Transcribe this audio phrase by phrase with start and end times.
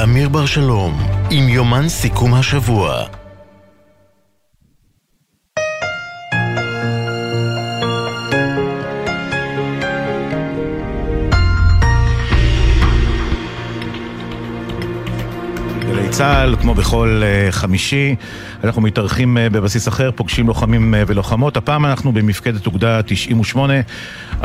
[0.00, 0.98] ואמיר בר שלום,
[1.30, 3.04] עם יומן סיכום השבוע.
[16.16, 18.16] צה"ל, כמו בכל uh, חמישי,
[18.64, 21.56] אנחנו מתארחים uh, בבסיס אחר, פוגשים לוחמים uh, ולוחמות.
[21.56, 23.74] הפעם אנחנו במפקדת אוגדה 98,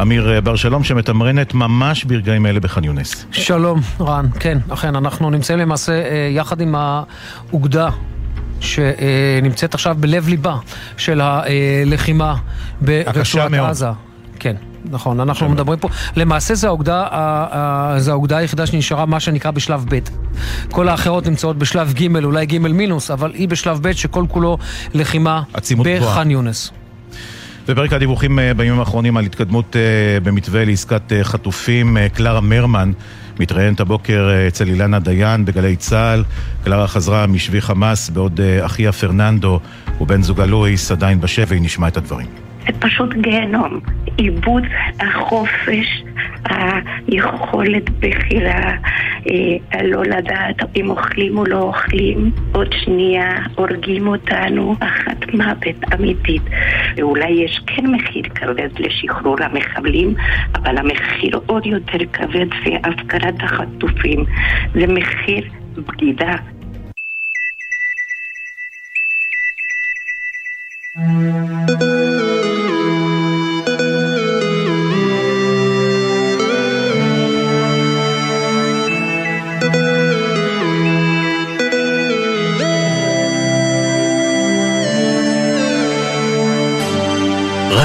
[0.02, 3.26] אמיר בר שלום, שמתמרנת ממש ברגעים אלה בח'אן יונס.
[3.32, 4.26] שלום, רן.
[4.40, 5.94] כן, אכן, אנחנו נמצאים למעשה
[6.30, 7.90] יחד עם האוגדה
[8.60, 10.58] שנמצאת עכשיו בלב ליבה
[10.98, 12.36] של הלחימה
[12.82, 13.88] ברצועת עזה.
[14.40, 14.56] כן.
[14.90, 17.08] נכון, אנחנו מדברים פה, למעשה זו האוגדה,
[17.98, 20.00] זו האוגדה היחידה שנשארה מה שנקרא בשלב ב'.
[20.72, 24.58] כל האחרות נמצאות בשלב ג', אולי ג' מינוס, אבל היא בשלב ב' שכל כולו
[24.94, 25.42] לחימה
[25.84, 26.72] בח'אן יונס.
[27.68, 32.92] בפרק הדיווחים אה, בימים האחרונים על התקדמות אה, במתווה לעסקת אה, חטופים, קלרה מרמן
[33.40, 36.24] מתראיינת הבוקר אצל אילנה דיין בגלי צה"ל.
[36.64, 39.60] קלרה חזרה משבי חמאס, בעוד אחיה פרננדו
[40.02, 42.51] ובן זוגה לואיס עדיין בשבי, נשמע את הדברים.
[42.72, 43.80] זה פשוט גיהנום.
[44.20, 44.64] איבוד
[45.00, 46.04] החופש,
[46.46, 48.72] היכולת בחירה,
[49.30, 56.42] אה, לא לדעת אם אוכלים או לא אוכלים, עוד שנייה הורגים אותנו, אחת מוות אמיתית.
[56.98, 60.14] ואולי יש כן מחיר כבד לשחרור המחבלים,
[60.56, 64.26] אבל המחיר עוד יותר כבד זה הפקרת החטופים.
[64.74, 65.44] זה מחיר
[65.76, 66.36] בגידה.
[71.68, 72.31] thank you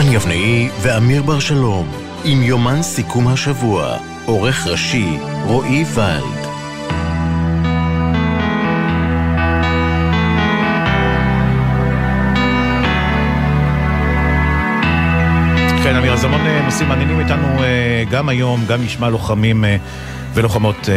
[0.07, 1.93] רן יבנאי ואמיר בר שלום,
[2.25, 6.47] עם יומן סיכום השבוע, עורך ראשי רועי ולד.
[15.83, 19.77] כן, אמיר, אז המון אה, נושאים מעניינים איתנו אה, גם היום, גם נשמע לוחמים אה,
[20.35, 20.89] ולוחמות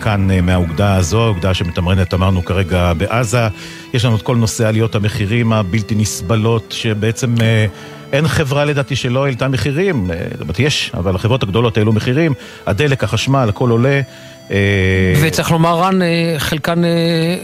[0.00, 3.48] כאן מהאוגדה הזו, האוגדה שמתמרנת, אמרנו כרגע, בעזה.
[3.94, 7.34] יש לנו את כל נושא עליות המחירים הבלתי נסבלות, שבעצם
[8.12, 12.34] אין חברה לדעתי שלא העלתה מחירים, אה, זאת אומרת יש, אבל החברות הגדולות העלו מחירים,
[12.66, 14.00] הדלק, החשמל, הכל עולה.
[14.50, 14.56] אה,
[15.22, 16.82] וצריך לומר, רן, אה, חלקן,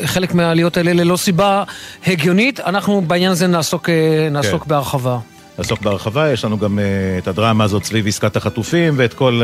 [0.05, 1.65] חלק מהעליות האלה ללא סיבה
[2.07, 3.89] הגיונית, אנחנו בעניין הזה נעסוק,
[4.31, 4.69] נעסוק כן.
[4.69, 5.19] בהרחבה.
[5.59, 6.79] נעסוק בהרחבה, יש לנו גם
[7.19, 9.43] את הדרמה הזאת סביב עסקת החטופים ואת כל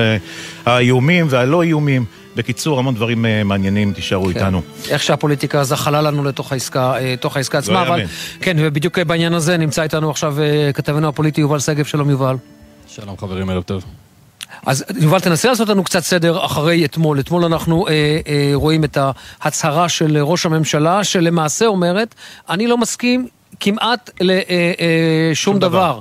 [0.67, 2.05] האיומים והלא איומים.
[2.39, 4.31] בקיצור, המון דברים uh, מעניינים, תישארו כן.
[4.31, 4.63] איתנו.
[4.91, 8.03] איך שהפוליטיקה זחלה לנו לתוך העסקה, uh, לתוך העסקה עצמה, אבל...
[8.41, 10.37] כן, ובדיוק בעניין הזה נמצא איתנו עכשיו
[10.75, 12.37] כתבנו הפוליטי יובל שגב, שלום יובל.
[12.89, 13.85] שלום חברים, ערב טוב.
[14.67, 17.21] אז יובל, תנסה לעשות לנו קצת סדר אחרי אתמול.
[17.21, 17.93] אתמול אנחנו אה,
[18.27, 18.99] אה, רואים את
[19.41, 22.15] ההצהרה של ראש הממשלה, שלמעשה אומרת,
[22.49, 23.29] אני לא מסכים
[23.61, 25.99] כמעט לשום אה, אה, דבר.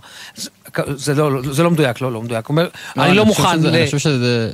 [0.78, 0.88] דבר.
[0.96, 2.50] זה, זה, לא, זה לא מדויק, לא, לא מדויק.
[2.50, 3.58] אומר, לא, אני לא מוכן...
[3.58, 3.76] שזה, ל...
[3.76, 4.52] אני חושב שזה...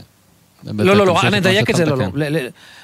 [0.66, 2.40] לא, לא, לא, אני אדייק את זה, לא, לא.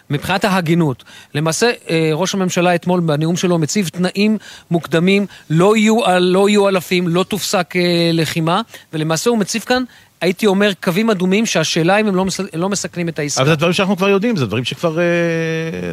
[0.09, 1.03] מבחינת ההגינות.
[1.35, 4.37] למעשה, אה, ראש הממשלה אתמול בנאום שלו מציב תנאים
[4.71, 8.61] מוקדמים, לא יהיו, לא יהיו אלפים, לא תופסק אה, לחימה,
[8.93, 9.83] ולמעשה הוא מציב כאן
[10.21, 12.39] הייתי אומר, קווים אדומים, שהשאלה אם הם לא, מס...
[12.53, 13.41] לא מסכנים את העסקה.
[13.41, 14.99] אבל זה דברים שאנחנו כבר יודעים, זה דברים שכבר...
[14.99, 15.03] אה...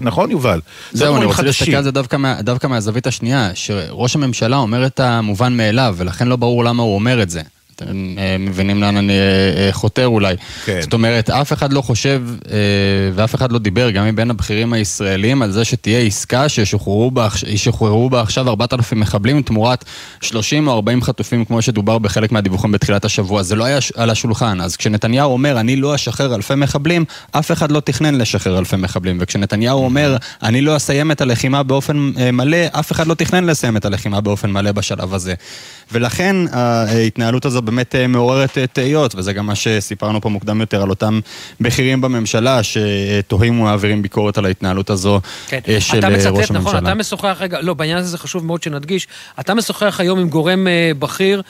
[0.03, 0.61] נכון, יובל?
[0.93, 5.01] זהו, אני רוצה להסתכל על זה דווקא, מה, דווקא מהזווית השנייה, שראש הממשלה אומר את
[5.01, 7.43] המובן מאליו, ולכן לא ברור למה הוא אומר את זה.
[7.77, 10.35] אתם אה, מבינים לאן אני אה, אה, חותר אולי.
[10.65, 10.81] כן.
[10.81, 12.23] זאת אומרת, אף אחד לא חושב
[13.15, 18.49] ואף אחד לא דיבר, גם מבין הבכירים הישראלים, על זה שתהיה עסקה שישוחררו בה עכשיו
[18.49, 19.85] 4,000 מחבלים תמורת
[20.21, 23.43] 30 או 40 חטופים, כמו שדובר בחלק מהדיווחים בתחילת השבוע.
[23.43, 24.61] זה לא היה על השולחן.
[24.61, 29.19] אז כשנתניהו אומר, אני לא אשחרר אלפי מחבלים, אף אחד לא תכנן לשחרר אלפי מחבלים.
[29.21, 33.85] וכשנתניהו אומר, אני לא אסיים את הלחימה באופן מלא, אף אחד לא תכנן לסיים את
[33.85, 35.35] הלחימה באופן מלא בשלב הזה.
[35.93, 40.83] ולכן ההתנהלות הזו באמת אה, מעוררת אה, תהיות, וזה גם מה שסיפרנו פה מוקדם יותר
[40.83, 41.21] על אותם
[41.61, 45.59] בכירים בממשלה שתוהים ומעבירים ביקורת על ההתנהלות הזו כן.
[45.69, 48.63] אה, של אתה מצטט, ראש נכון, אתה משוחח, רגע, לא, בעניין הזה זה חשוב מאוד
[48.63, 49.07] שנדגיש,
[49.41, 50.67] אתה משוחח היום עם גורם
[50.99, 51.43] בכיר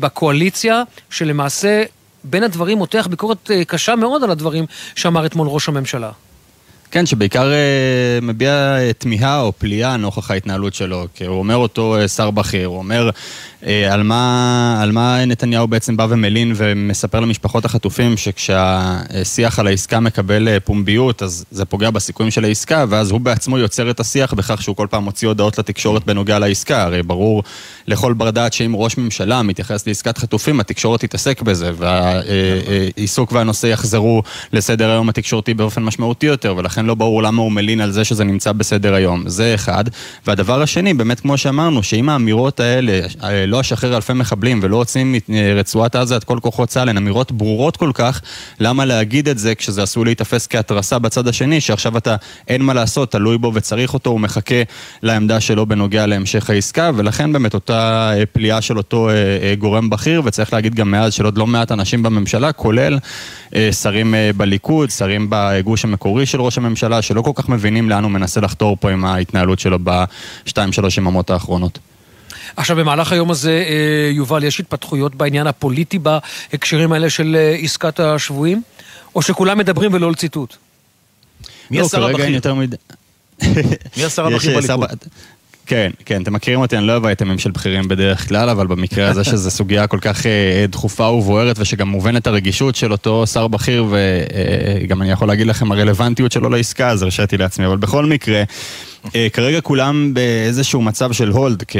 [0.00, 1.82] בקואליציה, שלמעשה...
[2.24, 6.10] בין הדברים מותח ביקורת קשה מאוד על הדברים שאמר אתמול ראש הממשלה.
[6.94, 12.08] כן, שבעיקר uh, מביע תמיהה או פליאה נוכח ההתנהלות שלו, כי הוא אומר אותו uh,
[12.08, 13.10] שר בכיר, הוא אומר,
[13.90, 20.58] על מה, על מה נתניהו בעצם בא ומלין ומספר למשפחות החטופים שכשהשיח על העסקה מקבל
[20.58, 24.76] פומביות, אז זה פוגע בסיכויים של העסקה, ואז הוא בעצמו יוצר את השיח בכך שהוא
[24.76, 26.82] כל פעם מוציא הודעות לתקשורת בנוגע לעסקה.
[26.82, 27.42] הרי ברור
[27.86, 34.22] לכל בר דעת שאם ראש ממשלה מתייחס לעסקת חטופים, התקשורת תתעסק בזה, והעיסוק והנושא יחזרו
[34.52, 38.24] לסדר היום התקשורתי באופן משמעותי יותר, ולכן לא ברור למה הוא מלין על זה שזה
[38.24, 39.22] נמצא בסדר היום.
[39.26, 39.84] זה אחד.
[40.26, 43.00] והדבר השני, באמת כמו שאמרנו, שאם האמירות האלה,
[43.54, 47.76] לא אשחרר אלפי מחבלים ולא עושים מרצועת עזה את כל כוחות צה"ל, הן אמירות ברורות
[47.76, 48.20] כל כך,
[48.60, 52.16] למה להגיד את זה כשזה עשוי להיתפס כהתרסה בצד השני, שעכשיו אתה,
[52.48, 54.54] אין מה לעשות, תלוי בו וצריך אותו, הוא מחכה
[55.02, 59.10] לעמדה שלו בנוגע להמשך העסקה, ולכן באמת אותה פליאה של אותו
[59.58, 62.98] גורם בכיר, וצריך להגיד גם מאז של עוד לא מעט אנשים בממשלה, כולל
[63.70, 68.40] שרים בליכוד, שרים בגוש המקורי של ראש הממשלה, שלא כל כך מבינים לאן הוא מנסה
[68.40, 71.78] לחתור פה עם ההתנהלות שלו בשתיים שלוש יממות האחרונות.
[72.56, 73.64] עכשיו, במהלך היום הזה,
[74.12, 78.62] יובל, יש התפתחויות בעניין הפוליטי בהקשרים האלה של עסקת השבויים?
[79.14, 80.56] או שכולם מדברים ולא לציטוט?
[81.70, 82.40] מי לא, השר הבכיר?
[83.96, 84.88] מי השר הבכיר בליכוד?
[85.66, 89.08] כן, כן, אתם מכירים אותי, אני לא אוהב אייטמים של בכירים בדרך כלל, אבל במקרה
[89.08, 90.26] הזה שזו סוגיה כל כך
[90.68, 96.32] דחופה ובוערת, ושגם מובנת הרגישות של אותו שר בכיר, וגם אני יכול להגיד לכם הרלוונטיות
[96.32, 98.42] שלו לעסקה, אז הרשיתי לעצמי, אבל בכל מקרה...
[99.32, 101.78] כרגע כולם באיזשהו מצב של הולד, כי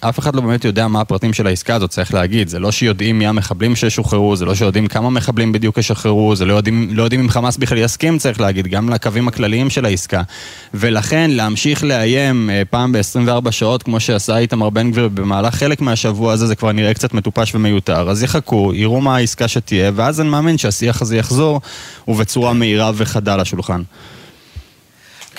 [0.00, 2.48] אף אחד לא באמת יודע מה הפרטים של העסקה הזאת, צריך להגיד.
[2.48, 6.54] זה לא שיודעים מי המחבלים שישוחררו, זה לא שיודעים כמה מחבלים בדיוק ישחררו, זה לא
[6.54, 10.22] יודעים, לא יודעים אם חמאס בכלל יסכים, צריך להגיד, גם לקווים הכלליים של העסקה.
[10.74, 16.46] ולכן להמשיך לאיים פעם ב-24 שעות, כמו שעשה איתמר בן גביר במהלך חלק מהשבוע הזה,
[16.46, 18.10] זה כבר נראה קצת מטופש ומיותר.
[18.10, 21.60] אז יחכו, יראו מה העסקה שתהיה, ואז אני מאמין שהשיח הזה יחזור,
[22.08, 23.82] ובצורה מהירה וחדה לשולחן.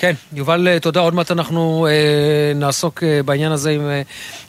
[0.04, 1.00] כן, יובל, תודה.
[1.00, 4.02] עוד מעט אנחנו אה, נעסוק אה, בעניין הזה עם אה,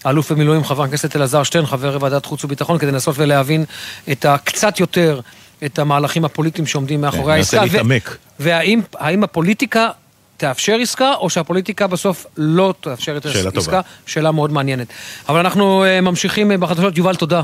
[0.03, 3.65] האלוף במילואים, חבר הכנסת אלעזר שטרן, חבר ועדת חוץ וביטחון, כדי לנסות ולהבין
[4.11, 5.19] את הקצת יותר,
[5.65, 7.61] את המהלכים הפוליטיים שעומדים מאחורי כן, העסקה.
[7.61, 8.17] ננסה להתעמק.
[8.39, 9.89] והאם הפוליטיקה
[10.37, 13.51] תאפשר עסקה, או שהפוליטיקה בסוף לא תאפשר את שאלה העסקה?
[13.51, 13.81] טובה.
[14.05, 14.87] שאלה מאוד מעניינת.
[15.29, 16.97] אבל אנחנו אה, ממשיכים אה, בחדשות.
[16.97, 17.41] יובל, תודה.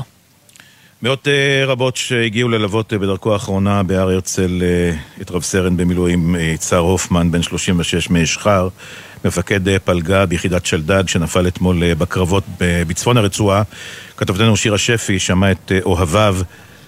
[1.02, 6.36] מאות אה, רבות שהגיעו ללוות אה, בדרכו האחרונה בהר הרצל אה, את רב סרן במילואים
[6.38, 8.68] יצהר הופמן, בן 36 מאשחר,
[9.24, 13.62] מפקד פלגה ביחידת שלדג שנפל אתמול בקרבות בצפון הרצועה.
[14.16, 16.36] כתבתנו שירה שפי שמע את אוהביו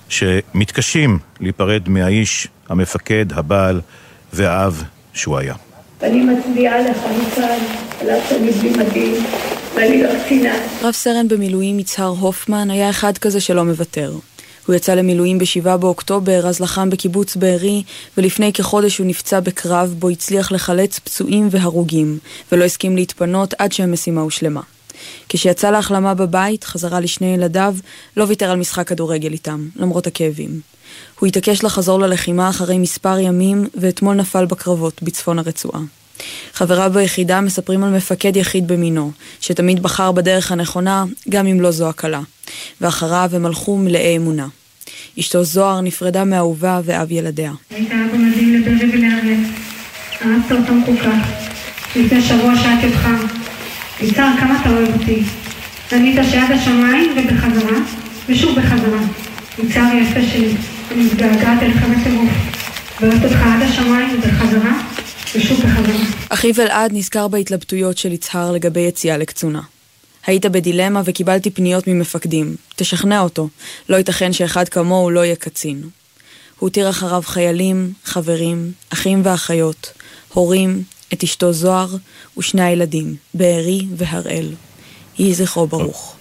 [0.09, 3.81] שמתקשים להיפרד מהאיש, המפקד, הבעל
[4.33, 4.83] והאב
[5.13, 5.55] שהוא היה.
[6.01, 7.59] ואני מצדיעה לך מכאן,
[8.01, 9.25] על אף שאני בלי מדים,
[9.75, 10.55] ואני לא קצינה.
[10.83, 14.13] רב סרן במילואים יצהר הופמן היה אחד כזה שלא מוותר.
[14.67, 17.83] הוא יצא למילואים ב-7 באוקטובר, אז לחם בקיבוץ בארי,
[18.17, 22.19] ולפני כחודש הוא נפצע בקרב בו הצליח לחלץ פצועים והרוגים,
[22.53, 24.61] ולא הסכים להתפנות עד שהמשימה הושלמה.
[25.29, 27.75] כשיצא להחלמה בבית, חזרה לשני ילדיו,
[28.17, 30.61] לא ויתר על משחק כדורגל איתם, למרות הכאבים.
[31.19, 35.81] הוא התעקש לחזור ללחימה אחרי מספר ימים, ואתמול נפל בקרבות בצפון הרצועה.
[36.53, 41.89] חבריו ביחידה מספרים על מפקד יחיד במינו, שתמיד בחר בדרך הנכונה, גם אם לא זו
[41.89, 42.21] הקלה.
[42.81, 44.47] ואחריו הם הלכו מלאי אמונה.
[45.19, 47.53] אשתו זוהר נפרדה מאהובה ואב ילדיה.
[47.71, 47.93] היית
[58.29, 59.01] ושוב בחזרה.
[59.95, 60.55] יפה שלי,
[60.93, 62.31] אני מתגעגעת אליך בטירוף.
[63.01, 64.83] ואוהבת אותך עד השמיים ובחזרה,
[66.29, 69.61] אחיו אלעד נזכר בהתלבטויות של יצהר לגבי יציאה לקצונה.
[70.27, 72.57] היית בדילמה וקיבלתי פניות ממפקדים.
[72.77, 73.49] תשכנע אותו.
[73.89, 75.77] לא ייתכן שאחד כמוהו לא יהיה קצין.
[75.81, 75.91] הוא
[76.59, 79.93] הותיר אחריו חיילים, חברים, אחים ואחיות,
[80.33, 80.83] הורים,
[81.13, 81.89] את אשתו זוהר
[82.39, 84.51] ושני הילדים, בארי והראל.
[85.19, 86.17] יהי זכרו ברוך.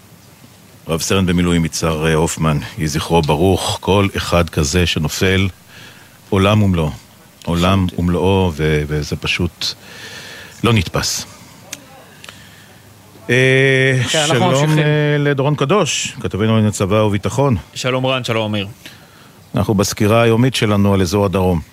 [0.87, 5.47] רב סרן במילואים יצהר אה, הופמן, יהי זכרו ברוך, כל אחד כזה שנופל,
[6.29, 7.02] עולם ומלואו.
[7.45, 9.65] עולם ומלואו, ו- וזה פשוט
[10.63, 11.25] לא נתפס.
[13.29, 14.79] אה, כן, שלום.
[14.79, 17.55] אה, לדורון קדוש, כתבנו לענייני צבא וביטחון.
[17.75, 18.67] שלום רן, שלום אמיר.
[19.55, 21.72] אנחנו בסקירה היומית שלנו על אזור הדרום.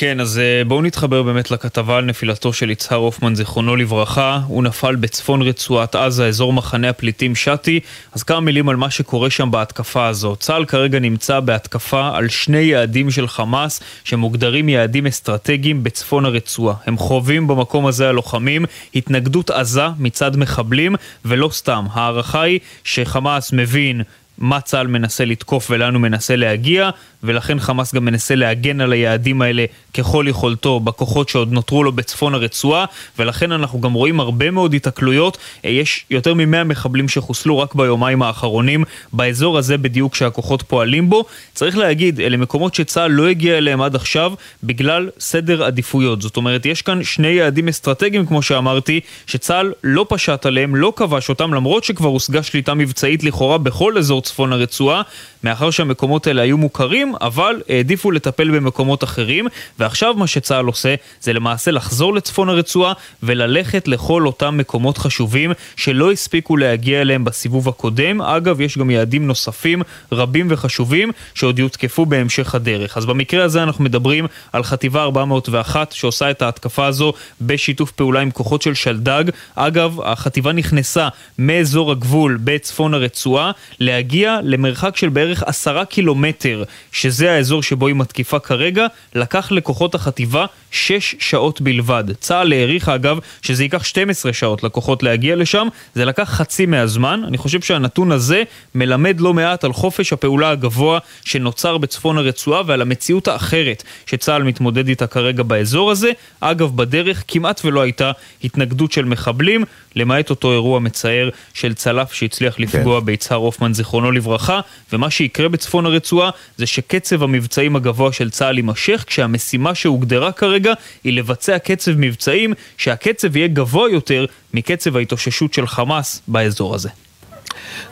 [0.00, 4.40] כן, אז אה, בואו נתחבר באמת לכתבה על נפילתו של יצהר הופמן, זיכרונו לברכה.
[4.46, 7.80] הוא נפל בצפון רצועת עזה, אזור מחנה הפליטים שתי.
[8.12, 10.36] אז כמה מילים על מה שקורה שם בהתקפה הזו.
[10.36, 16.74] צה"ל כרגע נמצא בהתקפה על שני יעדים של חמאס, שמוגדרים יעדים אסטרטגיים בצפון הרצועה.
[16.86, 18.64] הם חווים במקום הזה הלוחמים
[18.94, 21.84] התנגדות עזה מצד מחבלים, ולא סתם.
[21.92, 24.02] ההערכה היא שחמאס מבין
[24.40, 26.90] מה צה"ל מנסה לתקוף ולאן הוא מנסה להגיע,
[27.22, 32.34] ולכן חמאס גם מנסה להגן על היעדים האלה ככל יכולתו בכוחות שעוד נותרו לו בצפון
[32.34, 32.84] הרצועה,
[33.18, 35.38] ולכן אנחנו גם רואים הרבה מאוד התקלויות.
[35.64, 41.24] אה, יש יותר מ-100 מחבלים שחוסלו רק ביומיים האחרונים באזור הזה בדיוק שהכוחות פועלים בו.
[41.54, 46.22] צריך להגיד, אלה מקומות שצה"ל לא הגיע אליהם עד עכשיו בגלל סדר עדיפויות.
[46.22, 51.28] זאת אומרת, יש כאן שני יעדים אסטרטגיים, כמו שאמרתי, שצה"ל לא פשט עליהם, לא כבש
[51.28, 55.02] אותם, למרות שכבר הושגה שליטה מבצעית לכאורה בכל אזור צפון הרצועה,
[55.44, 59.46] מאחר שהמקומות האלה היו מוכרים, אבל העדיפו לטפל במקומות אחרים,
[59.78, 66.12] ועכשיו מה שצה"ל עושה זה למעשה לחזור לצפון הרצועה וללכת לכל אותם מקומות חשובים שלא
[66.12, 68.22] הספיקו להגיע אליהם בסיבוב הקודם.
[68.22, 72.96] אגב, יש גם יעדים נוספים רבים וחשובים שעוד יותקפו בהמשך הדרך.
[72.96, 78.30] אז במקרה הזה אנחנו מדברים על חטיבה 401 שעושה את ההתקפה הזו בשיתוף פעולה עם
[78.30, 79.24] כוחות של שלדג.
[79.54, 83.50] אגב, החטיבה נכנסה מאזור הגבול בצפון הרצועה
[83.80, 86.64] להגיע למרחק של בערך עשרה קילומטר,
[87.00, 92.04] שזה האזור שבו היא מתקיפה כרגע, לקח לכוחות החטיבה 6 שעות בלבד.
[92.20, 97.20] צה"ל העריך אגב שזה ייקח 12 שעות לכוחות להגיע לשם, זה לקח חצי מהזמן.
[97.26, 98.42] אני חושב שהנתון הזה
[98.74, 104.88] מלמד לא מעט על חופש הפעולה הגבוה שנוצר בצפון הרצועה ועל המציאות האחרת שצה"ל מתמודד
[104.88, 106.10] איתה כרגע באזור הזה.
[106.40, 108.12] אגב, בדרך כמעט ולא הייתה
[108.44, 109.64] התנגדות של מחבלים,
[109.96, 112.62] למעט אותו אירוע מצער של צלף שהצליח כן.
[112.62, 113.06] לפגוע כן.
[113.06, 114.60] ביצהר הופמן זיכרונו לברכה,
[114.92, 120.72] ומה שיקרה בצפון הרצועה זה שקצב המבצעים הגבוה של צה"ל יימשך, כשהמשימה שהוגדרה כרגע
[121.04, 126.88] היא לבצע קצב מבצעים, שהקצב יהיה גבוה יותר מקצב ההתאוששות של חמאס באזור הזה.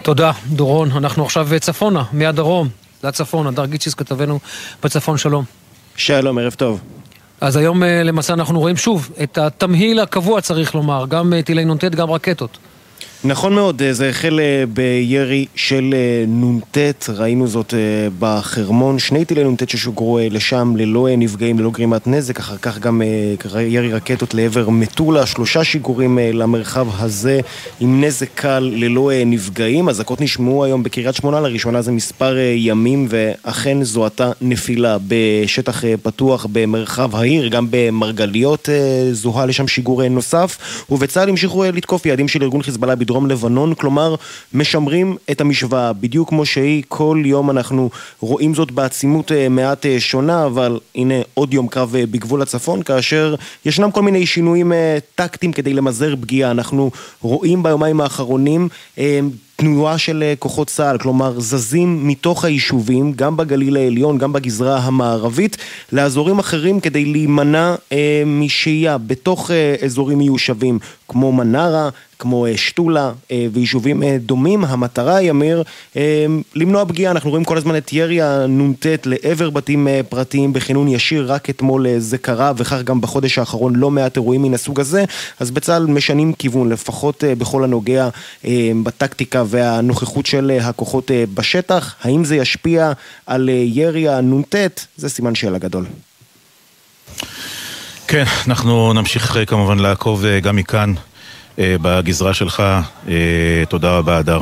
[0.03, 0.93] תודה, דורון.
[0.93, 2.69] אנחנו עכשיו צפונה, מהדרום
[3.05, 3.47] לצפון.
[3.47, 4.39] הדר גיצ'יס כתבנו
[4.83, 5.45] בצפון, שלום.
[5.97, 6.81] שלום, ערב טוב.
[7.41, 11.65] אז היום אה, למעשה אנחנו רואים שוב את התמהיל הקבוע, צריך לומר, גם אה, טילי
[11.65, 12.59] נ"ט, גם רקטות.
[13.25, 17.75] נכון מאוד, אה, זה החל אה, בירי של אה, נ"ט, ראינו זאת
[18.19, 23.03] בחרמון, שני טילי נ"ט ששוגרו לשם ללא נפגעים, ללא גרימת נזק, אחר כך גם
[23.61, 27.41] ירי רקטות לעבר מטולה, שלושה שיגורים למרחב הזה
[27.81, 29.89] עם נזק קל ללא נפגעים.
[29.89, 31.41] אזעקות נשמעו היום בקריית שמונה.
[31.41, 34.97] לראשונה זה מספר ימים, ואכן זוהתה נפילה.
[35.09, 38.69] בשטח פתוח במרחב העיר, גם במרגליות
[39.13, 40.59] זוהה לשם שיגור נוסף,
[40.91, 44.15] ובצה"ל המשיכו לתקוף יעדים של ארגון חיזבאללה בדרום לבנון, כלומר
[44.55, 50.01] משמרים את המשוואה בדיוק כמו שהיא, כל יום אנחנו רואים זאת בעצימות אה, מעט אה,
[50.01, 53.35] שונה, אבל הנה עוד יום קרב אה, בגבול הצפון, כאשר
[53.65, 54.73] ישנם כל מיני שינויים
[55.15, 56.91] טקטיים כדי למזער פגיעה, אנחנו
[57.23, 58.69] רואים ביומיים האחרונים
[59.61, 65.57] תנועה של אה, כוחות צה"ל, כלומר זזים מתוך היישובים, גם בגליל העליון, גם בגזרה המערבית,
[65.93, 71.89] לאזורים אחרים כדי להימנע אה, משהייה בתוך אה, אזורים מיושבים, כמו מנרה,
[72.19, 74.65] כמו אה, שתולה אה, ויישובים אה, דומים.
[74.65, 75.63] המטרה היא, אמיר,
[75.97, 77.13] אה, למנוע פגיעה.
[77.13, 81.87] אנחנו רואים כל הזמן את ירי הנ"ט לעבר בתים אה, פרטיים בכינון ישיר, רק אתמול
[81.87, 85.05] אה, זה קרה, וכך גם בחודש האחרון לא מעט אירועים מן הסוג הזה.
[85.41, 88.09] אז בצה"ל משנים כיוון, לפחות אה, בכל הנוגע
[88.45, 92.93] אה, בטקטיקה והנוכחות של אה, הכוחות אה, בשטח, האם זה ישפיע
[93.27, 94.57] על אה, ירי הנ"ט?
[94.97, 95.87] זה סימן שאלה גדול.
[98.09, 100.95] כן, אנחנו נמשיך כמובן לעקוב גם מכאן
[101.59, 102.63] בגזרה שלך.
[103.69, 104.41] תודה רבה, אדר.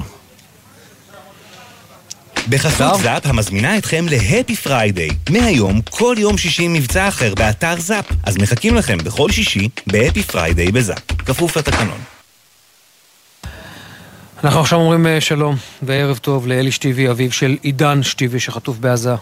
[2.48, 5.08] בחסות זאפ המזמינה אתכם ל Happy Friday.
[5.30, 8.04] מהיום, כל יום שישי מבצע אחר באתר זאפ.
[8.24, 11.12] אז מחכים לכם בכל שישי ב Happy Friday בזאפ.
[11.18, 12.15] כפוף לתקנון.
[14.46, 19.14] אנחנו עכשיו אומרים אה, שלום וערב טוב לאלי שטיבי, אביו של עידן שטיבי שחטוף בעזה.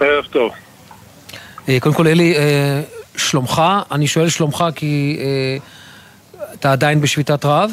[0.00, 0.52] ערב טוב.
[1.68, 2.82] אה, קודם כל, אלי, אה,
[3.16, 3.62] שלומך?
[3.90, 5.18] אני שואל שלומך כי
[6.54, 7.70] אתה עדיין בשביתת רעב?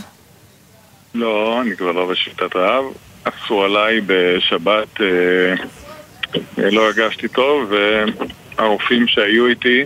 [1.14, 2.84] לא, אני כבר לא בשביתת רעב.
[3.26, 5.00] עשו עליי בשבת,
[6.58, 7.72] לא הרגשתי טוב,
[8.58, 9.86] והרופאים שהיו איתי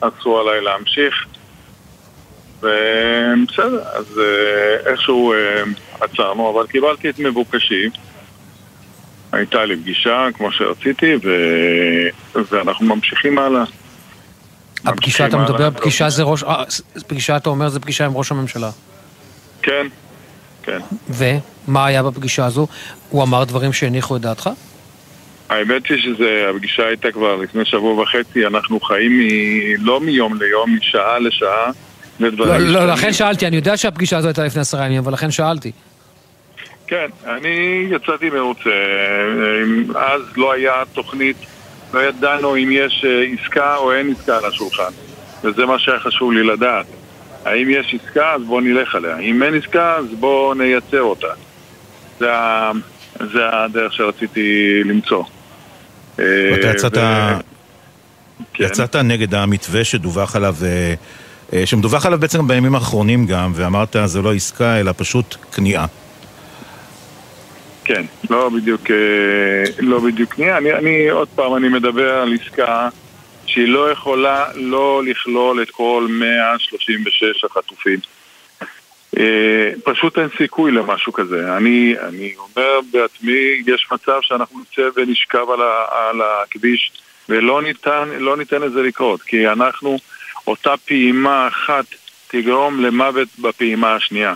[0.00, 1.26] עשו עליי להמשיך.
[2.64, 5.62] ובסדר, אז אה, איכשהו אה,
[6.00, 7.88] עצרנו, אבל קיבלתי את מבוקשי.
[9.32, 11.30] הייתה לי פגישה, כמו שרציתי, ו...
[12.50, 13.64] ואנחנו ממשיכים הלאה.
[14.84, 16.42] הפגישה, אתה מדבר, פגישה זה ראש...
[16.42, 16.64] אה,
[17.06, 18.70] פגישה, אתה אומר, זה פגישה עם ראש הממשלה.
[19.62, 19.86] כן,
[20.62, 20.78] כן.
[21.08, 22.66] ומה היה בפגישה הזו?
[23.10, 24.50] הוא אמר דברים שהניחו את דעתך?
[25.48, 29.22] האמת היא שהפגישה הייתה כבר לפני שבוע וחצי, אנחנו חיים מ...
[29.84, 31.70] לא מיום ליום, משעה לשעה.
[32.20, 35.72] לא, לא, לכן שאלתי, אני יודע שהפגישה הזו הייתה לפני עשרה ימים, אבל לכן שאלתי.
[36.86, 38.70] כן, אני יצאתי מרוצה,
[39.94, 41.36] אז לא היה תוכנית,
[41.94, 44.90] לא ידענו אם יש אה, עסקה או אין עסקה על השולחן,
[45.44, 46.86] וזה מה שהיה חשוב לי לדעת.
[47.44, 49.18] האם יש עסקה, אז בואו נלך עליה.
[49.18, 51.28] אם אין עסקה, אז בואו נייצר אותה.
[52.18, 52.26] זה.
[53.20, 55.24] זה הדרך שרציתי למצוא.
[56.18, 56.94] ואתה יצאת,
[58.54, 58.64] כן.
[58.64, 60.56] יצאת נגד המתווה שדווח עליו,
[61.64, 65.86] שמדווח עליו בעצם בימים האחרונים גם, ואמרת זה לא עסקה אלא פשוט כניעה.
[67.84, 68.80] כן, לא בדיוק,
[69.78, 70.58] לא בדיוק כניעה.
[70.58, 72.88] אני, אני עוד פעם, אני מדבר על עסקה
[73.46, 77.98] שהיא לא יכולה לא לכלול את כל 136 החטופים.
[79.18, 81.56] אה, פשוט אין סיכוי למשהו כזה.
[81.56, 86.92] אני, אני אומר בעצמי, יש מצב שאנחנו נצא ונשכב על, ה, על הכביש
[87.28, 89.98] ולא ניתן, לא ניתן לזה לקרות, כי אנחנו,
[90.46, 91.84] אותה פעימה אחת
[92.28, 94.34] תגרום למוות בפעימה השנייה.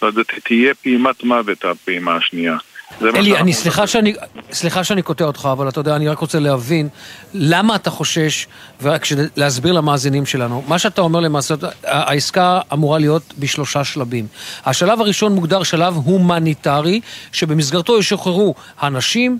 [0.00, 2.56] זאת אומרת, תהיה פעימת מוות הפעימה השנייה.
[3.02, 4.14] אלי, אני סליחה שאני,
[4.52, 6.88] סליחה שאני קוטע אותך, אבל אתה יודע, אני רק רוצה להבין
[7.34, 8.46] למה אתה חושש,
[8.82, 9.02] ורק
[9.36, 10.64] להסביר למאזינים שלנו.
[10.68, 14.26] מה שאתה אומר למעשה, העסקה אמורה להיות בשלושה שלבים.
[14.66, 17.00] השלב הראשון מוגדר שלב הומניטרי,
[17.32, 19.38] שבמסגרתו ישוחררו הנשים,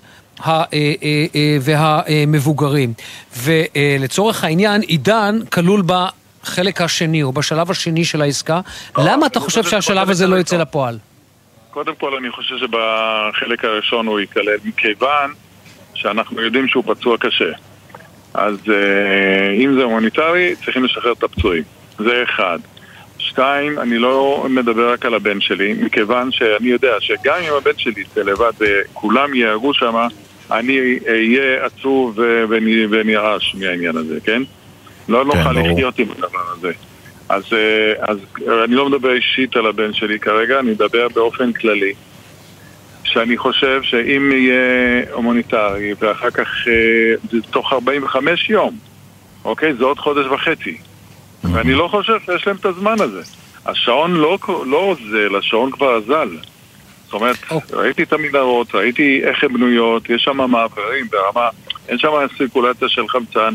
[1.61, 2.93] והמבוגרים.
[3.37, 8.61] ולצורך העניין, עידן כלול בחלק השני, או בשלב השני של העסקה.
[8.99, 10.99] למה אתה חושב שהשלב הזה לא יצא לפועל?
[11.71, 15.33] קודם כל אני חושב שבחלק הראשון הוא ייכלל מכיוון
[15.95, 17.53] שאנחנו יודעים שהוא פצוע קשה.
[18.35, 21.63] אז אה, אם זה הומניטרי, צריכים לשחרר את הפצועים.
[21.99, 22.59] זה אחד.
[23.29, 28.01] שתיים, אני לא מדבר רק על הבן שלי, מכיוון שאני יודע שגם אם הבן שלי
[28.01, 29.95] יצא לבד וכולם ייהרגו שם,
[30.51, 32.19] אני אהיה עצוב
[32.91, 34.43] ונרעש מהעניין הזה, כן?
[35.09, 36.73] לא כן, נוכל לחיות עם הדבר הזה.
[37.29, 38.19] אז, אה, אז
[38.65, 41.93] אני לא מדבר אישית על הבן שלי כרגע, אני מדבר באופן כללי.
[43.05, 48.79] שאני חושב שאם יהיה הומניטרי ואחר כך אה, תוך 45 יום,
[49.45, 49.75] אוקיי?
[49.75, 50.79] זה עוד חודש וחצי.
[51.45, 53.23] ואני לא חושב שיש להם את הזמן הזה.
[53.67, 56.29] השעון לא, לא אוזל, השעון כבר אזל.
[57.05, 57.55] זאת אומרת, oh.
[57.73, 61.49] ראיתי את המנהרות, ראיתי איך הן בנויות, יש שם מעברים ברמה,
[61.89, 63.55] אין שם סירקולציה של חמצן,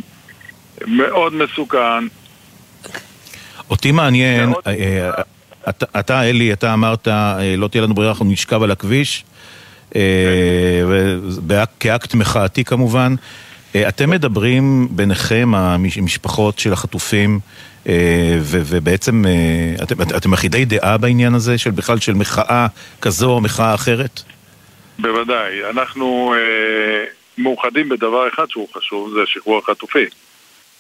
[0.88, 2.08] מאוד מסוכן,
[3.70, 4.74] אותי מעניין, אה,
[5.68, 9.26] אה, אתה, אלי, אתה אמרת, אה, לא תהיה לנו ברירה, אנחנו נשכב על הכביש,
[11.80, 13.16] כאקט מחאתי כמובן.
[13.76, 17.40] אתם מדברים ביניכם, המשפחות של החטופים,
[18.42, 19.24] ובעצם
[19.84, 22.68] אתם, אתם אחידי דעה בעניין הזה, של בכלל של מחאה
[23.02, 24.22] כזו או מחאה אחרת?
[25.00, 25.70] בוודאי.
[25.70, 26.34] אנחנו
[27.38, 30.08] מאוחדים בדבר אחד שהוא חשוב, זה שחרור החטופים.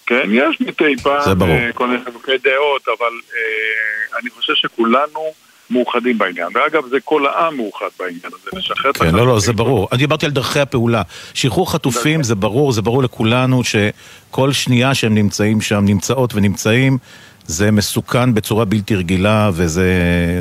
[0.06, 5.34] כן, יש מדי פעם אה, כל מיני חילוקי דעות, אבל אה, אני חושב שכולנו
[5.74, 6.48] מאוחדים בעניין.
[6.54, 9.88] ואגב, זה כל העם מאוחד בעניין הזה, לשחרר את כן, לא, לא, זה ברור.
[9.92, 11.02] אני דיברתי על דרכי הפעולה.
[11.34, 16.98] שחרור חטופים זה ברור, זה ברור לכולנו שכל שנייה שהם נמצאים שם, נמצאות ונמצאים,
[17.46, 19.92] זה מסוכן בצורה בלתי רגילה, וזה...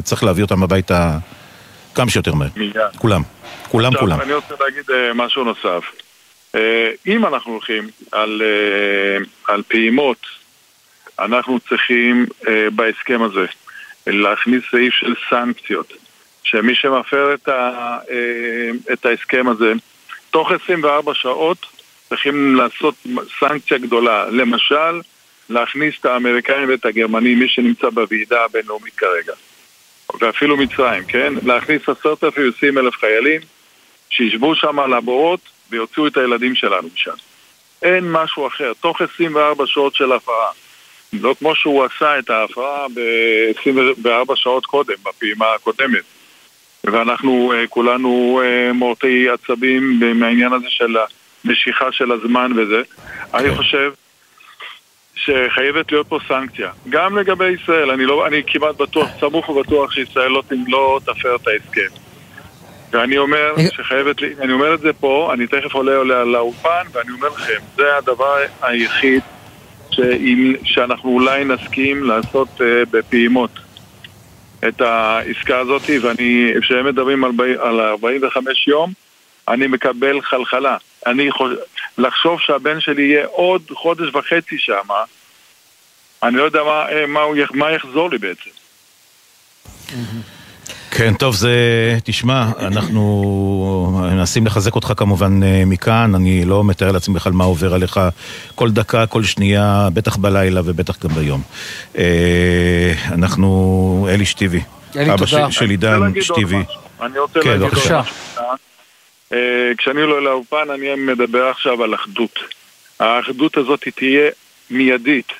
[0.03, 1.19] צריך להביא אותם הביתה
[1.95, 2.49] כמה שיותר מהר.
[2.57, 2.77] מיד.
[2.99, 3.23] כולם.
[3.69, 4.21] כולם, כולם.
[4.21, 5.85] אני רוצה להגיד אה, משהו נוסף.
[6.55, 10.27] אה, אם אנחנו הולכים על, אה, על פעימות,
[11.19, 12.27] אנחנו צריכים
[12.75, 13.47] בהסכם הזה
[14.07, 15.93] להכניס סעיף של סנקציות,
[16.43, 17.99] שמי שמפר את, ה,
[18.93, 19.73] את ההסכם הזה,
[20.31, 21.67] תוך 24 שעות
[22.09, 22.95] צריכים לעשות
[23.41, 24.27] סנקציה גדולה.
[24.31, 25.01] למשל,
[25.49, 29.33] להכניס את האמריקאים ואת הגרמנים, מי שנמצא בוועידה הבינלאומית כרגע.
[30.21, 31.33] ואפילו מצרים, כן?
[31.43, 33.41] להכניס עשרת אלפים ועשרים אלף חיילים
[34.11, 37.15] שישבו שם על הבורות ויוציאו את הילדים שלנו משם.
[37.83, 40.51] אין משהו אחר, תוך 24 שעות של הפרה.
[41.13, 46.03] לא כמו שהוא עשה את ההפרה ב-24 שעות קודם, בפעימה הקודמת.
[46.85, 50.97] ואנחנו uh, כולנו uh, מורטי עצבים מהעניין הזה של
[51.45, 52.81] המשיכה של הזמן וזה.
[52.81, 53.37] Okay.
[53.37, 53.55] אני כן.
[53.55, 53.93] חושב
[55.15, 56.71] שחייבת להיות פה סנקציה.
[56.89, 61.47] גם לגבי ישראל, אני, לא, אני כמעט בטוח, סמוך ובטוח שישראל לא, לא תפר את
[61.47, 61.97] ההסכם.
[62.91, 67.29] ואני אומר שחייבת, אני אומר את זה פה, אני תכף עולה עולה לאולפן, ואני אומר
[67.29, 69.23] לכם, זה הדבר היחיד
[69.93, 73.51] שאם, שאנחנו אולי נסכים לעשות uh, בפעימות
[74.69, 78.93] את העסקה הזאת, ואני, כשהם מדברים על, על 45 יום,
[79.49, 80.77] אני מקבל חלחלה.
[81.07, 81.57] אני חושב,
[81.99, 84.89] לחשוב שהבן שלי יהיה עוד חודש וחצי שם,
[86.23, 88.51] אני לא יודע מה, אה, מה, הוא, מה יחזור לי בעצם.
[90.95, 91.55] כן, טוב, זה...
[92.05, 97.75] תשמע, אנחנו מנסים לחזק אותך כמובן אה, מכאן, אני לא מתאר לעצמי בכלל מה עובר
[97.75, 98.01] עליך
[98.55, 101.43] כל דקה, כל שנייה, בטח בלילה ובטח גם ביום.
[101.99, 104.09] אה, אנחנו...
[104.11, 104.61] אלי שטיבי.
[104.97, 105.51] אלי, אבא תודה.
[105.51, 106.63] של עידן שטיבי.
[107.03, 107.97] אני רוצה כן, להגיד עוד משהו.
[109.33, 109.39] אה,
[109.79, 112.39] כשאני עולה לאופן, אני מדבר עכשיו על אחדות.
[113.01, 114.31] האחדות הזאת תהיה
[114.71, 115.33] מיידית.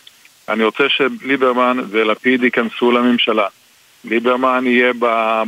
[0.49, 3.47] אני רוצה שליברמן ולפיד ייכנסו לממשלה.
[4.05, 4.93] ליברמן יהיה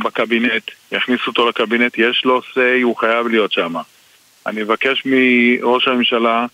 [0.03, 3.73] בקבינט, יכניסו אותו לקבינט, יש לו say, הוא חייב להיות שם.
[4.45, 6.45] אני מבקש מראש הממשלה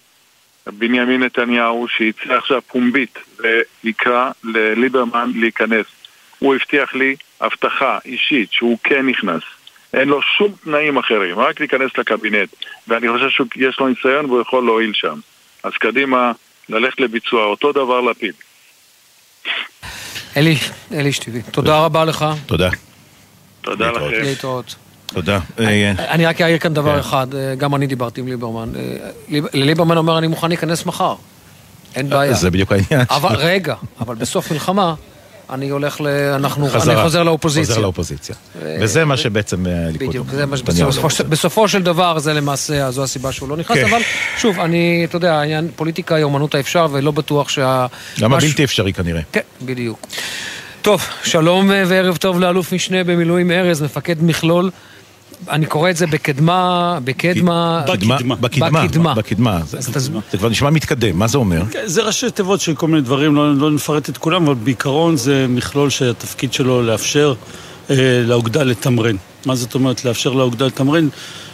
[0.67, 3.19] בנימין נתניהו שיצא עכשיו פומבית
[3.83, 5.85] ויקרא לליברמן להיכנס.
[6.39, 9.43] הוא הבטיח לי הבטחה אישית שהוא כן נכנס.
[9.93, 12.49] אין לו שום תנאים אחרים, רק להיכנס לקבינט.
[12.87, 15.19] ואני חושב שיש לו ניסיון והוא יכול להועיל שם.
[15.63, 16.31] אז קדימה,
[16.69, 17.45] ללכת לביצוע.
[17.45, 18.33] אותו דבר לפיד.
[20.37, 20.57] אלי,
[20.93, 22.25] אלי שטיבי, תודה רבה לך.
[22.45, 22.69] תודה.
[23.61, 24.05] תודה לכם.
[24.21, 24.75] להתראות.
[25.05, 25.39] תודה.
[25.97, 28.69] אני רק אעיר כאן דבר אחד, גם אני דיברתי עם ליברמן.
[29.53, 31.15] ליברמן אומר, אני מוכן להיכנס מחר.
[31.95, 32.33] אין בעיה.
[32.33, 33.07] זה בדיוק העניין.
[33.09, 34.93] אבל רגע, אבל בסוף מלחמה,
[35.51, 36.07] אני הולך ל...
[36.07, 36.67] אנחנו...
[36.67, 37.75] אני חוזר לאופוזיציה.
[37.75, 38.35] חוזר לאופוזיציה.
[38.63, 40.57] וזה מה שבעצם הליכוד בדיוק, זה מה
[41.09, 44.01] שבסופו של דבר זה למעשה, זו הסיבה שהוא לא נכנס, אבל
[44.37, 47.85] שוב, אני, אתה יודע, העניין פוליטיקה היא אומנות האפשר, ולא בטוח שה...
[48.19, 49.21] גם הבלתי אפשרי כנראה.
[49.31, 50.07] כן, בדיוק.
[50.81, 54.69] טוב, שלום וערב טוב לאלוף משנה במילואים ארז, מפקד מכלול.
[55.49, 57.83] אני קורא את זה בקדמה, בקדמה...
[57.87, 58.35] בקדמה.
[58.35, 59.13] בקדמה.
[59.13, 59.59] בקדמה.
[60.31, 61.61] זה כבר נשמע מתקדם, מה זה אומר?
[61.85, 65.89] זה ראשי תיבות של כל מיני דברים, לא נפרט את כולם, אבל בעיקרון זה מכלול
[65.89, 67.33] שהתפקיד שלו לאפשר
[68.25, 69.15] לאוגדה לתמרן.
[69.45, 71.07] מה זאת אומרת לאפשר לאוגדה לתמרן?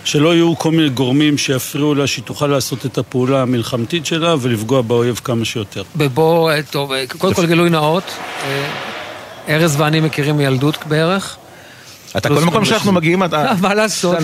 [0.03, 4.81] שלא יהיו כל מיני גורמים שיפריעו לה, שהיא תוכל לעשות את הפעולה המלחמתית שלה ולפגוע
[4.81, 5.83] באויב כמה שיותר.
[5.95, 8.03] ובוא, טוב, קודם כל גילוי נאות,
[9.49, 11.37] ארז ואני מכירים מילדות בערך.
[12.17, 13.53] אתה כל מקום שאנחנו מגיעים, אתה...
[13.61, 14.17] מה לעשות,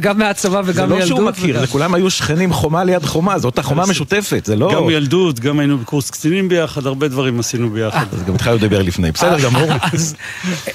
[0.00, 1.08] גם מהצבא וגם מילדות.
[1.08, 4.56] זה לא שהוא מכיר, זה כולם היו שכנים חומה ליד חומה, זאת אותה משותפת, זה
[4.56, 4.72] לא...
[4.74, 8.06] גם מילדות, גם היינו בקורס קצינים ביחד, הרבה דברים עשינו ביחד.
[8.12, 9.68] אז גם התחלנו לדבר לפני, בסדר גמור.
[9.92, 10.14] אז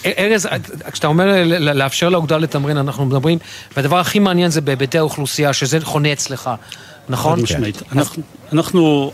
[0.06, 0.48] ארז,
[0.92, 3.38] כשאתה אומר לאפשר לאוגדה לתמרן, אנחנו מדברים,
[3.78, 6.50] והדבר הכי מעניין זה בהיבטי האוכלוסייה, שזה חונה אצלך,
[7.10, 7.40] נכון?
[8.52, 9.12] אנחנו...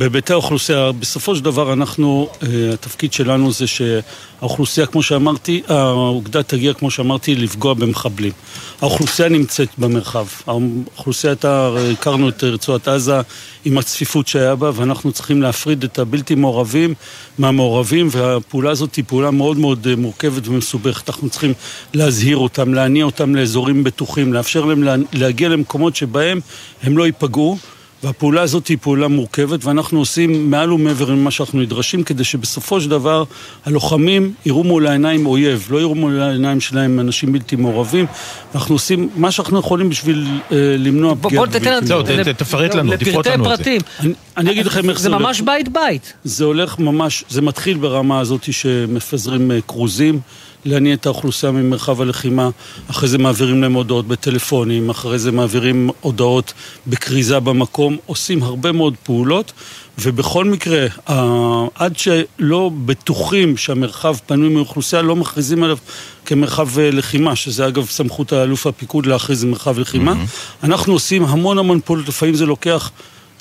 [0.00, 2.28] בהיבטי האוכלוסייה, בסופו של דבר אנחנו,
[2.72, 8.32] התפקיד שלנו זה שהאוכלוסייה, כמו שאמרתי, האוגדה תגיע, כמו שאמרתי, לפגוע במחבלים.
[8.80, 10.26] האוכלוסייה נמצאת במרחב.
[10.46, 13.20] האוכלוסייה הייתה, הכרנו את רצועת עזה
[13.64, 16.94] עם הצפיפות שהיה בה, ואנחנו צריכים להפריד את הבלתי מעורבים
[17.38, 21.08] מהמעורבים, והפעולה הזאת היא פעולה מאוד מאוד מורכבת ומסובכת.
[21.08, 21.52] אנחנו צריכים
[21.94, 26.40] להזהיר אותם, להניע אותם לאזורים בטוחים, לאפשר להם להגיע למקומות שבהם
[26.82, 27.58] הם לא ייפגעו.
[28.04, 32.90] והפעולה הזאת היא פעולה מורכבת, ואנחנו עושים מעל ומעבר ממה שאנחנו נדרשים, כדי שבסופו של
[32.90, 33.24] דבר
[33.66, 38.06] הלוחמים יראו מול העיניים אויב, לא יראו מול העיניים שלהם אנשים בלתי מעורבים.
[38.54, 42.24] אנחנו עושים מה שאנחנו יכולים בשביל אה, למנוע פגיעה בלתי מעורבים.
[42.24, 43.76] זהו, תפרט לנו, תפרוט לנו את זה.
[44.00, 45.20] אני, אני אגיד לכם איך זה, זה הולך.
[45.22, 46.12] זה ממש בית בית.
[46.24, 50.20] זה הולך ממש, זה מתחיל ברמה הזאת שמפזרים כרוזים.
[50.64, 52.50] להניע את האוכלוסייה ממרחב הלחימה,
[52.90, 56.52] אחרי זה מעבירים להם הודעות בטלפונים, אחרי זה מעבירים הודעות
[56.86, 59.52] בכריזה במקום, עושים הרבה מאוד פעולות,
[59.98, 60.86] ובכל מקרה,
[61.74, 65.78] עד שלא בטוחים שהמרחב פנוי מאוכלוסייה, לא מכריזים עליו
[66.26, 70.12] כמרחב לחימה, שזה אגב סמכות האלוף הפיקוד להכריז מרחב לחימה.
[70.12, 70.64] Mm-hmm.
[70.64, 72.90] אנחנו עושים המון המון פעולות, לפעמים זה לוקח...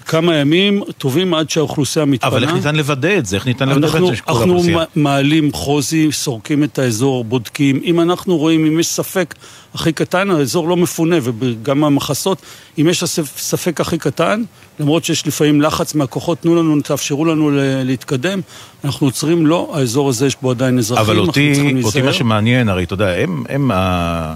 [0.10, 2.30] כמה ימים טובים עד שהאוכלוסייה מתפנה.
[2.30, 3.36] אבל איך ניתן לוודא את זה?
[3.36, 4.78] איך ניתן לוודא את זה שכל האוכלוסייה?
[4.78, 7.82] אנחנו מעלים חוזי, סורקים את האזור, בודקים.
[7.84, 9.36] אם אנחנו רואים, אם יש ספק
[9.74, 12.42] הכי קטן, האזור לא מפונה, וגם המחסות,
[12.80, 13.04] אם יש
[13.38, 14.44] ספק הכי קטן,
[14.80, 17.52] למרות שיש לפעמים לחץ מהכוחות, תנו לנו, תאפשרו לנו
[17.84, 18.40] להתקדם,
[18.84, 22.84] אנחנו עוצרים, לא, האזור הזה יש בו עדיין אזרחים, אבל אותי, אותי מה שמעניין, הרי
[22.84, 24.34] אתה יודע, הם, הם ה...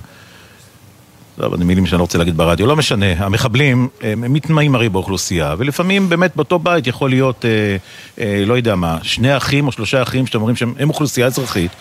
[1.37, 5.55] לא, זה מילים שאני לא רוצה להגיד ברדיו, לא משנה, המחבלים, הם מתמאים הרי באוכלוסייה,
[5.57, 7.77] ולפעמים באמת באותו בית יכול להיות, אה,
[8.19, 11.71] אה, לא יודע מה, שני אחים או שלושה אחים שאתם אומרים שהם אוכלוסייה אזרחית,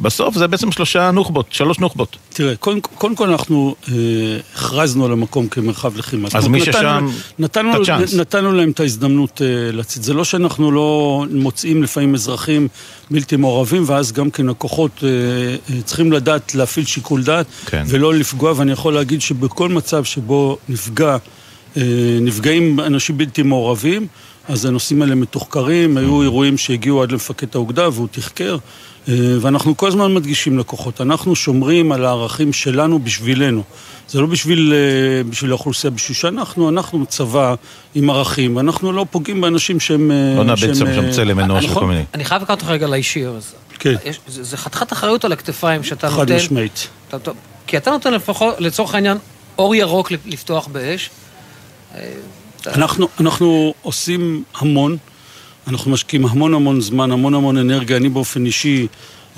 [0.00, 2.16] בסוף זה בעצם שלושה נוח'בות, שלוש נוח'בות.
[2.36, 3.94] תראה, קודם, קודם כל אנחנו אה,
[4.54, 6.28] הכרזנו על המקום כמרחב לחימה.
[6.34, 8.14] אז מי ששם, נתנו, את הצ'אנס.
[8.14, 10.02] נתנו להם את ההזדמנות אה, לצאת.
[10.02, 12.68] זה לא שאנחנו לא מוצאים לפעמים אזרחים
[13.10, 17.84] בלתי מעורבים, ואז גם כן הכוחות אה, אה, צריכים לדעת להפעיל שיקול דעת, כן.
[17.88, 21.16] ולא לפגוע, ואני יכול להגיד שבכל מצב שבו נפגע,
[21.76, 21.82] אה,
[22.20, 24.06] נפגעים אנשים בלתי מעורבים,
[24.48, 28.56] אז הנושאים האלה מתוחקרים, היו אירועים שהגיעו עד למפקד האוגדה והוא תחקר.
[29.08, 33.62] ואנחנו כל הזמן מדגישים לקוחות, אנחנו שומרים על הערכים שלנו בשבילנו.
[34.08, 34.72] זה לא בשביל,
[35.30, 37.54] בשביל האוכלוסייה, בשביל שאנחנו, אנחנו צבא
[37.94, 40.10] עם ערכים, אנחנו לא פוגעים באנשים שהם...
[40.36, 42.04] לא נאבד שם צלם אנוש וכל מיני.
[42.14, 43.24] אני חייב לקחת אותך רגע לאישי,
[43.78, 43.94] כן.
[44.26, 46.20] זה חתיכת אחריות על הכתפיים שאתה נותן...
[46.20, 46.88] חד משמעית.
[47.66, 49.18] כי אתה נותן לפחות, לצורך העניין,
[49.58, 51.10] אור ירוק לפתוח באש.
[52.66, 54.96] אנחנו, אנחנו עושים המון.
[55.68, 57.96] אנחנו משקיעים המון המון זמן, המון המון אנרגיה.
[57.96, 58.86] אני באופן אישי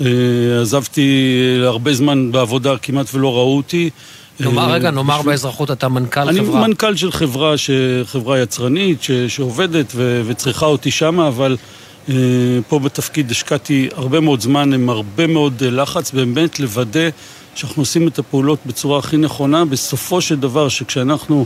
[0.01, 0.07] אה,
[0.61, 3.89] עזבתי הרבה זמן בעבודה, כמעט ולא ראו אותי.
[4.39, 6.59] נאמר אה, רגע, נאמר באזרחות אתה מנכ"ל אני חברה.
[6.59, 7.69] אני מנכ"ל של חברה, ש...
[8.05, 9.11] חברה יצרנית ש...
[9.11, 10.21] שעובדת ו...
[10.25, 11.57] וצריכה אותי שמה, אבל
[12.09, 12.15] אה,
[12.67, 17.09] פה בתפקיד השקעתי הרבה מאוד זמן עם הרבה מאוד לחץ, באמת לוודא
[17.55, 21.43] שאנחנו עושים את הפעולות בצורה הכי נכונה, בסופו של דבר שכשאנחנו אה,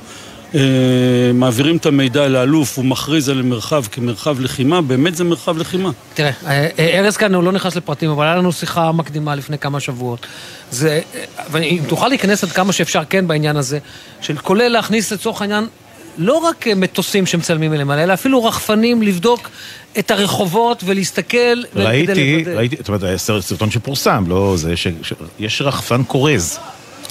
[1.33, 5.89] מעבירים את המידע לאלוף, הוא מכריז על מרחב כמרחב לחימה, באמת זה מרחב לחימה.
[6.13, 9.57] תראה, אה, אה, ארז כאן הוא לא נכנס לפרטים, אבל היה לנו שיחה מקדימה לפני
[9.57, 10.25] כמה שבועות.
[10.71, 11.01] זה,
[11.51, 13.79] ואם תוכל להיכנס עד כמה שאפשר כן בעניין הזה,
[14.21, 15.67] של כולל להכניס לצורך העניין
[16.17, 19.49] לא רק מטוסים שמצלמים אליהם, אלא אפילו רחפנים לבדוק
[19.99, 21.63] את הרחובות ולהסתכל...
[21.75, 26.59] ראיתי, ראיתי, זאת אומרת, סרטון שפורסם, לא זה, שיש רחפן כורז,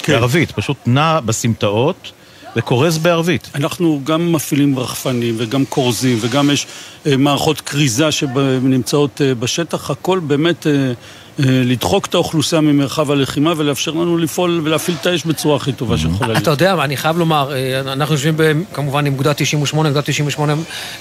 [0.02, 0.12] כן.
[0.12, 2.12] בערבית, פשוט נע בסמטאות.
[2.56, 3.50] וכורז בערבית.
[3.54, 6.66] אנחנו גם מפעילים רחפנים וגם כורזים וגם יש
[7.06, 10.92] אה, מערכות כריזה שנמצאות אה, בשטח, הכל באמת אה,
[11.38, 16.28] לדחוק את האוכלוסייה ממרחב הלחימה ולאפשר לנו לפעול ולהפעיל את האש בצורה הכי טובה שיכולה
[16.28, 16.42] להיות.
[16.42, 18.36] אתה יודע, אני חייב לומר, אה, אנחנו יושבים
[18.72, 20.54] כמובן עם אוגדה 98, אוגדה 98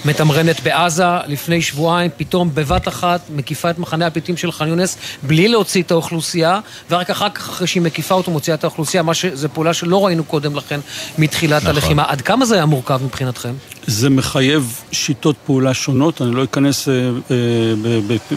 [0.06, 5.48] מתמרנת בעזה, לפני שבועיים, פתאום בבת אחת מקיפה את מחנה הפליטים של ח'אן יונס בלי
[5.48, 9.50] להוציא את האוכלוסייה, ורק אחר כך, אחרי שהיא מקיפה אותו, מוציאה את האוכלוסייה, מה שזו
[9.54, 10.80] פעולה שלא ראינו קודם לכן
[11.17, 11.76] מתחילת נכון.
[11.76, 12.04] הלחימה.
[12.08, 13.54] עד כמה זה היה מורכב מבחינתכם?
[13.88, 16.94] זה מחייב שיטות פעולה שונות, אני לא אכנס אה,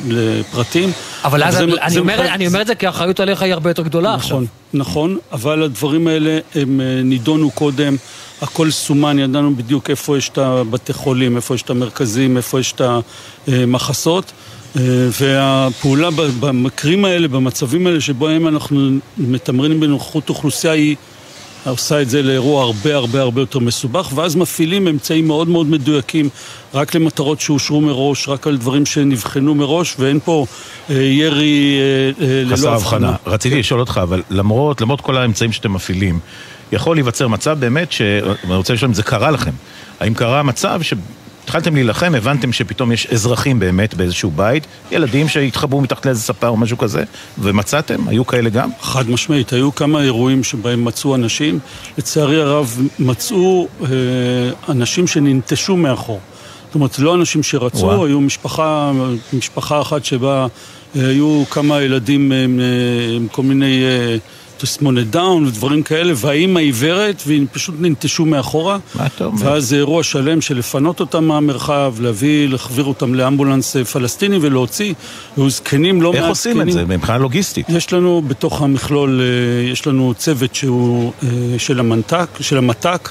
[0.09, 0.93] לפרטים.
[1.25, 2.33] אבל אז אני, אומר, מחייב...
[2.33, 4.43] אני אומר את זה כי האחריות עליך היא הרבה יותר גדולה נכון, עכשיו.
[4.75, 7.97] נכון, אבל הדברים האלה הם אה, נידונו קודם,
[8.43, 12.73] הכל סומן, ידענו בדיוק איפה יש את הבתי חולים, איפה יש את המרכזים, איפה יש
[12.73, 12.81] את
[13.49, 14.33] המחסות.
[14.77, 14.83] אה,
[15.21, 16.09] והפעולה
[16.41, 20.97] במקרים האלה, במצבים האלה שבהם אנחנו מתמרנים בנוכחות אוכלוסייה היא
[21.71, 26.29] עושה את זה לאירוע הרבה הרבה הרבה יותר מסובך, ואז מפעילים אמצעים מאוד מאוד מדויקים
[26.75, 30.47] רק למטרות שאושרו מראש, רק על דברים שנבחנו מראש, ואין פה
[30.91, 31.77] אה, ירי
[32.21, 33.17] אה, אה, ללא הבחנה.
[33.27, 33.59] רציתי כן.
[33.59, 36.19] לשאול אותך, אבל למרות, למרות כל האמצעים שאתם מפעילים,
[36.73, 38.03] יכול להיווצר מצב באמת, ש...
[38.45, 39.51] אני רוצה לשאול אם זה קרה לכם.
[40.01, 40.95] האם קרה מצב ש...
[41.45, 46.57] התחלתם להילחם, הבנתם שפתאום יש אזרחים באמת באיזשהו בית, ילדים שהתחבאו מתחת לאיזה ספה או
[46.57, 47.05] משהו כזה,
[47.39, 48.09] ומצאתם?
[48.09, 48.71] היו כאלה גם?
[48.81, 51.59] חד משמעית, היו כמה אירועים שבהם מצאו אנשים.
[51.99, 53.89] לצערי הרב, מצאו אה,
[54.69, 56.21] אנשים שננטשו מאחור.
[56.67, 58.07] זאת אומרת, לא אנשים שרצו, ווא.
[58.07, 58.93] היו משפחה,
[59.33, 60.47] משפחה אחת שבה
[60.97, 62.61] אה, היו כמה ילדים אה, עם,
[63.17, 63.83] עם כל מיני...
[63.85, 64.17] אה,
[64.59, 68.79] תסמונת דאון ודברים כאלה, והאימא עיוורת, והיא פשוט ננטשו מאחורה.
[68.95, 69.47] מה אתה אומר?
[69.47, 74.95] ואז זה אירוע שלם של לפנות אותם מהמרחב, להביא, להחביר אותם לאמבולנס אה, פלסטיני ולהוציא.
[75.37, 76.23] והיו זקנים לא מעט זקנים.
[76.23, 77.67] איך עושים את זה מבחינה לוגיסטית?
[77.69, 83.11] יש לנו בתוך המכלול, אה, יש לנו צוות שהוא אה, של המנת"ק, של המת"ק,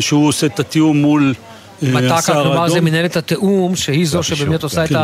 [0.00, 1.34] שהוא עושה את התיאום מול...
[1.82, 4.96] מת"ק, כלומר זה מנהלת התיאום, שהיא זו שבאמת עושה את כן.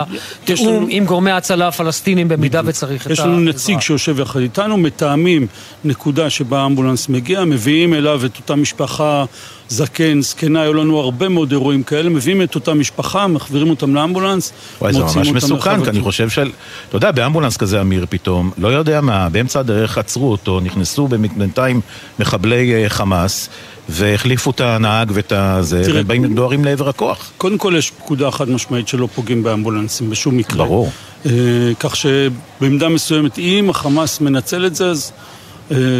[0.43, 3.27] התיאום עם גורמי ההצלה הפלסטינים במידה וצריך את העזרה.
[3.27, 5.47] יש לנו נציג שיושב יחד איתנו, מתאמים
[5.85, 9.25] נקודה שבה האמבולנס מגיע, מביאים אליו את אותה משפחה,
[9.69, 14.53] זקן, זקנה, היו לנו הרבה מאוד אירועים כאלה, מביאים את אותה משפחה, מחבירים אותם לאמבולנס,
[14.81, 16.51] וואי, זה ממש מסוכן, כי אני חושב של...
[16.89, 21.81] אתה יודע, באמבולנס כזה, אמיר, פתאום, לא יודע מה, באמצע הדרך עצרו אותו, נכנסו בינתיים
[22.19, 23.49] מחבלי אה, חמאס.
[23.89, 27.31] והחליפו את הנהג ואת הזה, והם באים דוהרים לעבר הכוח.
[27.39, 30.65] קודם כל יש פקודה חד משמעית שלא פוגעים באמבולנסים בשום מקרה.
[30.65, 30.91] ברור.
[31.27, 31.31] אה,
[31.81, 35.13] כך שבעמדה מסוימת, אם החמאס מנצל את זה, אז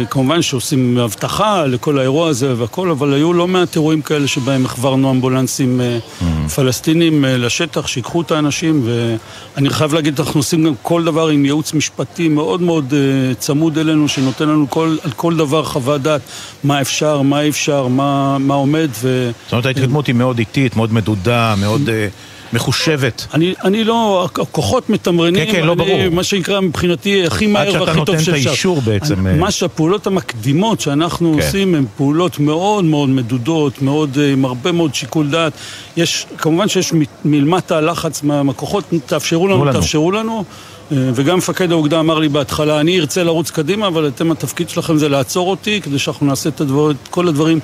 [0.09, 5.11] כמובן שעושים אבטחה לכל האירוע הזה והכל, אבל היו לא מעט אירועים כאלה שבהם החברנו
[5.11, 6.49] אמבולנסים אה, mm.
[6.49, 11.45] פלסטינים אה, לשטח, שיקחו את האנשים, ואני חייב להגיד, אנחנו עושים גם כל דבר עם
[11.45, 12.93] ייעוץ משפטי מאוד מאוד
[13.39, 16.21] צמוד אלינו, שנותן לנו כל, על כל דבר חוות דעת,
[16.63, 18.89] מה אפשר, מה אי אפשר, מה, מה עומד.
[19.01, 19.31] ו...
[19.43, 21.89] זאת אומרת, ההתקדמות היא מאוד איטית, מאוד מדודה, מאוד...
[22.53, 23.27] מחושבת.
[23.33, 26.09] אני, אני לא, הכוחות מתמרנים, כן, כן, לא אני, ברור.
[26.11, 28.21] מה שנקרא מבחינתי הכי מהר והכי טוב שאפשר.
[28.21, 29.27] עד שאתה נותן את האישור בעצם.
[29.27, 31.41] אני, מה שהפעולות המקדימות שאנחנו כן.
[31.41, 35.53] עושים הן פעולות מאוד מאוד מדודות, מאוד, אה, עם הרבה מאוד שיקול דעת.
[35.97, 36.93] יש, כמובן שיש
[37.25, 40.43] מלמטה לחץ מהכוחות, תאפשרו לנו, לנו, תאפשרו לנו.
[40.91, 45.09] וגם מפקד האוגדה אמר לי בהתחלה, אני ארצה לרוץ קדימה, אבל אתם, התפקיד שלכם זה
[45.09, 47.59] לעצור אותי, כדי שאנחנו נעשה את, הדבר, את כל הדברים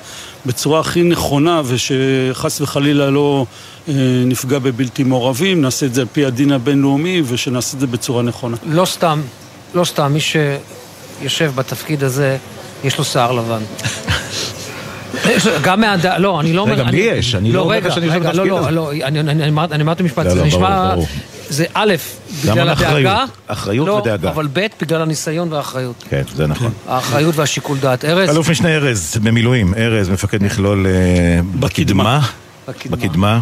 [0.46, 3.46] בצורה הכי נכונה, ושחס וחלילה לא
[3.88, 3.94] אה,
[4.26, 8.56] נפגע בבלתי מעורבים, נעשה את זה על פי הדין הבינלאומי, ושנעשה את זה בצורה נכונה.
[8.66, 9.20] לא סתם,
[9.74, 12.36] לא סתם, מי שיושב בתפקיד הזה,
[12.84, 13.62] יש לו שיער לבן.
[15.62, 16.06] גם מהד...
[16.06, 16.72] לא, אני לא אומר...
[16.72, 18.70] רגע, לי יש, אני לא אומר לך שאני יושב בתפקיד הזה.
[18.70, 18.92] לא, לא,
[19.72, 20.94] אני אמרתי משפט, זה נשמע...
[21.52, 21.94] זה א',
[22.42, 23.24] בגלל הדאגה.
[23.46, 24.30] אחריות לא, ודאגה.
[24.30, 26.04] אבל ב', בגלל הניסיון והאחריות.
[26.10, 26.72] כן, זה נכון.
[26.88, 28.04] האחריות והשיקול דעת.
[28.04, 28.30] ארז?
[28.30, 29.74] אלוף משנה ארז, במילואים.
[29.74, 32.20] ארז, מפקד מכלול אה, בקדמה.
[32.90, 33.40] בקדמה.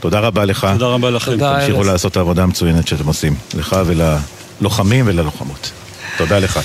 [0.00, 0.66] תודה רבה לך.
[0.72, 1.30] תודה רבה לכם.
[1.30, 1.64] תודה, ארז.
[1.64, 3.34] תמשיכו לעשות את העבודה המצוינת שאתם עושים.
[3.54, 5.70] לך וללוחמים וללוחמות.
[6.18, 6.60] תודה לך.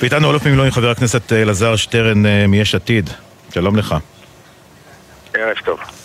[0.00, 3.10] ואיתנו אלוף במילואים חבר הכנסת אה, אלעזר שטרן אה, מיש עתיד.
[3.54, 3.94] שלום לך.
[5.34, 5.97] ערב טוב.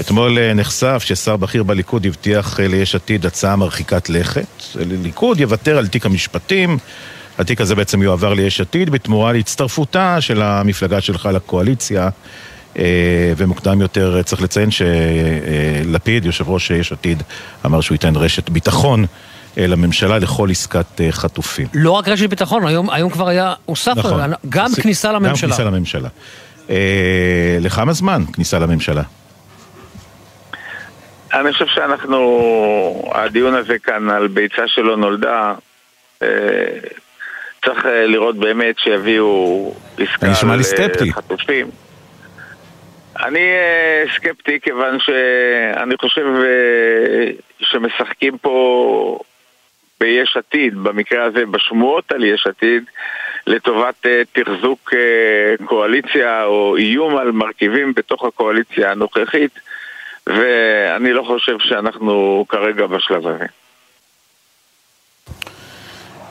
[0.00, 4.62] אתמול אה, נחשף ששר בכיר בליכוד הבטיח אה, ליש עתיד הצעה מרחיקת לכת.
[4.76, 6.78] ליכוד יוותר על תיק המשפטים,
[7.38, 12.08] התיק הזה בעצם יועבר ליש עתיד בתמורה להצטרפותה של המפלגה שלך לקואליציה.
[12.78, 12.84] אה,
[13.36, 17.22] ומוקדם יותר צריך לציין שלפיד, יושב ראש יש עתיד,
[17.66, 19.04] אמר שהוא ייתן רשת ביטחון
[19.56, 21.66] לממשלה לכל עסקת חטופים.
[21.74, 24.80] לא רק רשת ביטחון, היום, היום כבר היה, הוסף, נכון, גם ס...
[24.80, 25.48] כניסה לממשלה.
[25.50, 26.08] גם כניסה לממשלה.
[26.70, 29.02] אה, לכמה זמן כניסה לממשלה?
[31.34, 35.54] אני חושב שאנחנו, הדיון הזה כאן על ביצה שלא נולדה,
[36.22, 36.28] אה,
[37.64, 40.26] צריך אה, לראות באמת שיביאו עסקה
[41.00, 41.70] לחטופים.
[43.20, 46.26] אני אה, סקפטי כיוון שאני חושב
[47.60, 49.18] שמשחקים פה
[50.00, 52.84] ביש עתיד, במקרה הזה בשמועות על יש עתיד,
[53.46, 54.94] לטובת תחזוק
[55.64, 59.58] קואליציה או איום על מרכיבים בתוך הקואליציה הנוכחית.
[60.26, 63.46] ואני לא חושב שאנחנו כרגע בשלב הזה.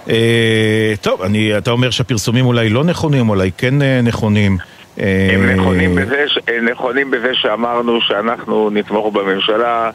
[0.10, 4.58] אה, טוב, אני, אתה אומר שהפרסומים אולי לא נכונים, אולי כן אה, נכונים.
[5.00, 9.92] אה, הם נכונים בזה, הם נכונים בזה שאמרנו שאנחנו נתמוך בממשלה.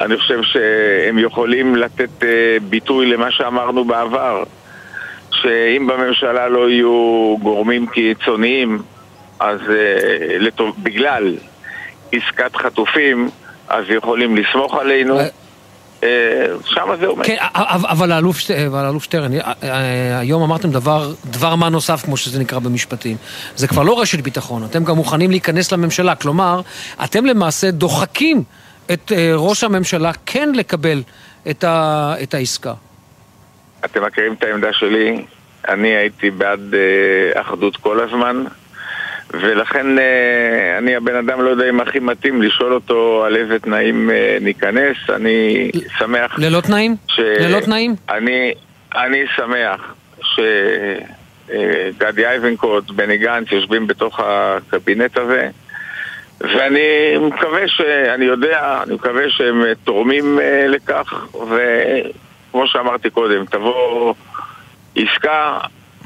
[0.00, 2.24] אני חושב שהם יכולים לתת
[2.68, 4.42] ביטוי למה שאמרנו בעבר.
[5.30, 8.82] שאם בממשלה לא יהיו גורמים קיצוניים,
[9.40, 9.60] אז
[10.40, 11.34] לטוב, בגלל
[12.16, 13.30] עסקת חטופים,
[13.68, 15.18] אז יכולים לסמוך עלינו.
[15.18, 15.26] אה,
[16.02, 17.26] אה, שם זה עומד.
[17.26, 18.38] כן, אבל האלוף
[19.04, 23.16] שטרן, אה, היום אמרתם דבר, דבר מה נוסף, כמו שזה נקרא במשפטים.
[23.56, 26.14] זה כבר לא רשת ביטחון, אתם גם מוכנים להיכנס לממשלה.
[26.14, 26.60] כלומר,
[27.04, 28.42] אתם למעשה דוחקים
[28.92, 31.02] את ראש הממשלה כן לקבל
[31.50, 32.74] את, ה, את העסקה.
[33.84, 35.24] אתם מכירים את העמדה שלי?
[35.68, 36.74] אני הייתי בעד
[37.34, 38.44] אחדות כל הזמן.
[39.30, 44.10] ולכן אה, אני הבן אדם לא יודע אם הכי מתאים לשאול אותו על איזה תנאים
[44.10, 46.38] אה, ניכנס, אני שמח...
[46.38, 46.96] ללא תנאים?
[47.08, 47.20] ש...
[47.20, 47.94] ללא תנאים?
[48.10, 48.52] אני,
[48.94, 49.94] אני שמח
[51.48, 55.48] שגדי איזנקוט, בני גנץ יושבים בתוך הקבינט הזה
[56.40, 57.80] ואני מקווה ש...
[58.14, 64.14] אני יודע, אני מקווה שהם תורמים אה, לכך וכמו שאמרתי קודם, תבוא
[64.96, 65.58] עסקה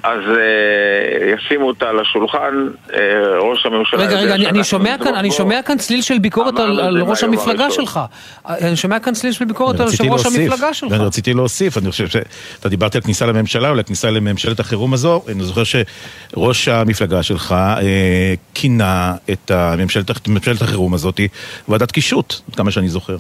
[0.02, 2.98] אז אה, ישימו אותה על השולחן, אה,
[3.38, 4.00] ראש הממשלה...
[4.00, 7.24] רגע, רגע, אני, אני, שומע כאן, אני שומע כאן צליל של ביקורת על, על ראש
[7.24, 7.70] המפלגה.
[7.70, 8.00] שלך.
[8.46, 10.92] אני שומע כאן צליל של ביקורת על ראש המפלגה שלך.
[10.92, 15.22] אני רציתי להוסיף, אני חושב שאתה דיברת על כניסה לממשלה או לכניסה לממשלת החירום הזו,
[15.28, 21.20] אני זוכר שראש המפלגה שלך אה, כינה את הממשלת, ממשלת החירום הזאת
[21.68, 23.16] ועדת קישוט, עד כמה שאני זוכר.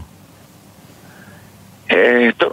[1.90, 2.52] אה, טוב.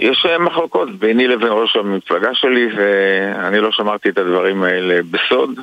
[0.00, 5.60] יש אה, מחלוקות ביני לבין ראש המפלגה שלי ואני לא שמרתי את הדברים האלה בסוד.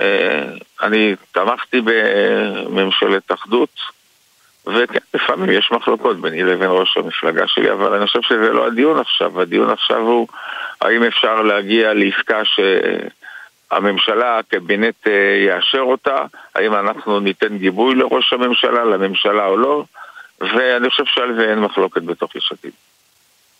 [0.00, 0.44] אה,
[0.82, 3.80] אני תמכתי בממשלת אחדות
[4.66, 8.98] וכן, לפעמים יש מחלוקות ביני לבין ראש המפלגה שלי אבל אני חושב שזה לא הדיון
[8.98, 10.28] עכשיו, הדיון עכשיו הוא
[10.80, 16.24] האם אפשר להגיע לעסקה שהממשלה, הקבינט אה, יאשר אותה,
[16.54, 19.84] האם אנחנו ניתן גיבוי לראש הממשלה, לממשלה או לא
[20.40, 22.72] ואני חושב שעל זה אין מחלוקת בתוך יש עתיד.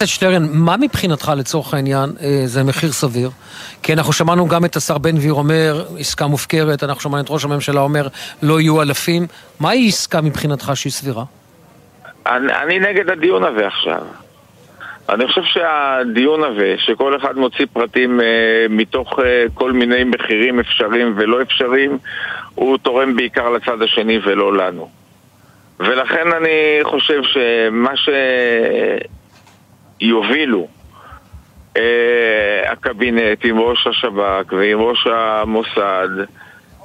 [0.07, 3.31] שטרן, מה מבחינתך לצורך העניין אה, זה מחיר סביר?
[3.83, 7.45] כי אנחנו שמענו גם את השר בן גביר אומר, עסקה מופקרת, אנחנו שמענו את ראש
[7.45, 8.09] הממשלה אומר,
[8.43, 9.27] לא יהיו אלפים.
[9.61, 11.25] מהי עסקה מבחינתך שהיא סבירה?
[12.27, 14.03] אני, אני נגד הדיון הזה עכשיו.
[15.09, 18.27] אני חושב שהדיון הזה, שכל אחד מוציא פרטים אה,
[18.71, 21.99] מתוך אה, כל מיני מחירים אפשריים ולא אפשריים,
[22.55, 24.89] הוא תורם בעיקר לצד השני ולא לנו.
[25.81, 28.09] ולכן אני חושב שמה ש...
[30.03, 30.69] יובילו
[31.77, 36.09] אה, הקבינט עם ראש השב"כ ועם ראש המוסד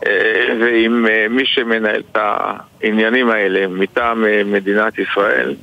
[0.08, 5.56] אה, ועם אה, מי שמנהל את העניינים האלה מטעם אה, מדינת ישראל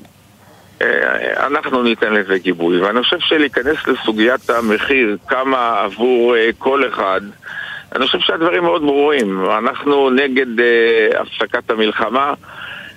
[0.83, 2.81] אה, אנחנו ניתן לזה גיבוי.
[2.81, 7.21] ואני חושב שלהיכנס לסוגיית המחיר כמה עבור אה, כל אחד
[7.95, 9.51] אני חושב שהדברים מאוד ברורים.
[9.51, 12.35] אנחנו נגד אה, הפסקת המלחמה.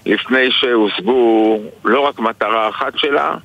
[0.06, 3.36] לפני שהושגו לא רק מטרה אחת שלה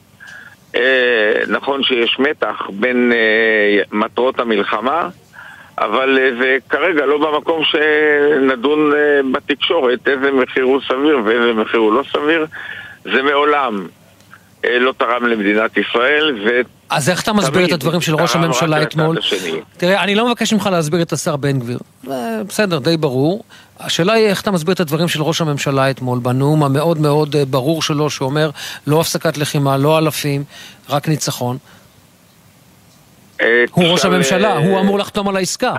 [1.48, 5.08] נכון שיש מתח בין אה, מטרות המלחמה,
[5.78, 8.92] אבל אה, זה כרגע לא במקום שנדון
[9.32, 12.46] בתקשורת איזה מחיר הוא סביר ואיזה מחיר הוא לא סביר.
[13.04, 13.86] זה מעולם
[14.64, 16.60] לא תרם למדינת ישראל, ו...
[16.90, 19.16] אז איך אתה מסביר את הדברים של ראש הממשלה אתמול?
[19.76, 21.78] תראה, אני לא מבקש ממך להסביר את השר בן גביר.
[22.46, 23.44] בסדר, די ברור.
[23.80, 27.44] השאלה היא איך אתה מסביר את הדברים של ראש הממשלה אתמול, בנאום המאוד מאוד אה,
[27.44, 28.50] ברור שלו, שאומר
[28.86, 30.44] לא הפסקת לחימה, לא אלפים,
[30.90, 31.56] רק ניצחון.
[33.40, 35.74] אה, הוא ראש הממשלה, הוא אמור לחתום על העסקה.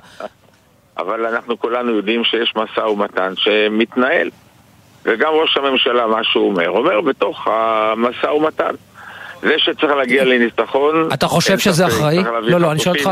[0.98, 4.30] אבל אנחנו כולנו יודעים שיש משא ומתן שמתנהל.
[5.06, 8.76] וגם ראש הממשלה, מה שהוא אומר, אומר בתוך המשא ומתן.
[9.42, 11.10] זה שצריך להגיע לניצחון...
[11.14, 12.24] אתה חושב שזה אחראי?
[12.42, 13.10] לא, לא, אני שואל אותך...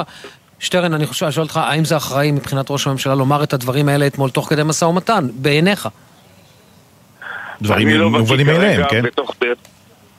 [0.60, 4.08] שטרן, אני חושב, שואל אותך, האם זה אחראי מבחינת ראש הממשלה לומר את הדברים האלה
[4.08, 5.88] אתמול תוך כדי משא ומתן, בעיניך?
[7.62, 9.02] דברים לא מובנים מאליהם, כן?
[9.02, 9.58] בתוך, פרט,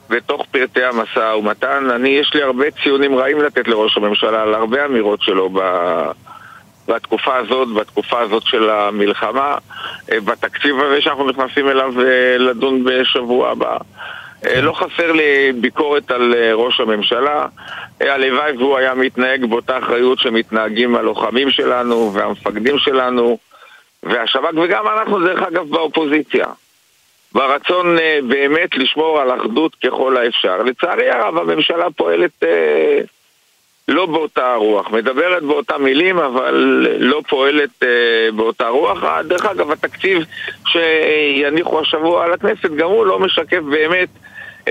[0.09, 4.85] בתוך פרטי המשא ומתן, אני, יש לי הרבה ציונים רעים לתת לראש הממשלה על הרבה
[4.85, 5.59] אמירות שלו ב...
[6.87, 9.57] בתקופה הזאת, בתקופה הזאת של המלחמה,
[10.11, 13.77] אה, בתקציב הזה שאנחנו נכנסים אליו אה, לדון בשבוע הבא.
[14.45, 17.45] אה, לא חסר לי ביקורת על ראש הממשלה.
[18.01, 23.37] הלוואי והוא היה מתנהג באותה אחריות שמתנהגים הלוחמים שלנו והמפקדים שלנו
[24.03, 26.45] והשב"כ, וגם אנחנו דרך אגב באופוזיציה.
[27.33, 30.63] ברצון באמת לשמור על אחדות ככל האפשר.
[30.63, 32.43] לצערי הרב הממשלה פועלת
[33.87, 39.03] לא באותה רוח, מדברת באותה מילים אבל לא פועלת אה, באותה רוח.
[39.03, 40.25] אה, דרך אגב, התקציב
[40.67, 44.09] שיניחו השבוע על הכנסת גם הוא לא משקף באמת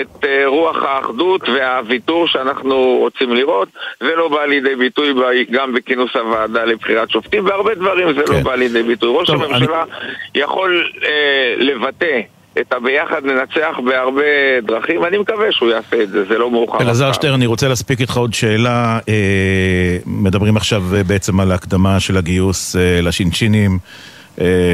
[0.00, 3.68] את אה, רוח האחדות והוויתור שאנחנו רוצים לראות.
[4.00, 5.14] זה לא בא לידי ביטוי
[5.50, 8.32] גם בכינוס הוועדה לבחירת שופטים, בהרבה דברים זה לא כן.
[8.32, 9.18] לא בא לידי ביטוי.
[9.18, 9.90] ראש טוב, הממשלה אני...
[10.34, 12.20] יכול אה, לבטא
[12.60, 16.82] את הביחד ננצח בהרבה דרכים, אני מקווה שהוא יעשה את זה, זה לא מאוחר.
[16.82, 18.98] אלעזר שטרן, אני רוצה להספיק איתך עוד שאלה.
[19.08, 23.78] אה, מדברים עכשיו אה, בעצם על ההקדמה של הגיוס אה, לשינשינים,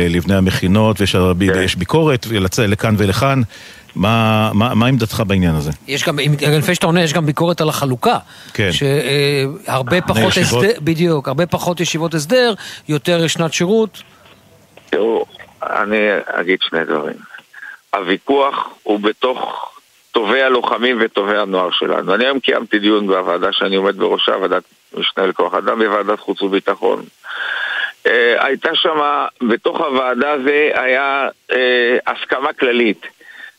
[0.09, 1.17] לבני המכינות, ויש
[1.75, 1.79] כן.
[1.79, 2.27] ביקורת
[2.69, 3.43] לכאן ולכאן.
[3.97, 5.71] מה, מה, מה עמדתך בעניין הזה?
[5.89, 6.19] יש גם,
[6.59, 8.19] לפני שאתה עונה, יש גם ביקורת על החלוקה.
[8.55, 8.71] כן.
[8.73, 12.55] שהרבה פחות הסדר, בדיוק, הרבה פחות ישיבות הסדר,
[12.89, 14.03] יותר שנת שירות.
[14.91, 15.25] תראו,
[15.63, 17.17] אני אגיד שני דברים.
[17.95, 19.71] הוויכוח הוא בתוך
[20.13, 22.15] טובי הלוחמים וטובי הנוער שלנו.
[22.15, 24.63] אני היום קיימתי דיון בוועדה שאני עומד בראשה, ועדת
[24.95, 27.03] משנה לכוח אדם בוועדת חוץ וביטחון.
[28.07, 29.01] Uh, הייתה שם,
[29.43, 31.55] בתוך הוועדה הזה היה uh,
[32.07, 33.07] הסכמה כללית.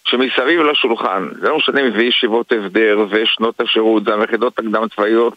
[0.05, 4.87] שמסביב לשולחן, זה לא משנה אם זה ישיבות הסדר, זה שנות השירות, זה המחידות הקדם
[4.95, 5.33] צבאיות,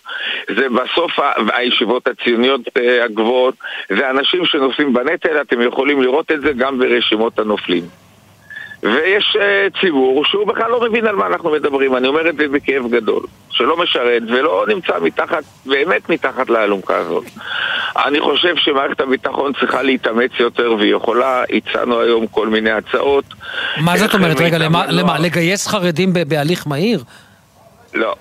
[0.56, 1.12] זה בסוף
[1.52, 3.54] הישיבות הציוניות uh, הגבוהות,
[3.88, 8.01] זה אנשים שנושאים בנטל, אתם יכולים לראות את זה גם ברשימות הנופלים.
[8.82, 12.48] ויש uh, ציבור שהוא בכלל לא מבין על מה אנחנו מדברים, אני אומר את זה
[12.48, 17.24] בכאב גדול, שלא משרת ולא נמצא מתחת, באמת מתחת לאלונקה הזאת.
[18.06, 23.24] אני חושב שמערכת הביטחון צריכה להתאמץ יותר והיא יכולה, הצענו היום כל מיני הצעות.
[23.76, 24.40] מה זאת אומרת?
[24.40, 24.86] רגע, למה.
[24.88, 25.18] למה?
[25.18, 27.04] לגייס חרדים בהליך מהיר?
[27.94, 28.14] לא,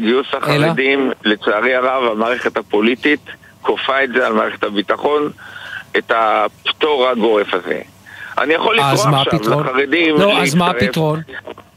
[0.00, 1.32] גיוס החרדים, אלא?
[1.32, 3.20] לצערי הרב, המערכת הפוליטית
[3.62, 5.30] כופה את זה על מערכת הביטחון,
[5.98, 7.80] את הפטור הגורף הזה.
[8.38, 11.20] אני יכול לקרוא עכשיו לחרדים לא, אז מה הפתרון?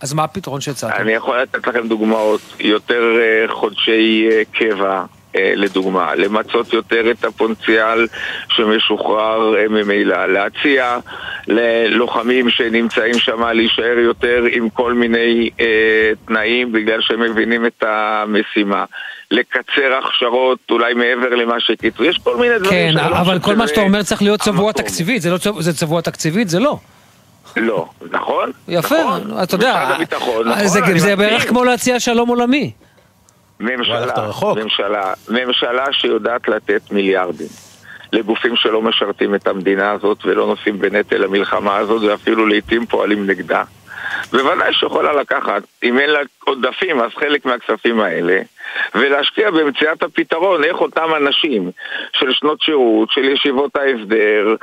[0.01, 0.93] אז מה הפתרון שהצעת?
[0.99, 3.01] אני יכול לתת לכם דוגמאות, יותר
[3.47, 5.03] uh, חודשי uh, קבע,
[5.33, 8.07] uh, לדוגמה, למצות יותר את הפונציאל
[8.49, 10.97] שמשוחרר ממילא, להציע
[11.47, 15.61] ללוחמים שנמצאים שם להישאר יותר עם כל מיני uh,
[16.27, 18.85] תנאים בגלל שהם מבינים את המשימה.
[19.31, 22.05] לקצר הכשרות, אולי מעבר למה שקיצרו.
[22.05, 25.29] יש כל מיני דברים כן, אבל כל מה שאתה אומר צריך להיות צבוע תקציבית, זה,
[25.29, 26.49] לא, זה צבוע תקציבית?
[26.49, 26.77] זה לא.
[27.57, 28.51] לא, נכון?
[28.67, 32.71] יפה, נכון, אתה יודע, הביטחון, נכון, זה, זה בערך כמו להציע שלום עולמי.
[33.59, 37.47] ממשלה, ממשלה, ממשלה שיודעת לתת מיליארדים
[38.13, 43.63] לגופים שלא משרתים את המדינה הזאת ולא נושאים בנטל המלחמה הזאת ואפילו לעיתים פועלים נגדה.
[44.31, 48.41] בוודאי שיכולה לקחת, אם אין לה עודפים, אז חלק מהכספים האלה,
[48.95, 51.71] ולהשקיע במציאת הפתרון, איך אותם אנשים
[52.13, 54.55] של שנות שירות, של ישיבות ההסדר,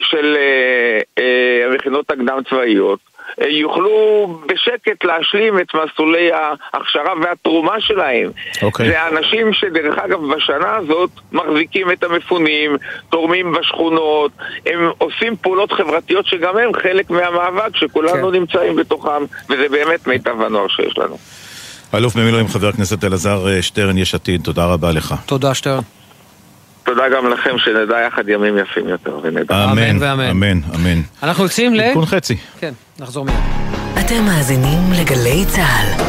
[0.00, 2.98] של אה, אה, המכינות הקדם צבאיות,
[3.40, 8.30] אה, יוכלו בשקט להשלים את מסלולי ההכשרה והתרומה שלהם.
[8.30, 8.64] Okay.
[8.64, 8.88] אוקיי.
[8.88, 12.76] זה האנשים שדרך אגב בשנה הזאת מחזיקים את המפונים,
[13.10, 14.32] תורמים בשכונות,
[14.66, 18.32] הם עושים פעולות חברתיות שגם הם חלק מהמאבק שכולנו okay.
[18.32, 18.38] כן.
[18.38, 21.16] נמצאים בתוכם, וזה באמת מיטב הנוער שיש לנו.
[21.94, 25.14] אלוף במילואים חבר הכנסת אלעזר אה, שטרן, יש עתיד, תודה רבה לך.
[25.26, 25.82] תודה שטרן.
[26.84, 29.64] תודה גם לכם, שנדע יחד ימים יפים יותר, ונדע.
[29.64, 30.30] אמן, ואמן.
[30.30, 31.00] אמן, אמן.
[31.22, 31.80] אנחנו יוצאים ל...
[31.80, 32.36] עדכון חצי.
[32.60, 33.34] כן, נחזור מיד.
[34.00, 36.04] אתם מאזינים לגלי צה"ל.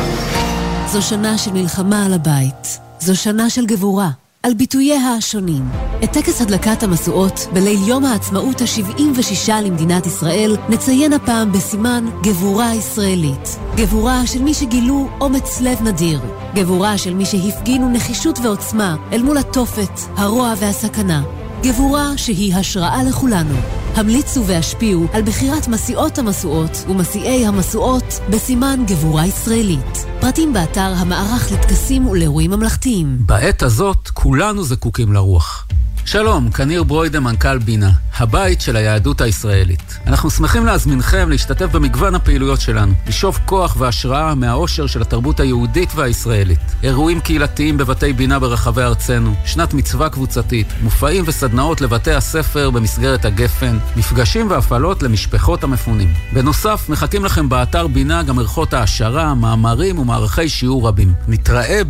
[0.88, 2.79] זו שנה של מלחמה על הבית.
[2.99, 4.09] זו שנה של גבורה.
[4.44, 5.64] על ביטוייה השונים.
[6.04, 13.58] את טקס הדלקת המשואות בליל יום העצמאות ה-76 למדינת ישראל נציין הפעם בסימן גבורה ישראלית.
[13.76, 16.20] גבורה של מי שגילו אומץ לב נדיר.
[16.56, 21.41] גבורה של מי שהפגינו נחישות ועוצמה אל מול התופת, הרוע והסכנה.
[21.64, 23.55] גבורה שהיא השראה לכולנו.
[23.95, 30.05] המליצו והשפיעו על בחירת מסיעות המשואות ומסיעי המשואות בסימן גבורה ישראלית.
[30.20, 33.18] פרטים באתר המערך לטקסים ולאירועים ממלכתיים.
[33.26, 35.68] בעת הזאת כולנו זקוקים לרוח.
[36.06, 37.91] שלום, כניר ברוידה, מנכ"ל בינה.
[38.18, 39.99] הבית של היהדות הישראלית.
[40.08, 46.60] אנחנו שמחים להזמינכם להשתתף במגוון הפעילויות שלנו, לשאוב כוח והשראה מהאושר של התרבות היהודית והישראלית.
[46.84, 53.78] אירועים קהילתיים בבתי בינה ברחבי ארצנו, שנת מצווה קבוצתית, מופעים וסדנאות לבתי הספר במסגרת הגפן,
[53.97, 56.14] מפגשים והפעלות למשפחות המפונים.
[56.34, 61.14] בנוסף, מחכים לכם באתר בינה גם ערכות העשרה, מאמרים ומערכי שיעור רבים.
[61.28, 61.82] נתראה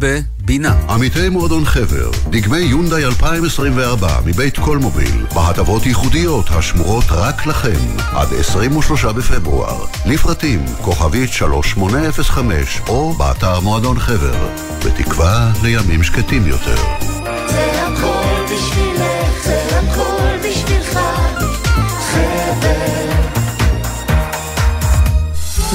[0.43, 0.75] בבינה.
[0.89, 7.79] עמיתי מועדון חבר, דגמי יונדאי 2024 מבית קולמוביל, בהטבות ייחודיות השמורות רק לכם,
[8.13, 9.85] עד 23 בפברואר.
[10.05, 14.49] לפרטים, כוכבית 3805, או באתר מועדון חבר,
[14.85, 16.75] בתקווה לימים שקטים יותר.
[17.47, 20.99] זה הכל בשבילך, זה הכל בשבילך,
[22.11, 23.00] חבר.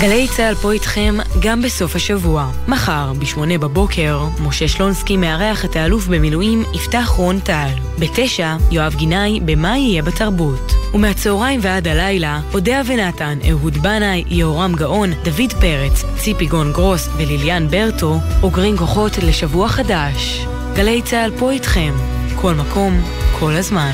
[0.01, 2.51] גלי צה"ל פה איתכם גם בסוף השבוע.
[2.69, 7.69] מחר, ב-8 בבוקר, משה שלונסקי מארח את האלוף במילואים יפתח רון טל.
[7.99, 8.41] ב-9,
[8.71, 10.73] יואב גינאי ב"מה יהיה בתרבות".
[10.95, 17.69] ומהצהריים ועד הלילה, אודיה ונתן, אהוד בנאי, יהורם גאון, דוד פרץ, ציפי גון גרוס וליליאן
[17.69, 20.47] ברטו, אוגרים כוחות לשבוע חדש.
[20.75, 21.95] גלי צה"ל פה איתכם,
[22.41, 23.01] כל מקום,
[23.39, 23.93] כל הזמן.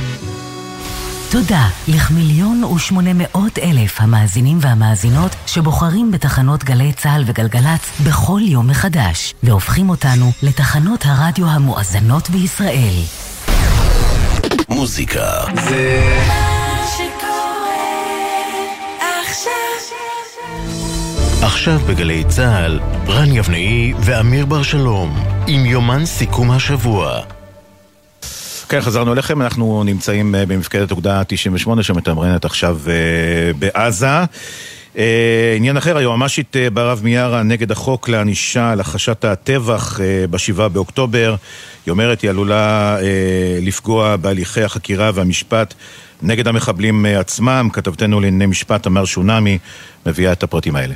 [1.33, 9.35] תודה לכמיליון ושמונה מאות אלף המאזינים והמאזינות שבוחרים בתחנות גלי צה"ל וגלגלצ בכל יום מחדש,
[9.43, 12.95] והופכים אותנו לתחנות הרדיו המואזנות בישראל.
[14.69, 16.03] מוזיקה זה...
[21.43, 25.17] עכשיו בגלי צה"ל, רן יבנאי ואמיר בר שלום,
[25.47, 27.21] עם יומן סיכום השבוע.
[28.73, 34.07] כן, חזרנו אליכם, אנחנו נמצאים אה, במפקדת אוגדה 98 שמתמרנת עכשיו אה, בעזה.
[34.99, 40.01] אה, עניין אחר, היועמ"שית ברב מיארה נגד החוק לענישה על הכחשת הטבח
[40.31, 41.35] ב-7 באוקטובר.
[41.87, 42.97] היא אומרת, היא עלולה
[43.63, 45.75] לפגוע בהליכי החקירה והמשפט
[46.23, 47.69] נגד המחבלים עצמם.
[47.73, 49.59] כתבתנו לענייני משפט, תמר שונמי,
[50.07, 50.95] מביאה את הפרטים האלה.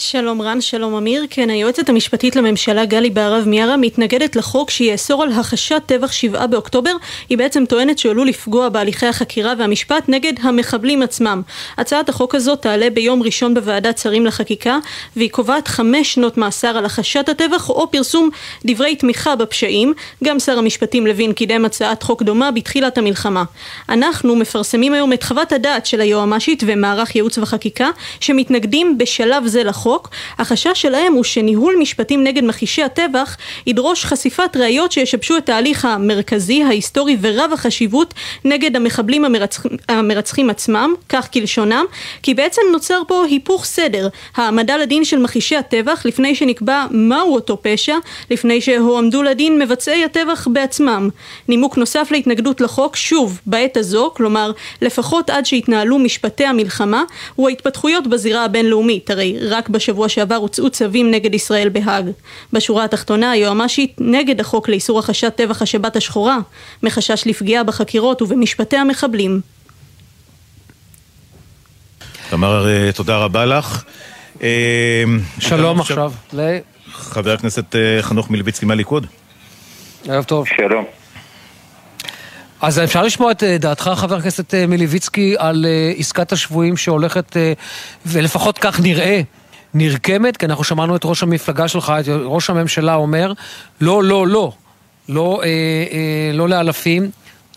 [0.00, 1.24] שלום רן, שלום אמיר.
[1.30, 6.90] כן, היועצת המשפטית לממשלה גלי בהרב מיארה מתנגדת לחוק שיאסור על הכחשת טבח שבעה באוקטובר.
[7.28, 11.42] היא בעצם טוענת שהוא עלול לפגוע בהליכי החקירה והמשפט נגד המחבלים עצמם.
[11.78, 14.78] הצעת החוק הזאת תעלה ביום ראשון בוועדת שרים לחקיקה,
[15.16, 18.30] והיא קובעת חמש שנות מאסר על הכחשת הטבח או פרסום
[18.64, 19.92] דברי תמיכה בפשעים.
[20.24, 23.44] גם שר המשפטים לוין קידם הצעת חוק דומה בתחילת המלחמה.
[23.88, 27.90] אנחנו מפרסמים היום את חוות הדעת של היועמ"שית ומערך ייעוץ וחקיקה,
[28.20, 29.87] שמתנגדים בשלב זה לחוק.
[29.88, 30.08] החוק,
[30.38, 33.36] החשש שלהם הוא שניהול משפטים נגד מכחישי הטבח
[33.66, 38.14] ידרוש חשיפת ראיות שישבשו את ההליך המרכזי, ההיסטורי ורב החשיבות
[38.44, 39.66] נגד המחבלים המרצח...
[39.88, 41.84] המרצחים עצמם, כך כלשונם,
[42.22, 47.58] כי בעצם נוצר פה היפוך סדר, העמדה לדין של מכחישי הטבח לפני שנקבע מהו אותו
[47.62, 47.94] פשע,
[48.30, 51.08] לפני שהועמדו לדין מבצעי הטבח בעצמם.
[51.48, 57.02] נימוק נוסף להתנגדות לחוק, שוב, בעת הזו, כלומר, לפחות עד שיתנהלו משפטי המלחמה,
[57.34, 62.10] הוא ההתפתחויות בזירה הבינלאומית, הרי רק בשבוע שעבר הוצאו צווים נגד ישראל בהאג.
[62.52, 66.38] בשורה התחתונה, היועמ"שית נגד החוק לאיסור הכחשת טבח השבת השחורה,
[66.82, 69.40] מחשש לפגיעה בחקירות ובמשפטי המחבלים.
[72.30, 73.84] תמר, אה, תודה רבה לך.
[74.42, 75.04] אה,
[75.38, 76.12] שלום עכשיו.
[76.92, 79.06] חבר הכנסת אה, חנוך מלביצקי מהליכוד.
[80.08, 80.46] ערב טוב.
[80.46, 80.84] שלום.
[82.60, 85.66] אז אפשר לשמוע את דעתך, חבר הכנסת מליביצקי, על
[85.98, 87.36] עסקת השבויים שהולכת,
[88.06, 89.20] ולפחות כך נראה,
[89.74, 93.32] נרקמת, כי אנחנו שמענו את ראש המפלגה שלך, את ראש הממשלה אומר,
[93.80, 94.52] לא, לא, לא,
[95.08, 95.48] לא, אה,
[95.92, 97.10] אה, לא לאלפים,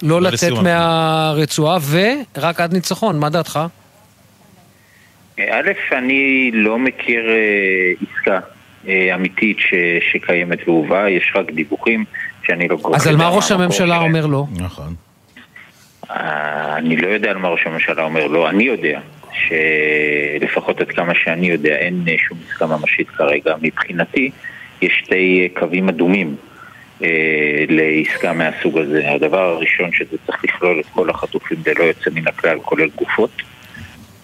[0.04, 3.60] לא, לא לצאת מהרצועה, ורק עד ניצחון, מה דעתך?
[5.40, 8.40] א', אני לא מכיר אה, עסקה
[8.88, 9.74] אה, אמיתית ש,
[10.12, 12.06] שקיימת והובאה, יש רק דיווחים
[12.44, 14.46] שאני לא אז על מה ראש הממשלה אומר לא?
[14.56, 14.96] נכון.
[16.12, 19.00] אה, אני לא יודע על מה ראש הממשלה אומר לא, אני יודע.
[19.34, 23.56] שלפחות עד כמה שאני יודע אין שום עסקה ממשית כרגע.
[23.62, 24.32] מבחינתי
[24.82, 26.36] יש שתי קווים אדומים
[27.04, 29.12] אה, לעסקה מהסוג הזה.
[29.12, 33.32] הדבר הראשון שזה צריך לכלול את כל החטופים ללא יוצא מן הכלל, כולל גופות.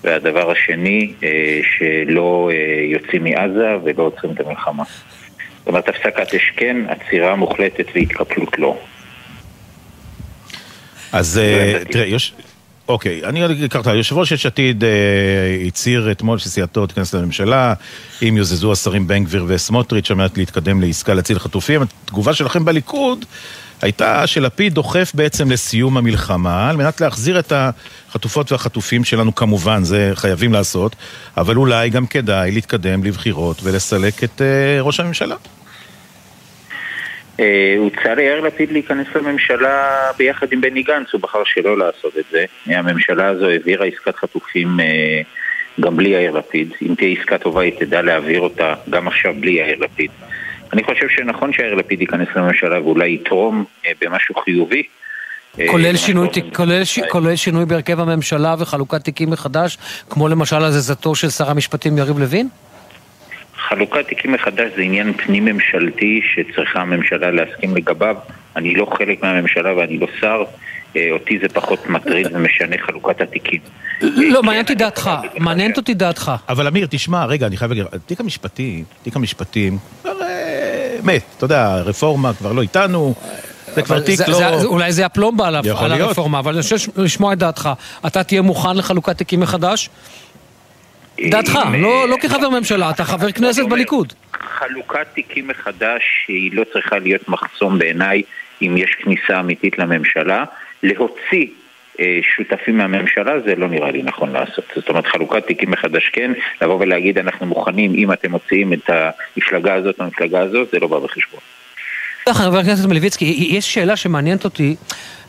[0.04, 4.84] והדבר השני, אה, שלא אה, יוצאים מעזה ולא עוצרים את המלחמה.
[5.60, 8.78] זאת אומרת, הפסקת אש כן, עצירה מוחלטת והתקפלות לא.
[11.12, 11.42] אז
[11.92, 12.34] תראה, יש...
[12.88, 13.94] אוקיי, אני אקח אותה.
[13.94, 14.90] יושב ראש יש עתיד אה,
[15.68, 17.74] הצהיר אתמול שסיעתו תיכנס לממשלה,
[18.22, 21.82] אם יוזזו השרים בן גביר וסמוטריץ' על מנת להתקדם לעסקה להציל חטופים.
[21.82, 23.26] התגובה שלכם בליכוד
[23.82, 30.12] הייתה שלפיד דוחף בעצם לסיום המלחמה, על מנת להחזיר את החטופות והחטופים שלנו כמובן, זה
[30.16, 30.96] חייבים לעשות,
[31.38, 35.36] אבל אולי גם כדאי להתקדם לבחירות ולסלק את אה, ראש הממשלה.
[37.40, 42.26] אה, הוצע ליאיר לפיד להיכנס לממשלה ביחד עם בני גנץ, הוא בחר שלא לעשות את
[42.32, 42.46] זה.
[42.66, 45.22] הממשלה הזו העבירה עסקת חטופים אה,
[45.80, 46.74] גם בלי יאיר לפיד.
[46.82, 50.12] אם תהיה עסקה טובה היא תדע להעביר אותה גם עכשיו בלי יאיר לפיד.
[50.74, 54.84] אני חושב שנכון שיאיר לפיד ייכנס לממשלה ואולי יתרום אה, במשהו חיובי.
[55.68, 57.00] כולל שינוי, כולל, ש...
[57.10, 59.78] כולל שינוי בהרכב הממשלה וחלוקת תיקים מחדש,
[60.10, 62.50] כמו למשל הזזתו של שר המשפטים יריב לוין?
[63.70, 68.16] חלוקת תיקים מחדש זה עניין פנים-ממשלתי שצריכה הממשלה להסכים לגביו.
[68.56, 70.44] אני לא חלק מהממשלה ואני לא שר.
[70.96, 73.60] אה, אותי זה פחות מטריד ומשנה חלוקת התיקים.
[74.02, 76.32] לא, מעניין אותי דעתך, מעניינת אותי דעתך.
[76.50, 79.78] אבל אמיר, תשמע, רגע, אני חייב להגיד, תיק המשפטי, תיק המשפטים,
[81.04, 83.14] מת, אתה יודע, רפורמה כבר לא איתנו.
[83.76, 84.64] זה כבר תיק לא...
[84.64, 85.56] אולי זה הפלומבה על
[86.02, 87.70] הרפורמה, אבל אני חושב לשמוע את דעתך.
[88.08, 89.90] אתה תהיה מוכן לחלוקת תיקים מחדש?
[91.22, 94.14] דעתך, לא, לא כחבר ממשלה, אתה חבר כנסת בליכוד.
[94.34, 98.22] חלוקת תיקים מחדש היא לא צריכה להיות מחסום בעיניי
[98.62, 100.46] אם יש כניסה אמיתית לממשלה.
[100.84, 101.48] להוציא
[102.00, 104.66] אה, שותפים מהממשלה זה לא נראה לי נכון לעשות.
[104.76, 109.74] זאת אומרת חלוקת תיקים מחדש כן, לבוא ולהגיד אנחנו מוכנים אם אתם מוציאים את המפלגה
[109.74, 111.40] הזאת מהמפלגה הזאת, זה לא בא בחשבון.
[112.34, 114.76] חבר הכנסת מלביצקי, יש שאלה שמעניינת אותי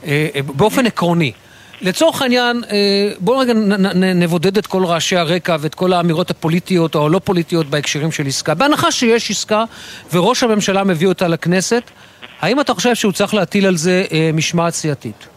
[0.06, 1.32] אה, באופן עקרוני.
[1.80, 3.52] לצורך העניין, אה, בואו רגע
[4.14, 8.54] נבודד את כל רעשי הרקע ואת כל האמירות הפוליטיות או הלא פוליטיות בהקשרים של עסקה.
[8.54, 9.64] בהנחה שיש עסקה
[10.12, 11.82] וראש הממשלה מביא אותה לכנסת,
[12.40, 15.28] האם אתה חושב שהוא צריך להטיל על זה אה, משמעת סיעתית?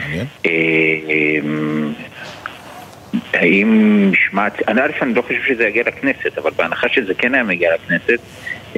[0.00, 0.26] מעניין.
[3.32, 4.68] האם משמעת...
[4.68, 8.18] אני א', אני לא חושב שזה יגיע לכנסת, אבל בהנחה שזה כן היה מגיע לכנסת,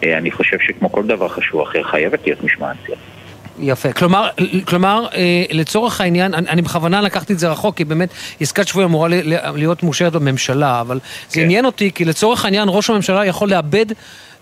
[0.02, 3.11] אני חושב שכמו כל דבר חשוב אחר, חייבת להיות משמעת סיעתית.
[3.60, 3.92] יפה.
[3.92, 4.28] כלומר,
[4.64, 8.08] כלומר אה, לצורך העניין, אני, אני בכוונה לקחתי את זה רחוק, כי באמת
[8.40, 9.08] עסקת שבוי אמורה
[9.54, 11.06] להיות מאושרת בממשלה, אבל כן.
[11.28, 13.86] זה עניין אותי, כי לצורך העניין ראש הממשלה יכול לאבד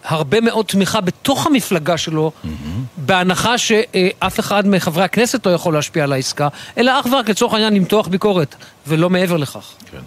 [0.04, 2.48] הרבה מאוד תמיכה בתוך המפלגה שלו, mm-hmm.
[2.96, 6.48] בהנחה שאף אחד מחברי הכנסת לא יכול להשפיע על העסקה,
[6.78, 8.54] אלא אך ורק לצורך העניין למתוח ביקורת,
[8.86, 9.72] ולא מעבר לכך.
[9.92, 9.98] כן.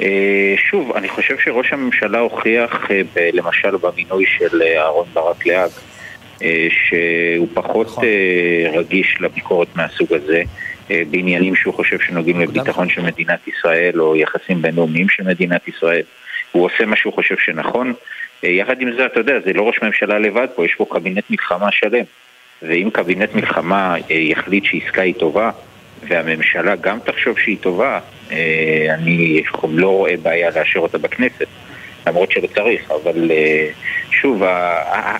[0.00, 5.70] אה, שוב, אני חושב שראש הממשלה הוכיח, אה, למשל במינוי של אהרן ברק להאג,
[6.70, 8.04] שהוא פחות נכון.
[8.04, 10.42] אה, רגיש לביקורת מהסוג הזה.
[10.90, 16.02] אה, בעניינים שהוא חושב שנוגעים לביטחון של מדינת ישראל או יחסים בינלאומיים של מדינת ישראל.
[16.52, 17.92] הוא עושה מה שהוא חושב שנכון.
[18.42, 21.72] יחד עם זה, אתה יודע, זה לא ראש ממשלה לבד פה, יש פה קבינט מלחמה
[21.72, 22.04] שלם.
[22.62, 25.50] ואם קבינט מלחמה יחליט שעסקה היא טובה,
[26.08, 28.00] והממשלה גם תחשוב שהיא טובה,
[28.90, 31.46] אני לא רואה בעיה לאשר אותה בכנסת.
[32.06, 33.68] למרות שלא צריך, אבל אה,
[34.10, 34.42] שוב,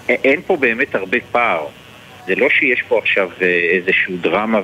[0.08, 1.66] אין פה באמת הרבה פער.
[2.26, 4.60] זה לא שיש פה עכשיו אה, איזושהי דרמה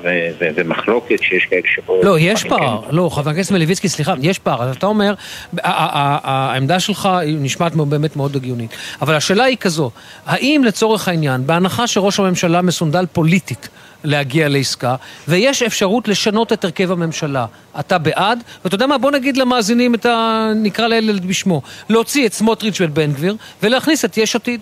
[0.57, 2.01] ומחלוקת שיש כאלה שבו...
[2.03, 2.83] לא, יש פער.
[2.83, 2.97] כן.
[2.97, 4.62] לא, חבר הכנסת מלביצקי, סליחה, יש פער.
[4.62, 5.14] אז אתה אומר,
[5.62, 8.77] העמדה שלך נשמעת באמת מאוד הגיונית.
[9.03, 9.91] אבל השאלה היא כזו,
[10.27, 13.68] האם לצורך העניין, בהנחה שראש הממשלה מסונדל פוליטית,
[14.05, 14.96] להגיע לעסקה,
[15.28, 17.46] ויש אפשרות לשנות את הרכב הממשלה.
[17.80, 20.46] אתה בעד, ואתה יודע מה, בוא נגיד למאזינים את ה...
[20.57, 24.61] נקרא לילד בשמו, להוציא את סמוטריץ' ואת בן גביר, ולהכניס את יש עתיד.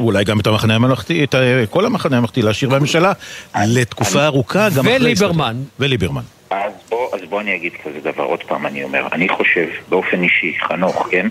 [0.00, 1.34] ואולי גם את המחנה הממלכתי, את
[1.70, 3.12] כל המחנה הממלכתי להשאיר בממשלה
[3.66, 4.96] לתקופה ארוכה, גם אחרי...
[4.96, 5.56] וליברמן.
[5.78, 6.22] וליברמן.
[6.50, 10.22] אז בוא, אז בוא אני אגיד כזה דבר, עוד פעם אני אומר, אני חושב באופן
[10.22, 11.28] אישי, חנוך, כן?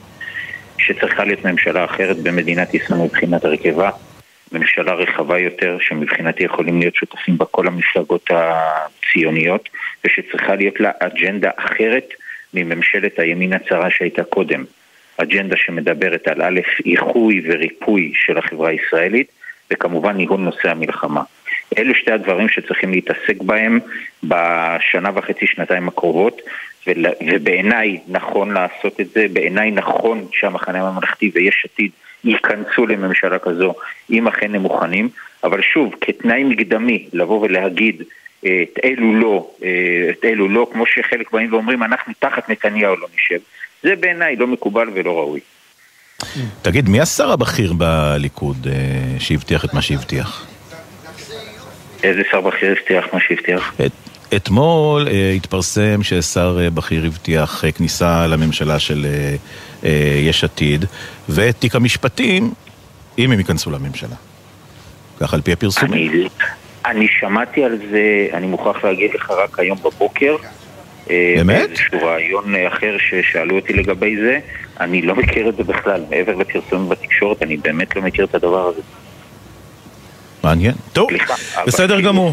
[0.77, 3.89] שצריכה להיות ממשלה אחרת במדינת ישראל מבחינת הרכבה,
[4.51, 9.69] ממשלה רחבה יותר, שמבחינתי יכולים להיות שותפים בה כל המפלגות הציוניות,
[10.05, 12.07] ושצריכה להיות לה אג'נדה אחרת
[12.53, 14.63] מממשלת הימין הצרה שהייתה קודם.
[15.17, 19.27] אג'נדה שמדברת על א', איחוי וריפוי של החברה הישראלית,
[19.71, 21.21] וכמובן ניהול נושא המלחמה.
[21.77, 23.79] אלו שתי הדברים שצריכים להתעסק בהם
[24.23, 26.41] בשנה וחצי, שנתיים הקרובות,
[27.27, 31.91] ובעיניי נכון לעשות את זה, בעיניי נכון שהמחנה הממלכתי ויש עתיד
[32.25, 33.73] ייכנסו לממשלה כזו,
[34.09, 35.09] אם אכן הם מוכנים,
[35.43, 38.03] אבל שוב, כתנאי מקדמי, לבוא ולהגיד
[38.45, 42.95] אה, את אלו לא, אה, את אלו לא, כמו שחלק באים ואומרים, אנחנו תחת נתניהו
[42.95, 43.39] לא נשב,
[43.83, 45.39] זה בעיניי לא מקובל ולא ראוי.
[46.61, 50.45] תגיד, מי השר הבכיר בליכוד אה, שהבטיח את מה שהבטיח?
[52.03, 53.75] איזה שר בכיר הבטיח מה שהבטיח?
[54.29, 59.35] את, אתמול אה, התפרסם ששר אה, בכיר הבטיח אה, כניסה לממשלה של אה,
[59.83, 60.85] אה, יש עתיד,
[61.29, 62.53] ואת תיק המשפטים,
[63.17, 64.15] אם הם ייכנסו לממשלה.
[65.19, 66.09] כך על פי הפרסומים.
[66.09, 66.27] אני,
[66.85, 70.35] אני שמעתי על זה, אני מוכרח להגיד לך רק היום בבוקר.
[71.09, 71.67] אה, באמת?
[71.67, 74.39] באיזשהו רעיון אחר ששאלו אותי לגבי זה.
[74.79, 76.01] אני לא מכיר את זה בכלל.
[76.09, 78.81] מעבר לפרסומים בתקשורת, אני באמת לא מכיר את הדבר הזה.
[80.43, 80.73] מעניין.
[80.93, 81.09] טוב,
[81.67, 82.31] בסדר גמור.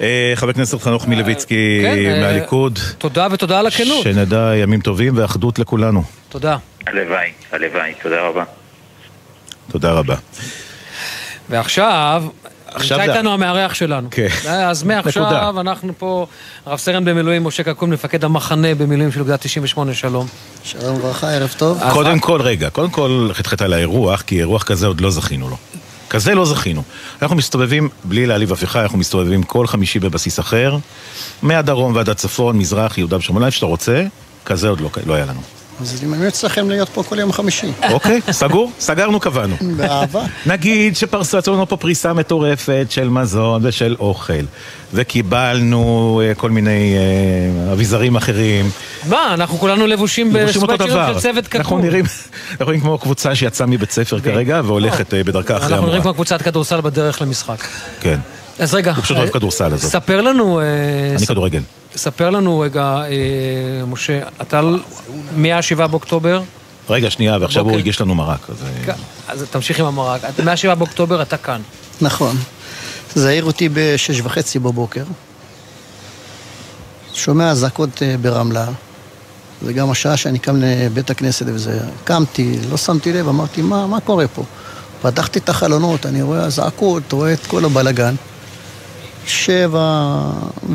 [0.00, 2.78] אה, חבר הכנסת חנוך מילביצקי כן, אה, מהליכוד.
[2.98, 4.02] תודה ותודה על הכנות.
[4.02, 6.02] שנדע ימים טובים ואחדות לכולנו.
[6.28, 6.56] תודה.
[6.86, 8.44] הלוואי, הלוואי, תודה רבה.
[9.70, 10.14] תודה רבה.
[11.50, 12.24] ועכשיו,
[12.80, 14.08] נמצא איתנו המארח שלנו.
[14.10, 14.28] כן.
[14.48, 16.26] אז מעכשיו אנחנו פה,
[16.66, 20.26] רב סרן במילואים, משה קקון, מפקד המחנה במילואים של אוגדה 98, שלום.
[20.64, 21.80] שלום וברכה, ערב טוב.
[21.92, 25.56] קודם כל, רגע, קודם כל חטחט על האירוח, כי אירוח כזה עוד לא זכינו לו.
[26.14, 26.82] כזה לא זכינו.
[27.22, 30.76] אנחנו מסתובבים, בלי להעליב אף אחד, אנחנו מסתובבים כל חמישי בבסיס אחר,
[31.42, 34.04] מהדרום ועד הצפון, מזרח, יהודה ושומרון, איפה שאתה רוצה,
[34.44, 35.40] כזה עוד לא, לא היה לנו.
[35.80, 37.72] אז אני ממליץ לכם להיות פה כל יום חמישי.
[37.92, 38.72] אוקיי, סגור?
[38.80, 39.56] סגרנו, קבענו.
[39.76, 40.22] באהבה.
[40.46, 44.32] נגיד שפרסו לנו פה פריסה מטורפת של מזון ושל אוכל,
[44.92, 46.94] וקיבלנו uh, כל מיני
[47.68, 48.70] uh, אביזרים אחרים.
[49.08, 51.60] מה, אנחנו כולנו לבושים בסוואצ'רים של צוות קקון.
[51.60, 51.78] אנחנו
[52.60, 55.76] נראים, כמו קבוצה שיצאה מבית ספר כרגע והולכת uh, בדרכה אחרי המורה.
[55.76, 57.64] אנחנו נראים כמו קבוצת כדורסל בדרך למשחק.
[58.00, 58.18] כן.
[58.58, 59.90] אז רגע, הוא פשוט אוהב כדורסל הזאת.
[59.90, 60.60] ספר לנו...
[61.16, 61.60] אני כדורגל.
[61.96, 64.60] ספר לנו רגע, אה, משה, אתה
[65.36, 66.42] מ-7 באוקטובר?
[66.90, 68.50] רגע, שנייה, ועכשיו הוא הגיש לנו מרק.
[68.50, 68.56] אז,
[69.28, 70.20] אז תמשיך עם המרק.
[70.24, 71.60] מ-7 באוקטובר אתה כאן.
[72.00, 72.36] נכון.
[73.14, 75.04] זה העיר אותי בשש וחצי בבוקר.
[77.14, 78.66] שומע אזעקות ברמלה.
[79.62, 81.80] זה גם השעה שאני קם לבית הכנסת וזה.
[82.04, 84.42] קמתי, לא שמתי לב, אמרתי, מה, מה קורה פה?
[85.02, 88.14] פתחתי את החלונות, אני רואה אזעקות, רואה את כל הבלגן.
[89.26, 90.20] שבע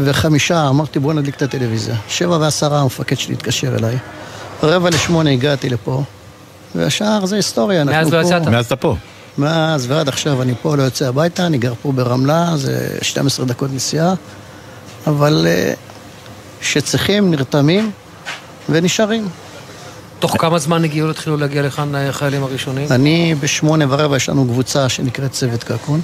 [0.04, 1.96] וחמישה, אמרתי בוא נדליק את הטלוויזיה.
[2.08, 3.98] שבע ועשרה המפקד שלי התקשר אליי.
[4.64, 6.04] רבע לשמונה הגעתי לפה,
[6.76, 8.48] והשאר זה היסטוריה, מאז לא יצאת?
[8.48, 8.96] מאז אתה פה.
[9.38, 13.70] מאז ועד עכשיו אני פה, לא יוצא הביתה, אני גר פה ברמלה, זה 12 דקות
[13.74, 14.14] נסיעה,
[15.08, 15.48] אבל
[16.62, 17.92] כשצריכים, נרתמים
[18.70, 19.28] ונשארים.
[20.20, 22.88] תוך כמה זמן הגיעו, התחילו להגיע לכאן החיילים הראשונים?
[22.92, 26.02] אני בשמונה ורבע, יש לנו קבוצה שנקראת צוות קקון.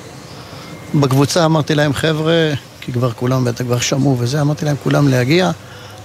[0.99, 5.51] בקבוצה אמרתי להם, חבר'ה, כי כבר כולם בטח כבר שמעו וזה, אמרתי להם כולם להגיע.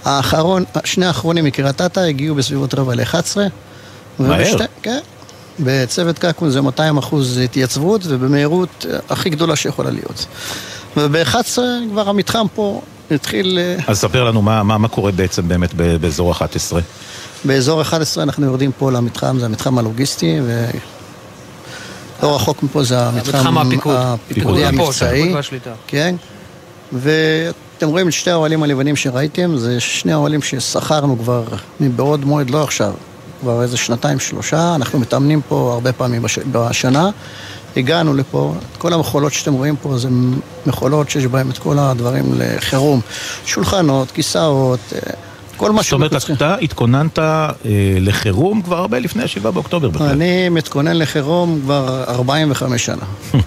[0.05, 3.37] האחרון, שני האחרונים מקריית אתא הגיעו בסביבות רבע ל-11.
[4.19, 4.57] מהר.
[4.81, 4.99] כן.
[5.59, 10.25] בצוות קקון זה 200 אחוז התייצבות ובמהירות הכי גדולה שיכולה להיות.
[10.97, 11.57] וב-11
[11.91, 12.81] כבר המתחם פה
[13.11, 13.59] התחיל...
[13.87, 16.81] אז ספר לנו מה, מה, מה קורה בעצם באמת באזור 11.
[17.45, 20.65] באזור 11 אנחנו יורדים פה למתחם, זה המתחם הלוגיסטי, ו...
[22.23, 25.33] לא רחוק מפה זה המתחם הפיקודי המבצעי.
[25.87, 26.15] כן.
[26.93, 31.43] ואתם רואים את שתי האוהלים הלבנים שראיתם, זה שני האוהלים ששכרנו כבר
[31.79, 32.93] מבעוד מועד, לא עכשיו,
[33.41, 36.39] כבר איזה שנתיים, שלושה, אנחנו מתאמנים פה הרבה פעמים בש...
[36.51, 37.09] בשנה.
[37.77, 40.09] הגענו לפה, את כל המכולות שאתם רואים פה זה
[40.65, 43.01] מכולות שיש בהן את כל הדברים לחירום.
[43.45, 44.79] שולחנות, כיסאות,
[45.61, 47.51] כל מה זאת אומרת, אתה התכוננת אה,
[47.99, 50.07] לחירום כבר הרבה לפני ה-7 באוקטובר בכלל.
[50.07, 53.05] אני מתכונן לחירום כבר 45 שנה.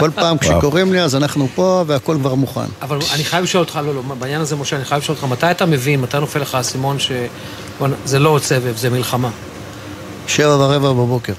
[0.00, 2.60] כל פעם כשקוראים לי אז אנחנו פה והכל כבר מוכן.
[2.82, 5.50] אבל אני חייב לשאול אותך, לא, לא, בעניין הזה משה, אני חייב לשאול אותך, מתי
[5.50, 9.30] אתה מבין, מתי נופל לך האסימון שזה לא עוד סבב, זה מלחמה?
[10.26, 11.32] שבע ורבע בבוקר.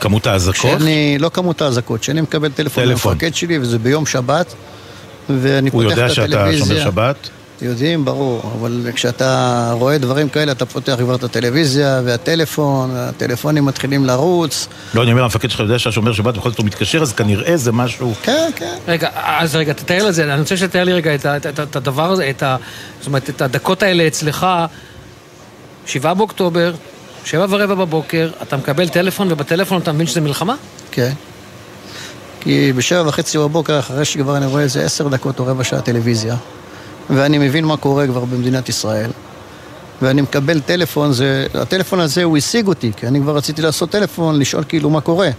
[0.00, 0.80] כמות האזעקות?
[0.80, 4.54] שאני, לא כמות האזעקות, שאני מקבל טלפון מהמפקד שלי וזה ביום שבת
[5.28, 6.32] ואני פותח את הטלוויזיה.
[6.32, 7.30] הוא יודע שאתה שומר שבת?
[7.62, 14.04] יודעים, ברור, אבל כשאתה רואה דברים כאלה, אתה פותח כבר את הטלוויזיה והטלפון, הטלפונים מתחילים
[14.04, 14.68] לרוץ.
[14.94, 17.72] לא, אני אומר, המפקד שלך יודע שהשומר שבת, בכל זאת הוא מתקשר, אז כנראה זה
[17.72, 18.12] משהו...
[18.22, 18.76] כן, כן.
[18.88, 22.10] רגע, אז רגע, תתאר לזה, אני רוצה שתתאר לי רגע את, את, את, את הדבר
[22.10, 22.56] הזה, את ה...
[22.98, 24.46] זאת אומרת, את הדקות האלה אצלך,
[25.86, 26.74] שבעה באוקטובר,
[27.24, 30.54] שבע ורבע בבוקר, אתה מקבל טלפון, ובטלפון אתה מבין שזה מלחמה?
[30.90, 31.12] כן.
[32.40, 36.36] כי בשבע וחצי בבוקר, אחרי שכבר אני רואה איזה עשר דקות או רבע שעה טלוויזיה,
[37.10, 39.10] ואני מבין מה קורה כבר במדינת ישראל.
[40.02, 44.38] ואני מקבל טלפון, זה, הטלפון הזה הוא השיג אותי, כי אני כבר רציתי לעשות טלפון,
[44.38, 45.30] לשאול כאילו מה קורה.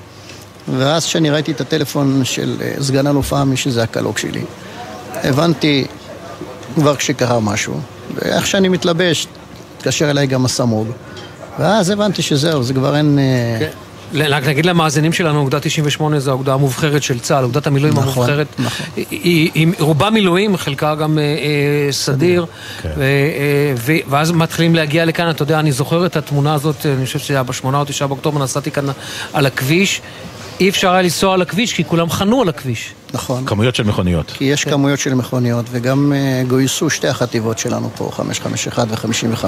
[0.78, 4.42] ואז כשאני ראיתי את הטלפון של סגן אלוף עמי, שזה הקלוק שלי,
[5.24, 5.86] הבנתי
[6.76, 7.80] כבר כשקרה משהו.
[8.16, 9.28] ואיך שאני מתלבש,
[9.78, 10.88] התקשר אליי גם הסמוג.
[11.60, 13.20] ואז הבנתי שזהו, זה כבר אין...
[13.60, 13.70] כן.
[14.14, 18.48] נגיד למאזינים שלנו, אוגדה 98 זו האוגדה המובחרת של צה"ל, אוגדת המילואים נכון, המובחרת.
[18.60, 18.86] נכון.
[18.96, 22.46] היא, היא, היא רובה מילואים, חלקה גם אה, אה, סדיר,
[22.82, 22.90] כן.
[22.98, 27.06] ו, אה, ו, ואז מתחילים להגיע לכאן, אתה יודע, אני זוכר את התמונה הזאת, אני
[27.06, 28.86] חושב שזה היה בשמונה או תשעה באוקטובר, נסעתי כאן
[29.34, 30.02] על הכביש.
[30.60, 32.94] אי אפשר היה לנסוע על הכביש, כי כולם חנו על הכביש.
[33.14, 33.46] נכון.
[33.46, 34.32] כמויות של מכוניות.
[34.32, 39.46] כי יש כמויות של מכוניות, וגם uh, גויסו שתי החטיבות שלנו פה, 551 ו-55.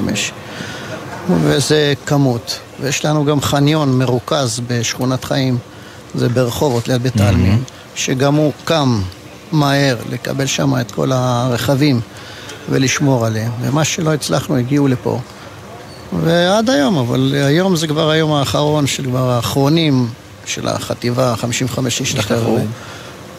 [1.29, 2.59] וזה כמות.
[2.81, 5.57] ויש לנו גם חניון מרוכז בשכונת חיים,
[6.15, 7.71] זה ברחובות ליד בית העלמין, mm-hmm.
[7.95, 9.01] שגם הוא קם
[9.51, 12.01] מהר לקבל שם את כל הרכבים
[12.69, 13.51] ולשמור עליהם.
[13.61, 15.19] ומה שלא הצלחנו הגיעו לפה.
[16.23, 20.07] ועד היום, אבל היום זה כבר היום האחרון של כבר האחרונים
[20.45, 22.59] של החטיבה, 55 שהשתחררו.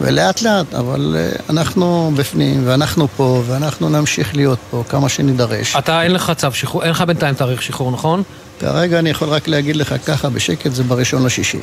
[0.00, 5.76] ולאט לאט, אבל אה, אנחנו בפנים, ואנחנו פה, ואנחנו נמשיך להיות פה כמה שנידרש.
[5.76, 8.22] אתה, אין לך צו שחרור, אין לך בינתיים תאריך שחרור, נכון?
[8.60, 11.58] כרגע אני יכול רק להגיד לך ככה בשקט, זה בראשון לשישי.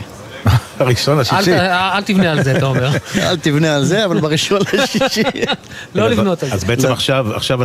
[0.80, 1.53] הראשון לשישי.
[1.53, 2.89] אל תבנה על זה, אתה אומר.
[3.30, 5.23] אל תבנה על זה, אבל בראשון לשישי.
[5.95, 6.55] לא לבנות על זה.
[6.55, 6.93] אז בעצם לא.
[7.36, 7.63] עכשיו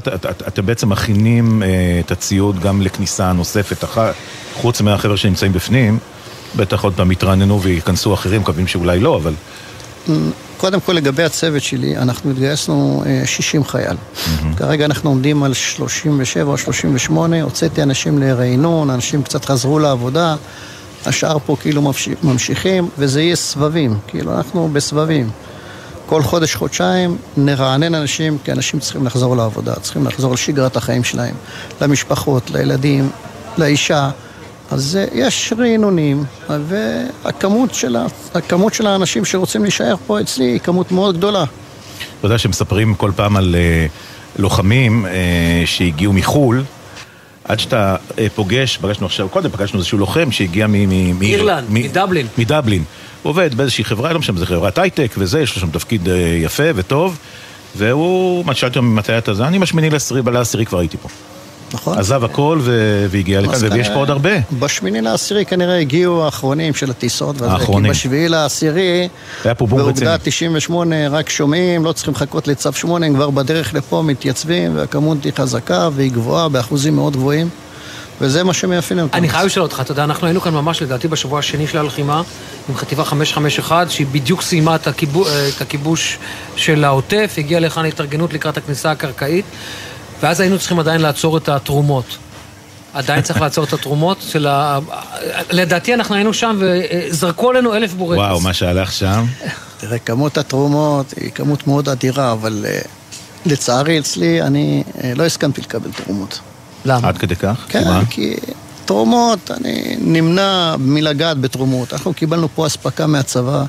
[0.48, 1.68] אתם בעצם מכינים אה,
[2.04, 3.84] את הציוד גם לכניסה נוספת,
[4.54, 5.98] חוץ מהחבר'ה שנמצאים בפנים,
[6.56, 9.32] בטח עוד פעם יתרעננו וייכנסו אחרים, מקווים שאולי לא, אבל...
[10.64, 13.96] קודם כל לגבי הצוות שלי, אנחנו התגייסנו 60 אה, חייל.
[13.96, 14.56] Mm-hmm.
[14.56, 20.36] כרגע אנחנו עומדים על 37 או 38, הוצאתי אנשים לרעינון, אנשים קצת חזרו לעבודה,
[21.06, 21.92] השאר פה כאילו
[22.22, 25.30] ממשיכים, וזה יהיה סבבים, כאילו אנחנו בסבבים.
[26.06, 31.34] כל חודש-חודשיים נרענן אנשים, כי אנשים צריכים לחזור לעבודה, צריכים לחזור לשגרת החיים שלהם,
[31.80, 33.10] למשפחות, לילדים,
[33.58, 34.10] לאישה.
[34.70, 37.96] אז אה, יש רענונים, והכמות של,
[38.34, 41.44] הכמות של האנשים שרוצים להישאר פה אצלי היא כמות מאוד גדולה.
[42.18, 45.08] אתה יודע שמספרים כל פעם על uh, לוחמים uh,
[45.66, 46.64] שהגיעו מחו"ל,
[47.44, 47.96] עד שאתה
[48.34, 52.26] פוגש, פגשנו עכשיו, קודם פגשנו איזשהו לוחם שהגיע מאירלנד, מדבלין.
[52.38, 52.84] מדבלין.
[53.22, 56.08] הוא עובד באיזושהי חברה, לא משנה, זו חברת הייטק וזה, יש לו שם תפקיד
[56.42, 57.18] יפה וטוב,
[57.76, 59.88] והוא, שאלתי אותו ממתי אתה זה, אני משמיני
[60.26, 61.08] לעשירי כבר הייתי פה.
[61.74, 61.98] נכון.
[61.98, 62.60] עזב הכל
[63.10, 64.30] והגיע לכאן, ויש פה עוד הרבה.
[64.58, 67.42] בשמיני לעשירי כנראה הגיעו האחרונים של הטיסות.
[67.42, 67.92] האחרונים.
[67.92, 69.08] כי בשביעי לעשירי,
[69.44, 70.06] היה פה בום רציני.
[70.06, 75.24] באוגדה 98 רק שומעים, לא צריכים לחכות לצו 8, הם כבר בדרך לפה מתייצבים, והכמות
[75.24, 77.48] היא חזקה והיא גבוהה באחוזים מאוד גבוהים.
[78.20, 79.18] וזה מה שמאפיין אותנו.
[79.18, 82.22] אני חייב לשאול אותך, אתה יודע, אנחנו היינו כאן ממש לדעתי בשבוע השני של הלחימה
[82.68, 86.18] עם חטיבה 551, שהיא בדיוק סיימה את, הכיבוש, את הכיבוש
[86.56, 89.44] של העוטף, הגיעה לכאן להתארגנות לקראת הכניסה הקרקעית.
[90.20, 92.16] ואז היינו צריכים עדיין לעצור את התרומות.
[92.94, 94.78] עדיין צריך לעצור את התרומות של ה...
[95.50, 98.18] לדעתי אנחנו היינו שם וזרקו עלינו אלף בורקס.
[98.18, 99.24] וואו, מה שהלך שם.
[99.78, 102.88] תראה, כמות התרומות היא כמות מאוד אדירה, אבל uh,
[103.46, 106.40] לצערי אצלי אני uh, לא הסכמתי לקבל תרומות.
[106.84, 107.08] למה?
[107.08, 107.64] עד כדי כך?
[107.68, 108.36] כן, כי
[108.84, 111.92] תרומות, אני נמנע מלגעת בתרומות.
[111.92, 113.64] אנחנו קיבלנו פה אספקה מהצבא,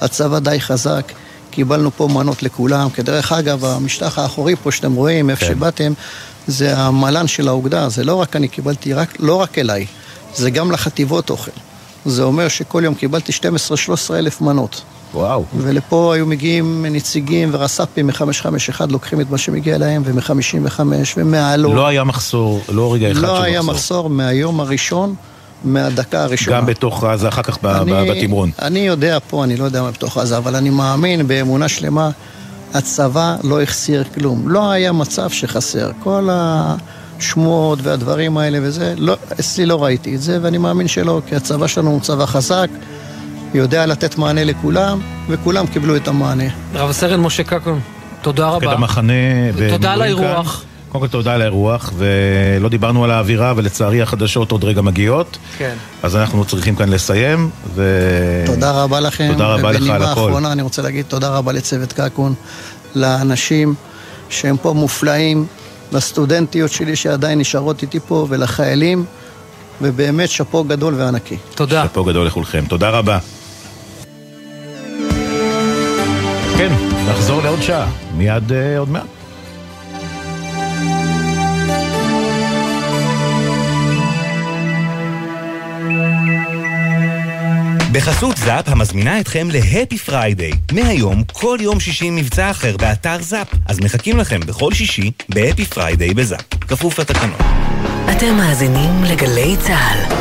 [0.00, 1.12] הצבא די חזק.
[1.52, 2.90] קיבלנו פה מנות לכולם.
[2.90, 5.52] כדרך אגב, המשטח האחורי פה שאתם רואים, איפה כן.
[5.52, 5.92] שבאתם,
[6.46, 7.88] זה המלן של האוגדה.
[7.88, 9.86] זה לא רק אני קיבלתי, רק, לא רק אליי,
[10.34, 11.50] זה גם לחטיבות אוכל.
[12.04, 14.82] זה אומר שכל יום קיבלתי 12-13 אלף מנות.
[15.14, 15.44] וואו.
[15.56, 20.80] ולפה היו מגיעים נציגים ורס"פים מ-551, לוקחים את מה שמגיע להם, ומ-55
[21.16, 21.74] ומהלו.
[21.74, 23.38] לא היה מחסור, לא רגע אחד לא של מחסור.
[23.38, 25.14] לא היה מחסור מהיום הראשון.
[25.64, 26.56] מהדקה הראשונה.
[26.56, 28.50] גם בתוך עזה, אחר כך אני, בתמרון.
[28.62, 32.10] אני יודע פה, אני לא יודע מה בתוך עזה, אבל אני מאמין באמונה שלמה,
[32.74, 34.48] הצבא לא החסיר כלום.
[34.48, 35.90] לא היה מצב שחסר.
[36.02, 41.36] כל השמועות והדברים האלה וזה, לא, אצלי לא ראיתי את זה, ואני מאמין שלא, כי
[41.36, 42.68] הצבא שלנו הוא צבא חזק.
[43.54, 46.44] יודע לתת מענה לכולם, וכולם קיבלו את המענה.
[46.74, 47.80] רב סרן משה קקון,
[48.22, 48.56] תודה רבה.
[48.56, 49.12] מפקד המחנה.
[49.70, 50.64] תודה על האירוח.
[50.92, 55.38] קודם כל תודה על האירוח, ולא דיברנו על האווירה, ולצערי החדשות עוד רגע מגיעות.
[55.58, 55.74] כן.
[56.02, 57.82] אז אנחנו צריכים כאן לסיים, ו...
[58.46, 59.28] תודה רבה לכם.
[59.32, 59.90] תודה רבה לך על הכל.
[59.90, 62.34] ובנימה האחרונה אני רוצה להגיד תודה רבה לצוות קקון,
[62.94, 63.74] לאנשים
[64.28, 65.46] שהם פה מופלאים,
[65.92, 69.04] לסטודנטיות שלי שעדיין נשארות איתי פה, ולחיילים,
[69.82, 71.36] ובאמת שאפו גדול וענקי.
[71.54, 71.82] תודה.
[71.82, 72.64] שאפו גדול לכולכם.
[72.68, 73.18] תודה רבה.
[76.58, 76.72] כן,
[77.08, 79.21] נחזור לעוד שעה, מיד uh, עוד מעט.
[87.92, 90.52] בחסות זאפ המזמינה אתכם ל Happy Friday.
[90.72, 93.46] מהיום, כל יום שישי מבצע אחר באתר זאפ.
[93.66, 96.40] אז מחכים לכם בכל שישי ב Happy Friday בזאפ.
[96.60, 97.38] כפוף לתקנון.
[98.10, 100.14] אתם מאזינים לגלי צה"ל.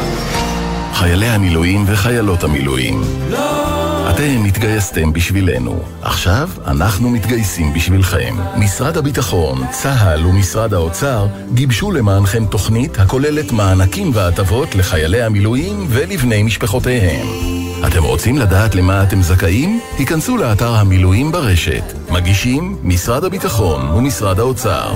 [0.93, 3.01] חיילי המילואים וחיילות המילואים.
[3.29, 4.09] לא!
[4.09, 5.83] אתם התגייסתם בשבילנו.
[6.01, 8.35] עכשיו אנחנו מתגייסים בשבילכם.
[8.57, 17.60] משרד הביטחון, צה"ל ומשרד האוצר גיבשו למענכם תוכנית הכוללת מענקים והטבות לחיילי המילואים ולבני משפחותיהם.
[17.87, 19.79] אתם רוצים לדעת למה אתם זכאים?
[19.97, 21.83] היכנסו לאתר המילואים ברשת.
[22.09, 24.91] מגישים משרד הביטחון ומשרד האוצר.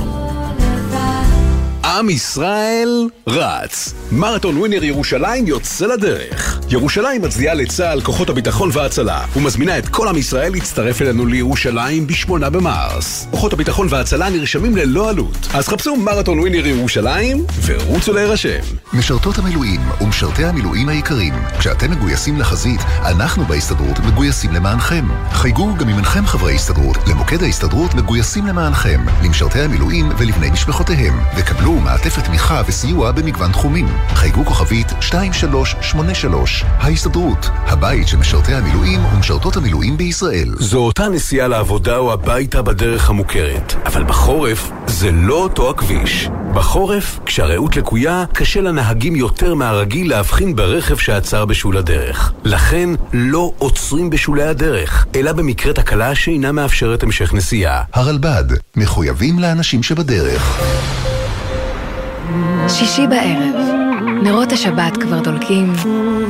[1.86, 3.94] עם ישראל רץ.
[4.12, 6.60] מרתון ווינר ירושלים יוצא לדרך.
[6.70, 12.50] ירושלים מצדיעה לצה"ל, כוחות הביטחון וההצלה, ומזמינה את כל עם ישראל להצטרף אלינו לירושלים ב-8
[12.50, 13.28] במרס.
[13.32, 15.48] כוחות הביטחון וההצלה נרשמים ללא עלות.
[15.54, 18.60] אז חפשו מרתון ווינר ירושלים ורוצו להירשם.
[18.94, 25.06] משרתות המילואים ומשרתי המילואים היקרים, כשאתם מגויסים לחזית, אנחנו בהסתדרות מגויסים למענכם.
[25.32, 31.75] חייגו גם אם אינכם חברי הסתדרות, למוקד ההסתדרות מגויסים למענכם, למשרתי המילואים ולבני משפחותיהם, וקבלו
[31.80, 33.88] מעטפת תמיכה וסיוע במגוון תחומים.
[34.08, 36.64] חייגו כוכבית 2383.
[36.78, 40.56] ההסתדרות, הבית של משרתי המילואים ומשרתות המילואים בישראל.
[40.60, 46.30] זו אותה נסיעה לעבודה או הביתה בדרך המוכרת, אבל בחורף זה לא אותו הכביש.
[46.54, 52.34] בחורף, כשהרעות לקויה, קשה לנהגים יותר מהרגיל להבחין ברכב שעצר בשול הדרך.
[52.44, 57.84] לכן, לא עוצרים בשולי הדרך, אלא במקרה תקלה שאינה מאפשרת המשך נסיעה.
[57.94, 58.46] הרלב"ד,
[58.76, 60.62] מחויבים לאנשים שבדרך.
[62.70, 63.56] שישי בערב,
[64.24, 65.74] נרות השבת כבר דולקים,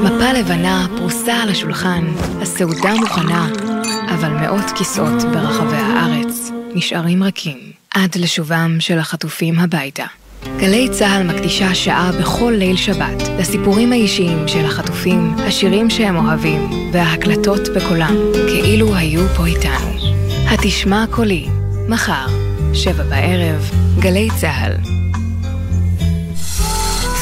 [0.04, 2.06] מפה לבנה פרוסה על השולחן,
[2.42, 3.48] הסעודה מוכנה,
[4.10, 7.58] אבל מאות כיסאות ברחבי הארץ נשארים רכים
[7.94, 10.06] עד לשובם של החטופים הביתה.
[10.58, 17.62] גלי צה"ל מקדישה שעה בכל ליל שבת לסיפורים האישיים של החטופים, השירים שהם אוהבים וההקלטות
[17.76, 18.16] בקולם,
[18.48, 19.96] כאילו היו פה איתנו.
[20.50, 21.48] התשמע קולי,
[21.90, 22.28] מחר,
[22.74, 24.74] שבע בערב, גלי צה"ל.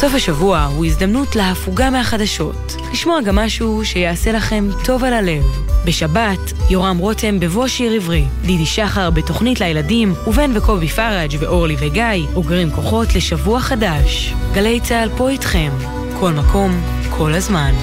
[0.03, 5.43] סוף השבוע הוא הזדמנות להפוגה מהחדשות, לשמוע גם משהו שיעשה לכם טוב על הלב.
[5.85, 12.27] בשבת, יורם רותם בבוא שיר עברי, דידי שחר בתוכנית לילדים, ובן וקובי פראג' ואורלי וגיא
[12.35, 14.33] אוגרים כוחות לשבוע חדש.
[14.53, 15.71] גלי צה"ל פה איתכם,
[16.19, 17.73] כל מקום, כל הזמן.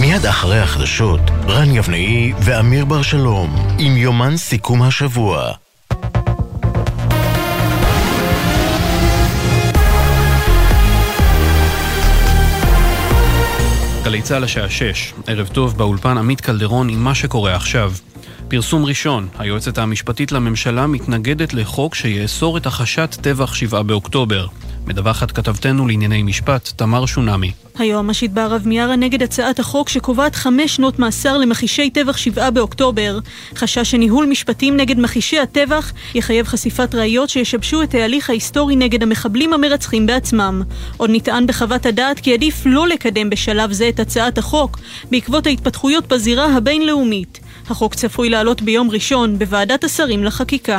[0.00, 5.65] מיד אחרי החדשות, רן יבנאי ואמיר בר שלום, עם יומן סיכום השבוע.
[14.06, 17.92] גלי צה"ל השעה 6, ערב טוב באולפן עמית קלדרון עם מה שקורה עכשיו.
[18.48, 24.46] פרסום ראשון, היועצת המשפטית לממשלה מתנגדת לחוק שיאסור את הכחשת טבח 7 באוקטובר.
[24.86, 27.52] מדווחת כתבתנו לענייני משפט, תמר שונמי.
[27.78, 33.18] היועמ"שית בערב מיארה נגד הצעת החוק שקובעת חמש שנות מאסר למכחישי טבח שבעה באוקטובר.
[33.56, 39.52] חשש שניהול משפטים נגד מכחישי הטבח יחייב חשיפת ראיות שישבשו את ההליך ההיסטורי נגד המחבלים
[39.52, 40.62] המרצחים בעצמם.
[40.96, 44.78] עוד נטען בחוות הדעת כי עדיף לא לקדם בשלב זה את הצעת החוק,
[45.10, 47.40] בעקבות ההתפתחויות בזירה הבינלאומית.
[47.70, 50.78] החוק צפוי לעלות ביום ראשון בוועדת השרים לחקיקה.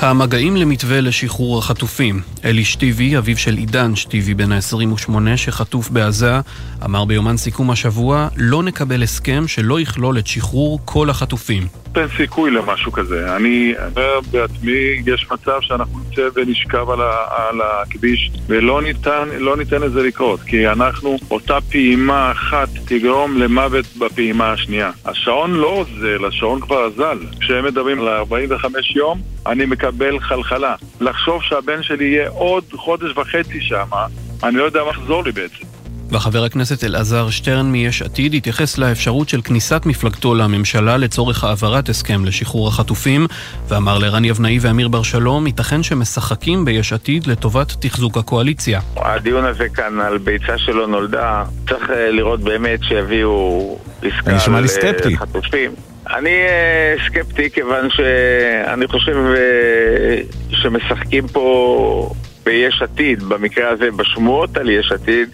[0.00, 2.22] המגעים למתווה לשחרור החטופים.
[2.44, 6.40] אלי שטיבי, אביו של עידן שטיבי בן ה-28 שחטוף בעזה,
[6.84, 11.66] אמר ביומן סיכום השבוע, לא נקבל הסכם שלא יכלול את שחרור כל החטופים.
[11.96, 13.36] אין סיכוי למשהו כזה.
[13.36, 14.72] אני אומר בעצמי,
[15.06, 20.40] יש מצב שאנחנו נצא ונשכב על, ה- על הכביש ולא ניתן, לא ניתן לזה לקרות
[20.40, 24.90] כי אנחנו, אותה פעימה אחת תגרום למוות בפעימה השנייה.
[25.04, 27.18] השעון לא אוזל, השעון כבר אזל.
[27.40, 30.74] כשהם מדברים על 45 יום, אני מקבל חלחלה.
[31.00, 33.86] לחשוב שהבן שלי יהיה עוד חודש וחצי שם,
[34.42, 35.64] אני לא יודע מה יחזור לי בעצם.
[36.12, 42.24] וחבר הכנסת אלעזר שטרן מיש עתיד התייחס לאפשרות של כניסת מפלגתו לממשלה לצורך העברת הסכם
[42.24, 43.26] לשחרור החטופים,
[43.68, 48.80] ואמר לרן יבנאי ואמיר בר שלום, ייתכן שמשחקים ביש עתיד לטובת תחזוק הקואליציה.
[48.96, 54.68] הדיון הזה כאן על ביצה שלא נולדה, צריך אה, לראות באמת שיביאו עסקה נשמע לי
[54.68, 55.08] סקפטי.
[55.08, 55.70] לחטופים.
[56.16, 62.10] אני אה, סקפטי כיוון שאני חושב אה, שמשחקים פה
[62.44, 65.28] ביש עתיד, במקרה הזה בשמועות על יש עתיד,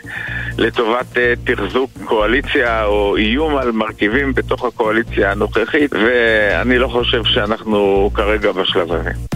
[0.58, 8.10] לטובת אה, תחזוק קואליציה או איום על מרכיבים בתוך הקואליציה הנוכחית, ואני לא חושב שאנחנו
[8.14, 9.35] כרגע בשלב הזה.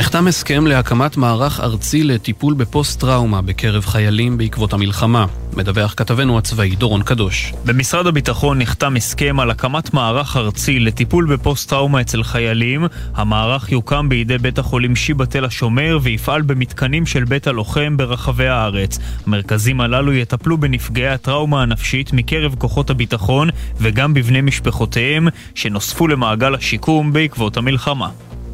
[0.00, 5.26] נחתם הסכם להקמת מערך ארצי לטיפול בפוסט-טראומה בקרב חיילים בעקבות המלחמה.
[5.56, 7.52] מדווח כתבנו הצבאי דורון קדוש.
[7.64, 12.86] במשרד הביטחון נחתם הסכם על הקמת מערך ארצי לטיפול בפוסט-טראומה אצל חיילים.
[13.14, 18.98] המערך יוקם בידי בית החולים שיבא תל השומר ויפעל במתקנים של בית הלוחם ברחבי הארץ.
[19.26, 27.12] המרכזים הללו יטפלו בנפגעי הטראומה הנפשית מקרב כוחות הביטחון וגם בבני משפחותיהם שנוספו למעגל השיקום
[27.12, 28.08] בעקבות המלחמה.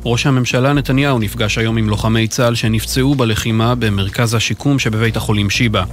[0.09, 5.84] ראש הממשלה נתניהו נפגש היום עם לוחמי צה"ל שנפצעו בלחימה במרכז השיקום שבבית החולים שיבא.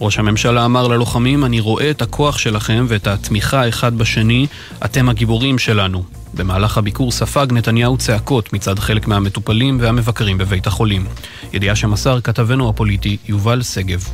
[0.00, 4.46] ראש הממשלה אמר ללוחמים, אני רואה את הכוח שלכם ואת התמיכה אחד בשני,
[4.84, 6.02] אתם הגיבורים שלנו.
[6.34, 11.06] במהלך הביקור ספג נתניהו צעקות מצד חלק מהמטופלים והמבקרים בבית החולים.
[11.52, 14.04] ידיעה שמסר כתבנו הפוליטי יובל שגב.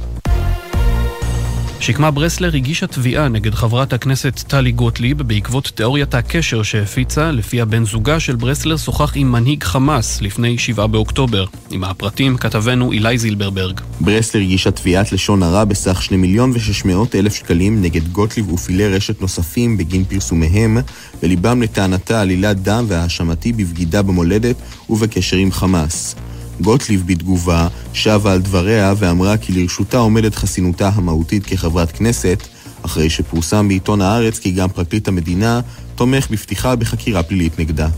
[1.81, 7.85] שקמה ברסלר הגישה תביעה נגד חברת הכנסת טלי גוטליב בעקבות תיאוריית הקשר שהפיצה, לפיה בן
[7.85, 11.45] זוגה של ברסלר שוחח עם מנהיג חמאס לפני 7 באוקטובר.
[11.71, 13.81] עם הפרטים כתבנו אילי זילברברג.
[14.01, 19.21] ברסלר הגישה תביעת לשון הרע בסך 2 מיליון ו-600 אלף שקלים נגד גוטליב ופעילי רשת
[19.21, 20.79] נוספים בגין פרסומיהם,
[21.23, 24.57] וליבם לטענתה עלילת דם והאשמתי בבגידה במולדת
[24.91, 26.15] ובקשר עם חמאס.
[26.61, 32.43] גוטליב בתגובה שבה על דבריה ואמרה כי לרשותה עומדת חסינותה המהותית כחברת כנסת,
[32.83, 35.61] אחרי שפורסם בעיתון הארץ כי גם פרקליט המדינה
[35.95, 37.89] תומך בפתיחה בחקירה פלילית נגדה.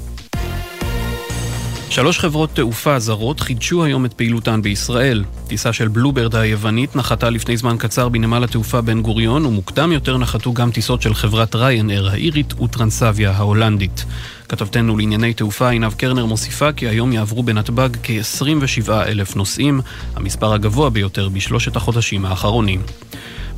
[1.90, 5.24] שלוש חברות תעופה זרות חידשו היום את פעילותן בישראל.
[5.46, 10.52] טיסה של בלוברד היוונית נחתה לפני זמן קצר בנמל התעופה בן גוריון, ומוקדם יותר נחתו
[10.52, 14.04] גם טיסות של חברת ריינר האירית וטרנסביה ההולנדית.
[14.48, 19.80] כתבתנו לענייני תעופה עינב קרנר מוסיפה כי היום יעברו בנתב"ג כ-27 אלף נוסעים,
[20.16, 22.82] המספר הגבוה ביותר בשלושת החודשים האחרונים.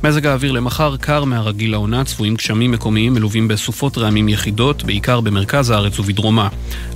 [0.03, 5.69] מזג האוויר למחר קר מהרגיל לעונה, צפויים גשמים מקומיים מלווים בסופות רעמים יחידות, בעיקר במרכז
[5.69, 6.47] הארץ ובדרומה.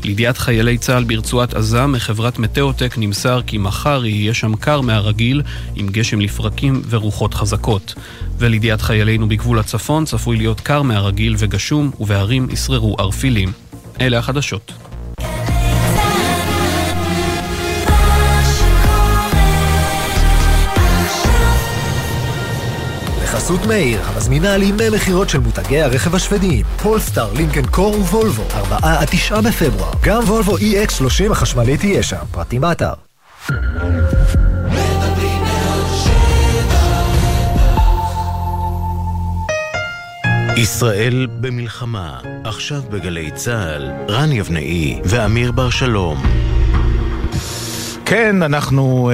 [0.03, 5.41] לידיעת חיילי צה"ל ברצועת עזה, מחברת מטאוטק נמסר כי מחר יהיה שם קר מהרגיל,
[5.75, 7.93] עם גשם לפרקים ורוחות חזקות.
[8.37, 13.51] ולידיעת חיילינו בגבול הצפון, צפוי להיות קר מהרגיל וגשום, ובהרים ישררו ערפילים.
[14.01, 14.84] אלה החדשות.
[23.45, 28.77] בחסות מאיר, המזמינה על ימי מכירות של מותגי הרכב השוודיים, פולסטאר, לינקן קור ווולבו, 4
[28.83, 29.91] עד 9 בפברואר.
[30.03, 32.93] גם וולבו EX30 החשמלית תהיה שם, פרטים באתר.
[40.57, 46.23] ישראל במלחמה, עכשיו בגלי צה"ל, רן יבנאי ואמיר בר שלום.
[48.05, 49.11] כן, אנחנו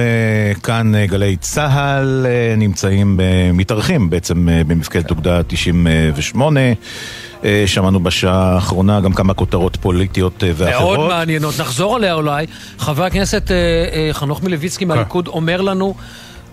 [0.56, 6.60] uh, כאן uh, גלי צה"ל uh, נמצאים, uh, מתארחים בעצם uh, במפקדת אוגדה 98.
[6.70, 10.98] Uh, שמענו בשעה האחרונה גם כמה כותרות פוליטיות uh, ואחרות.
[10.98, 12.46] מאוד מעניינות, נחזור עליה אולי.
[12.78, 15.94] חבר הכנסת uh, uh, חנוך מלביצקי מהליכוד אומר לנו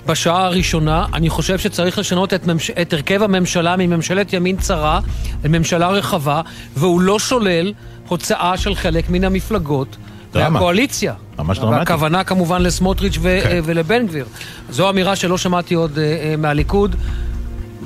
[0.05, 2.71] בשעה הראשונה, אני חושב שצריך לשנות את, ממש...
[2.71, 4.99] את הרכב הממשלה מממשלת ימין צרה
[5.43, 6.41] לממשלה רחבה,
[6.77, 7.73] והוא לא שולל
[8.07, 9.97] הוצאה של חלק מן המפלגות.
[10.35, 11.13] מהקואליציה.
[11.39, 11.79] ממש דרמטי.
[11.79, 13.61] והכוונה כמובן לסמוטריץ' ו- כן.
[13.63, 14.25] ולבן גביר.
[14.69, 16.95] זו אמירה שלא שמעתי עוד uh, מהליכוד.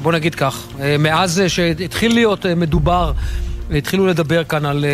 [0.02, 3.12] בוא נגיד כך, uh, מאז שהתחיל להיות מדובר
[3.76, 4.86] התחילו לדבר כאן על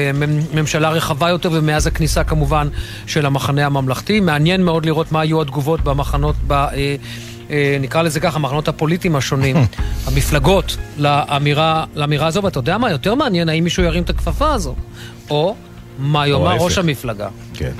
[0.54, 2.68] ממשלה רחבה יותר, ומאז הכניסה כמובן
[3.08, 4.20] של המחנה הממלכתי.
[4.20, 6.66] מעניין מאוד לראות מה היו התגובות במחנות, ב,
[7.80, 9.56] נקרא לזה ככה, המחנות הפוליטיים השונים,
[10.08, 14.76] המפלגות, לאמירה, לאמירה הזו, ואתה יודע מה, יותר מעניין, האם מישהו ירים את הכפפה הזו,
[15.30, 15.56] או
[16.00, 17.28] מה יאמר ראש המפלגה.
[17.54, 17.72] כן.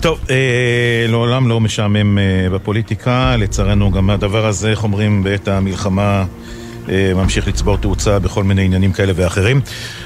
[0.00, 2.22] טוב, אה, לעולם לא משעמם אה,
[2.52, 6.24] בפוליטיקה, לצערנו גם הדבר הזה, איך אומרים, בעת המלחמה
[6.88, 9.60] אה, ממשיך לצבור תאוצה בכל מיני עניינים כאלה ואחרים.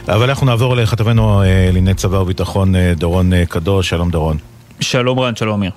[0.08, 4.36] אבל אנחנו נעבור לכתבנו אה, לענייני צבא וביטחון אה, דורון אה, קדוש, שלום דורון.
[4.80, 5.70] שלום רן, שלום אמיר.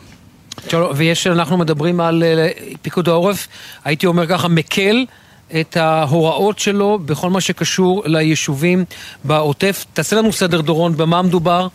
[0.96, 2.50] ויש, אנחנו מדברים על אה,
[2.82, 3.48] פיקוד העורף,
[3.86, 5.06] הייתי אומר ככה, מקל.
[5.60, 8.86] את ההוראות שלו בכל מה שקשור ליישובים
[9.24, 9.86] בעוטף.
[9.94, 11.68] תעשה לנו סדר דורון, במה מדובר?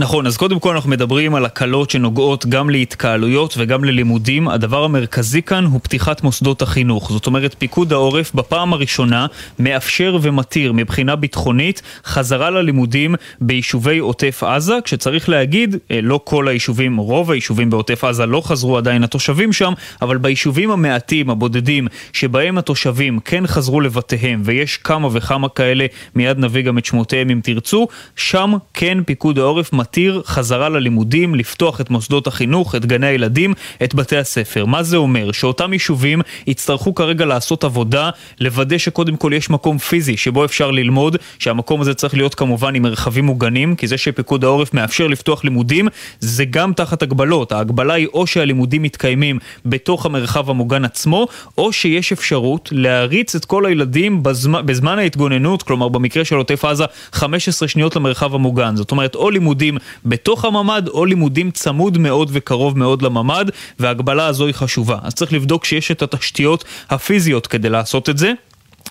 [0.00, 4.48] נכון, אז קודם כל אנחנו מדברים על הקלות שנוגעות גם להתקהלויות וגם ללימודים.
[4.48, 7.12] הדבר המרכזי כאן הוא פתיחת מוסדות החינוך.
[7.12, 9.26] זאת אומרת, פיקוד העורף בפעם הראשונה
[9.58, 16.96] מאפשר ומתיר מבחינה ביטחונית חזרה ללימודים ביישובי עוטף עזה, כשצריך להגיד, אה, לא כל היישובים,
[16.96, 19.72] רוב היישובים בעוטף עזה לא חזרו עדיין התושבים שם,
[20.02, 26.62] אבל ביישובים המעטים, הבודדים, שבהם התושבים כן חזרו לבתיהם, ויש כמה וכמה כאלה, מיד נביא
[26.62, 29.87] גם את שמותיהם אם תרצו, שם כן פיקוד העורף מתיר
[30.24, 34.64] חזרה ללימודים, לפתוח את מוסדות החינוך, את גני הילדים, את בתי הספר.
[34.64, 35.32] מה זה אומר?
[35.32, 38.10] שאותם יישובים יצטרכו כרגע לעשות עבודה,
[38.40, 42.82] לוודא שקודם כל יש מקום פיזי שבו אפשר ללמוד, שהמקום הזה צריך להיות כמובן עם
[42.82, 45.88] מרחבים מוגנים, כי זה שפיקוד העורף מאפשר לפתוח לימודים,
[46.20, 47.52] זה גם תחת הגבלות.
[47.52, 51.26] ההגבלה היא או שהלימודים מתקיימים בתוך המרחב המוגן עצמו,
[51.58, 56.84] או שיש אפשרות להריץ את כל הילדים בזמן, בזמן ההתגוננות, כלומר במקרה של עוטף עזה
[57.12, 58.76] 15 שניות למרחב המוגן.
[58.76, 63.44] זאת אומרת, או לימודים בתוך הממ"ד או לימודים צמוד מאוד וקרוב מאוד לממ"ד
[63.78, 64.98] וההגבלה הזו היא חשובה.
[65.02, 68.32] אז צריך לבדוק שיש את התשתיות הפיזיות כדי לעשות את זה.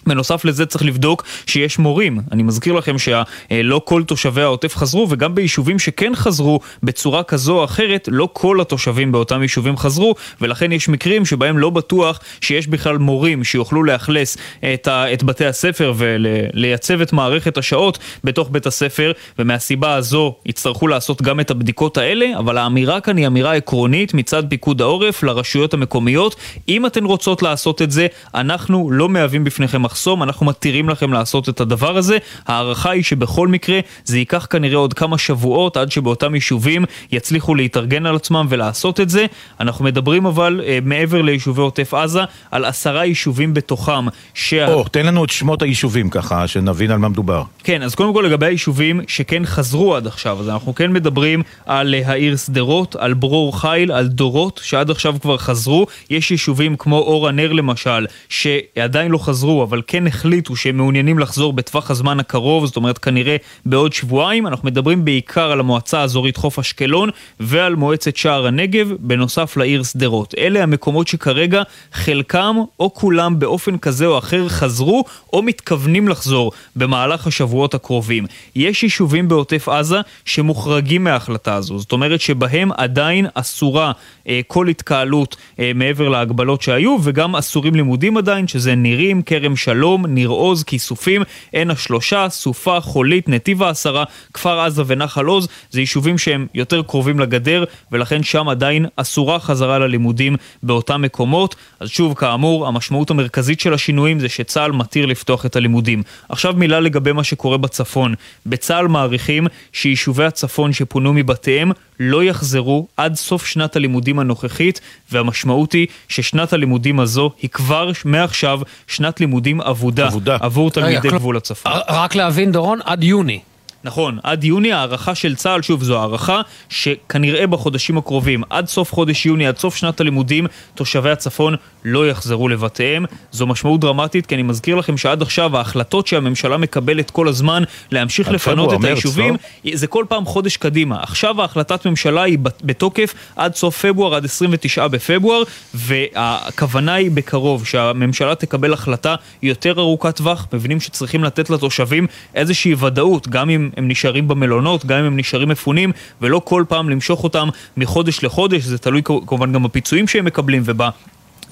[0.08, 2.20] בנוסף לזה צריך לבדוק שיש מורים.
[2.32, 7.64] אני מזכיר לכם שלא כל תושבי העוטף חזרו, וגם ביישובים שכן חזרו בצורה כזו או
[7.64, 12.98] אחרת, לא כל התושבים באותם יישובים חזרו, ולכן יש מקרים שבהם לא בטוח שיש בכלל
[12.98, 14.38] מורים שיוכלו לאכלס
[14.74, 20.88] את, ה, את בתי הספר ולייצב את מערכת השעות בתוך בית הספר, ומהסיבה הזו יצטרכו
[20.88, 25.74] לעשות גם את הבדיקות האלה, אבל האמירה כאן היא אמירה עקרונית מצד פיקוד העורף לרשויות
[25.74, 26.36] המקומיות.
[26.70, 31.50] אם אתן רוצות לעשות את זה, אנחנו לא מהווים בפניכם מחסום, אנחנו מתירים לכם לעשות
[31.50, 32.18] את הדבר הזה.
[32.48, 38.06] ההערכה היא שבכל מקרה זה ייקח כנראה עוד כמה שבועות עד שבאותם יישובים יצליחו להתארגן
[38.06, 39.26] על עצמם ולעשות את זה.
[39.60, 42.22] אנחנו מדברים אבל אה, מעבר ליישובי עוטף עזה
[42.52, 44.06] על עשרה יישובים בתוכם.
[44.34, 44.68] שה...
[44.74, 47.44] או, תן לנו את שמות היישובים ככה, שנבין על מה מדובר.
[47.64, 51.96] כן, אז קודם כל לגבי היישובים שכן חזרו עד עכשיו, אז אנחנו כן מדברים על
[51.96, 55.88] אה, העיר שדרות, על ברור חיל, על דורות, שעד עכשיו כבר חזרו.
[56.10, 61.54] יש יישובים כמו אור הנר למשל, שעדיין לא חזרו, אבל כן החליטו שהם מעוניינים לחזור
[61.54, 63.36] בטווח הזמן הקרוב, זאת אומרת כנראה
[63.66, 64.48] בעוד שבועיים.
[64.48, 67.10] אנחנו מדברים בעיקר על המועצה האזורית חוף אשקלון
[67.40, 70.34] ועל מועצת שער הנגב, בנוסף לעיר שדרות.
[70.38, 71.62] אלה המקומות שכרגע
[71.94, 75.04] חלקם או כולם באופן כזה או אחר חזרו
[75.34, 78.26] או מתכוונים לחזור במהלך השבועות הקרובים.
[78.56, 83.92] יש יישובים בעוטף עזה שמוחרגים מההחלטה הזו, זאת אומרת שבהם עדיין אסורה
[84.28, 89.77] אה, כל התקהלות אה, מעבר להגבלות שהיו וגם אסורים לימודים עדיין, שזה נירים, כרם שלום,
[90.08, 91.22] ניר עוז, כיסופים,
[91.52, 97.20] עין השלושה, סופה, חולית, נתיב העשרה, כפר עזה ונחל עוז, זה יישובים שהם יותר קרובים
[97.20, 101.56] לגדר ולכן שם עדיין אסורה חזרה ללימודים באותם מקומות.
[101.80, 106.04] אז שוב, כאמור, המשמעות המרכזית של השינויים זה שצה"ל מתיר לפתוח את הלימודים.
[106.30, 108.14] עכשיו מילה לגבי מה שקורה בצפון.
[108.46, 115.88] בצה"ל מעריכים שיישובי הצפון שפונו מבתיהם לא יחזרו עד סוף שנת הלימודים הנוכחית, והמשמעות היא
[116.10, 120.38] ששנת הלימודים הזו היא כבר מעכשיו שנת לימודים אבודה, אבודה.
[120.40, 121.72] עבור תלמידי גבול הצפון.
[121.90, 123.40] רק להבין, דורון, עד יוני.
[123.88, 129.26] נכון, עד יוני הערכה של צה"ל, שוב זו הערכה שכנראה בחודשים הקרובים, עד סוף חודש
[129.26, 131.56] יוני, עד סוף שנת הלימודים, תושבי הצפון
[131.86, 133.06] לא יחזרו לבתיהם.
[133.32, 138.32] זו משמעות דרמטית, כי אני מזכיר לכם שעד עכשיו ההחלטות שהממשלה מקבלת כל הזמן להמשיך
[138.32, 139.72] לפנות את היישובים, לא?
[139.78, 141.04] זה כל פעם חודש קדימה.
[141.04, 145.44] עכשיו ההחלטת ממשלה היא בתוקף עד סוף פברואר, עד 29 בפברואר,
[145.74, 153.28] והכוונה היא בקרוב שהממשלה תקבל החלטה יותר ארוכת טווח, מבינים שצריכים לתת לתושבים איזושהי ודאות,
[153.28, 155.92] גם אם הם נשארים במלונות, גם אם הם נשארים מפונים,
[156.22, 160.90] ולא כל פעם למשוך אותם מחודש לחודש, זה תלוי כמובן גם בפיצויים שהם מקבלים ובא...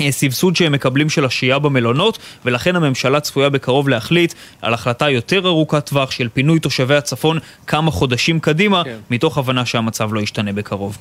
[0.10, 5.86] סבסוד שהם מקבלים של השהייה במלונות, ולכן הממשלה צפויה בקרוב להחליט על החלטה יותר ארוכת
[5.86, 8.98] טווח של פינוי תושבי הצפון כמה חודשים קדימה, כן.
[9.12, 10.98] מתוך הבנה שהמצב לא ישתנה בקרוב.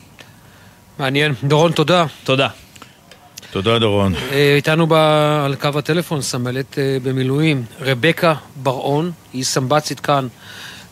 [0.99, 1.33] מעניין.
[1.45, 2.07] דורון, תודה.
[2.25, 2.49] תודה.
[3.51, 4.15] תודה, דורון.
[4.33, 4.97] אה, איתנו
[5.45, 10.27] על קו הטלפון, סמלת אה, במילואים, רבקה בר-און, היא סמב"צית כאן.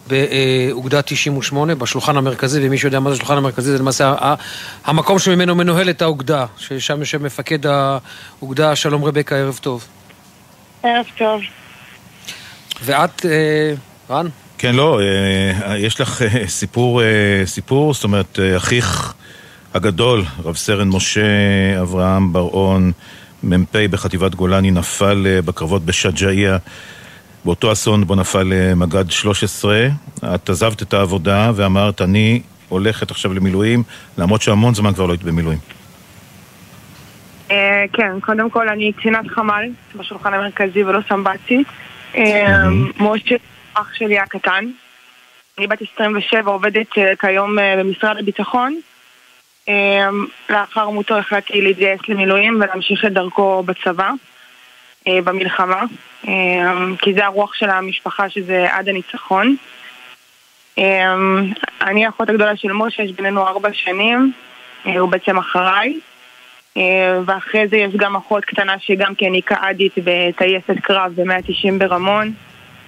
[0.06, 4.14] באוגדה 98, בשולחן המרכזי, ומי שיודע מה זה השולחן המרכזי, זה למעשה
[4.84, 9.86] המקום שממנו מנוהלת האוגדה, ששם יושב מפקד האוגדה, שלום רבקה, ערב טוב.
[10.82, 11.40] ערב טוב.
[12.84, 13.74] ואת, אה,
[14.10, 14.26] רן?
[14.58, 17.00] כן, לא, אה, יש לך אה, סיפור,
[17.44, 19.14] סיפור, זאת אומרת, אחיך
[19.74, 21.20] הגדול, רב סרן משה
[21.82, 22.92] אברהם בר-און,
[23.42, 26.58] מ"פ בחטיבת גולני, נפל בקרבות בשג'אעיה.
[27.44, 29.86] באותו אסון בו נפל אה, מג"ד 13,
[30.34, 33.82] את עזבת את העבודה ואמרת, אני הולכת עכשיו למילואים,
[34.18, 35.58] למרות שהמון זמן כבר לא היית במילואים.
[37.50, 41.66] אה, כן, קודם כל אני קצינת חמ"ל בשולחן המרכזי ולא סמב"צית.
[42.16, 42.68] אה,
[43.00, 43.36] משה,
[43.74, 44.64] אח שלי הקטן.
[45.58, 46.86] אני בת 27, עובדת
[47.20, 48.80] כיום במשרד הביטחון.
[50.50, 54.10] לאחר מותו החלטתי להתגייס למילואים ולהמשיך את דרכו בצבא.
[55.08, 55.82] אה, במלחמה,
[56.28, 59.56] אה, כי זה הרוח של המשפחה שזה עד הניצחון.
[60.78, 61.14] אה,
[61.80, 64.32] אני האחות הגדולה של משה, יש בינינו ארבע שנים,
[64.84, 65.98] הוא בעצם אחריי.
[67.26, 72.32] ואחרי זה יש גם אחות קטנה שגם כן היא קעדית בטייסת קרב ב-190 ברמון.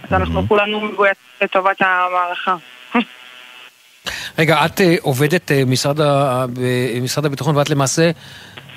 [0.03, 2.57] אז אנחנו כולנו מגויסים לטובת המערכה.
[4.39, 8.11] רגע, את עובדת במשרד הביטחון ואת למעשה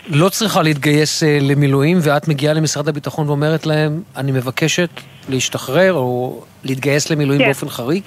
[0.10, 4.90] לא צריכה להתגייס אה, למילואים, ואת מגיעה למשרד הביטחון ואומרת להם, אני מבקשת
[5.30, 7.48] להשתחרר או להתגייס למילואים כן.
[7.48, 8.04] באופן חריג?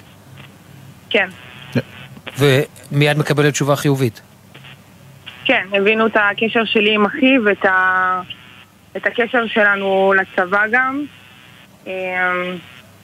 [1.10, 1.28] כן.
[2.38, 4.20] ומיד מקבלת תשובה חיובית.
[5.44, 8.20] כן, הבינו את הקשר שלי עם אחי ואת ה...
[8.96, 11.04] את הקשר שלנו לצבא גם.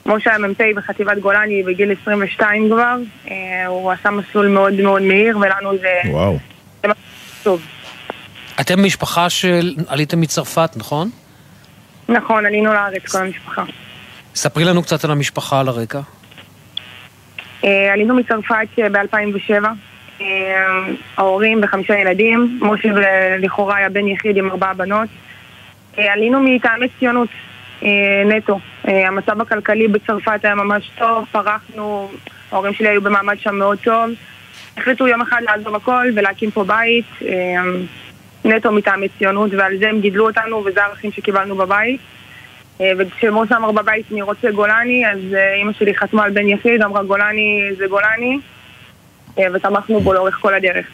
[0.05, 2.97] כמו שהיה מ"פ בחטיבת גולני בגיל 22 כבר,
[3.31, 6.10] אה, הוא עשה מסלול מאוד מאוד מהיר ולנו זה...
[6.10, 6.39] וואו.
[6.82, 6.89] זה
[7.43, 7.62] טוב.
[8.61, 9.74] אתם משפחה של...
[9.89, 11.11] עליתם מצרפת, נכון?
[12.09, 13.65] נכון, עלינו לארץ, כל המשפחה.
[14.35, 16.01] ספרי לנו קצת על המשפחה, על הרקע.
[17.65, 19.65] אה, עלינו מצרפת אה, ב-2007.
[20.20, 20.27] אה,
[21.16, 22.59] ההורים וחמישה ילדים.
[22.62, 22.89] משה
[23.39, 25.09] לכאורה היה בן יחיד עם ארבעה בנות.
[25.97, 27.28] עלינו מטעמי ציונות
[28.27, 28.59] נטו.
[28.85, 32.11] המצב הכלכלי בצרפת היה ממש טוב, פרחנו,
[32.53, 34.11] ההורים שלי היו במעמד שם מאוד טוב.
[34.77, 37.05] החליטו יום אחד לעזוב הכל ולהקים פה בית.
[38.47, 42.01] נטו מטעמי ציונות, ועל זה הם גידלו אותנו, וזה הערכים שקיבלנו בבית.
[42.81, 46.82] אה, וכשמשה אמר בבית אני רוצה גולני, אז אה, אימא שלי חתמה על בן יחיד,
[46.82, 48.39] אמרה גולני זה גולני,
[49.39, 50.86] אה, ותמכנו בו לאורך כל הדרך.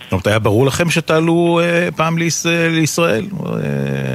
[0.00, 1.60] זאת אומרת, היה ברור לכם שתעלו
[1.96, 3.26] פעם לישראל?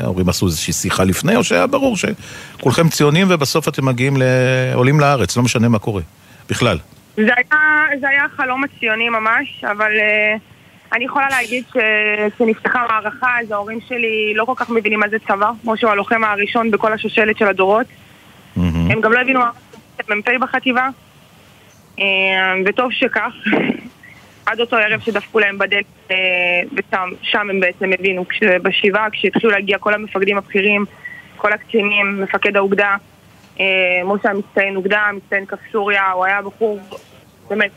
[0.04, 4.18] ההורים עשו איזושהי שיחה לפני, או שהיה ברור שכולכם ציונים ובסוף אתם מגיעים,
[4.74, 6.02] עולים לארץ, לא משנה מה קורה,
[6.50, 6.78] בכלל?
[7.16, 9.92] זה היה, זה היה חלום הציוני ממש, אבל...
[10.96, 15.52] אני יכולה להגיד שכשנפתחה המערכה, אז ההורים שלי לא כל כך מבינים מה זה צבא.
[15.64, 17.86] משה הוא הלוחם הראשון בכל השושלת של הדורות.
[18.90, 19.52] הם גם לא הבינו מה
[20.08, 20.90] זה מ"פ בחטיבה.
[22.00, 22.06] אה,
[22.66, 23.34] וטוב שכך.
[24.46, 26.16] עד אותו ערב שדפקו להם בדלת, אה,
[26.74, 28.26] ושם שם הם בעצם הבינו,
[28.62, 30.86] בשבעה, כשהתחילו להגיע כל המפקדים הבכירים,
[31.38, 32.96] כל הקצינים, מפקד האוגדה,
[33.60, 33.66] אה,
[34.06, 36.80] משה המצטיין אוגדה, מצטיין כף סוריה, הוא היה בחור,
[37.50, 37.72] באמת,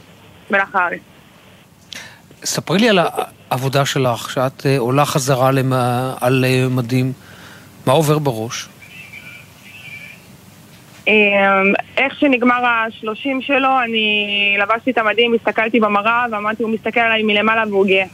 [0.51, 1.18] מלח הארץ.
[2.45, 2.99] ספרי לי על
[3.51, 7.13] העבודה שלך, שאת אה, עולה חזרה למה, על מדים,
[7.87, 8.69] מה עובר בראש?
[11.09, 17.23] אמ, איך שנגמר השלושים שלו, אני לבשתי את המדים, הסתכלתי במראה ואמרתי, הוא מסתכל עליי
[17.23, 18.05] מלמעלה והוא גאה.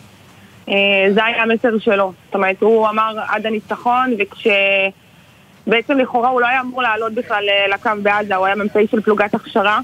[0.68, 0.74] אה,
[1.14, 2.12] זה היה המסר שלו.
[2.26, 7.74] זאת אומרת, הוא אמר עד הניצחון, וכשבעצם לכאורה הוא לא היה אמור לעלות בכלל אה,
[7.74, 9.80] לקו בעזה, הוא היה מ"פ של פלוגת הכשרה.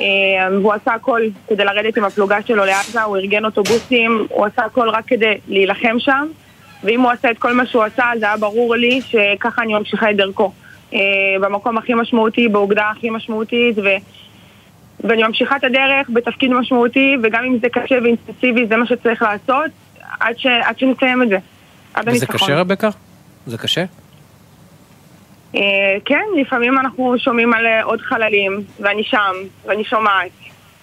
[0.00, 0.06] אה,
[0.52, 4.88] והוא עשה הכל כדי לרדת עם הפלוגה שלו לעזה, הוא ארגן אוטובוסים, הוא עשה הכל
[4.88, 6.26] רק כדי להילחם שם.
[6.84, 10.10] ואם הוא עשה את כל מה שהוא עשה, זה היה ברור לי שככה אני ממשיכה
[10.10, 10.52] את דרכו.
[10.94, 10.98] אה,
[11.40, 13.88] במקום הכי משמעותי, באוגדה הכי משמעותית, ו...
[15.00, 19.70] ואני ממשיכה את הדרך בתפקיד משמעותי, וגם אם זה קשה ואינטנסיבי, זה מה שצריך לעשות,
[20.20, 20.46] עד, ש...
[20.46, 21.38] עד שנסיים את זה.
[21.94, 22.48] עד וזה הניצחון.
[22.48, 22.88] קשה, רבקה?
[23.46, 23.84] זה קשה?
[25.54, 25.58] Uh,
[26.04, 29.34] כן, לפעמים אנחנו שומעים על אה, עוד חללים, ואני שם,
[29.66, 30.30] ואני שומעת,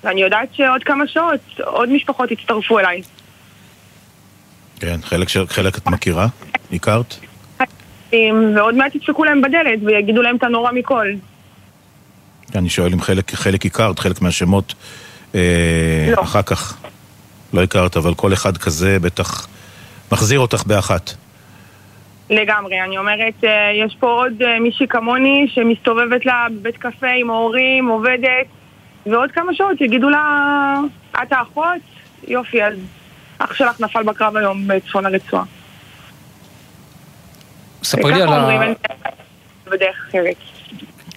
[0.04, 3.02] ואני יודעת שעוד כמה שעות, עוד משפחות יצטרפו אליי.
[4.80, 6.28] כן, חלק, חלק את מכירה?
[6.72, 7.16] הכרת?
[8.56, 11.08] ועוד מעט ידפקו להם בדלת ויגידו להם את הנורא מכל.
[12.56, 14.74] אני שואל אם חלק, חלק הכרת, חלק מהשמות
[15.36, 15.42] אה,
[16.16, 16.22] לא.
[16.22, 16.78] אחר כך
[17.54, 19.48] לא הכרת, אבל כל אחד כזה בטח
[20.12, 21.14] מחזיר אותך באחת.
[22.30, 27.30] לגמרי, אני אומרת, אה, יש פה עוד אה, מישהי כמוני שמסתובבת לה בבית קפה עם
[27.30, 28.46] ההורים, עובדת,
[29.06, 30.80] ועוד כמה שעות יגידו לה,
[31.24, 31.82] את האחות?
[32.28, 32.74] יופי, אז
[33.38, 35.44] אח שלך נפל בקרב היום בצפון הרצועה.
[37.84, 38.74] ספרי לי על ה...
[39.66, 40.36] בדרך אחרת.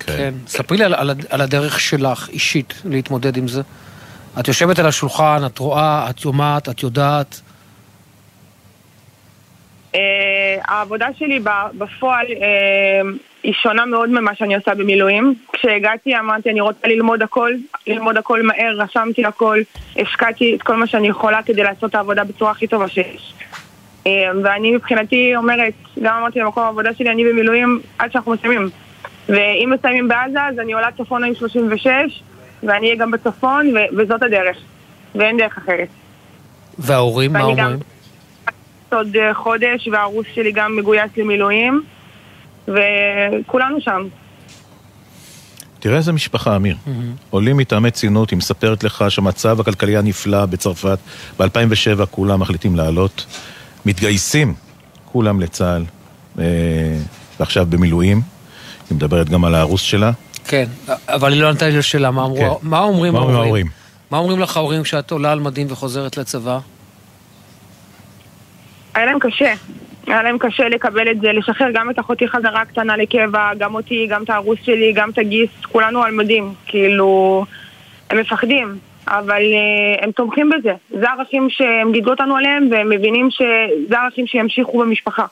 [0.01, 0.17] כן.
[0.17, 0.35] כן.
[0.47, 3.63] ספרי לי על, על, על הדרך שלך, אישית, להתמודד עם זה.
[4.41, 7.41] את יושבת על השולחן, את רואה, את שומעת, את יודעת.
[9.93, 9.97] Uh,
[10.65, 11.41] העבודה שלי
[11.79, 12.31] בפועל uh,
[13.43, 15.35] היא שונה מאוד ממה שאני עושה במילואים.
[15.53, 17.53] כשהגעתי אמרתי אני רוצה ללמוד הכל,
[17.87, 19.61] ללמוד הכל מהר, רשמתי הכל,
[19.97, 23.35] השקעתי את כל מה שאני יכולה כדי לעשות את העבודה בצורה הכי טובה שיש.
[24.07, 24.13] אה,
[24.45, 25.73] ואני מבחינתי אומרת,
[26.03, 28.69] גם אמרתי במקום העבודה שלי, אני במילואים עד שאנחנו מסיימים.
[29.29, 32.23] ואם מסיימים בעזה, אז אני עולה צפונה עם 36,
[32.63, 34.57] ואני אהיה גם בצפון, וזאת הדרך.
[35.15, 35.89] ואין דרך אחרת.
[36.79, 37.79] וההורים, מה אומרים?
[38.93, 41.83] עוד אה, חודש, והרוס שלי גם מגויס למילואים,
[42.69, 44.07] וכולנו שם.
[45.81, 46.77] תראה איזה משפחה, אמיר.
[46.87, 46.91] Mm-hmm.
[47.31, 50.99] עולים מטעמי ציונות, היא מספרת לך שהמצב הכלכלי הנפלא בצרפת,
[51.39, 53.27] ב-2007 כולם מחליטים לעלות.
[53.87, 54.55] מתגייסים
[55.05, 55.85] כולם לצה"ל,
[56.39, 56.45] אה,
[57.41, 58.21] ועכשיו במילואים.
[58.91, 60.11] היא מדברת גם על הארוס שלה.
[60.45, 60.69] כן,
[61.09, 62.69] אבל היא לא ענתה לי לשאלה, מה, אמרו, כן.
[62.69, 63.37] מה אומרים ההורים?
[63.37, 63.67] ההורים?
[64.11, 66.59] מה אומרים לך ההורים כשאת עולה על מדים וחוזרת לצבא?
[68.95, 69.53] היה להם קשה.
[70.07, 74.07] היה להם קשה לקבל את זה, לשחרר גם את אחותי חזרה קטנה לקבע, גם אותי,
[74.07, 76.55] גם את הארוס שלי, גם את הגיס, כולנו על מדים.
[76.67, 77.45] כאילו,
[78.11, 78.79] הם מפחדים.
[79.09, 80.73] אבל uh, הם תומכים בזה.
[80.91, 85.27] זה ערכים שהם גידלו אותנו עליהם, והם מבינים שזה ערכים שימשיכו במשפחה.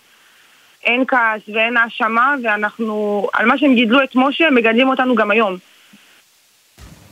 [0.84, 5.30] אין כעס ואין האשמה, ואנחנו, על מה שהם גידלו את משה, הם מגדלים אותנו גם
[5.30, 5.56] היום.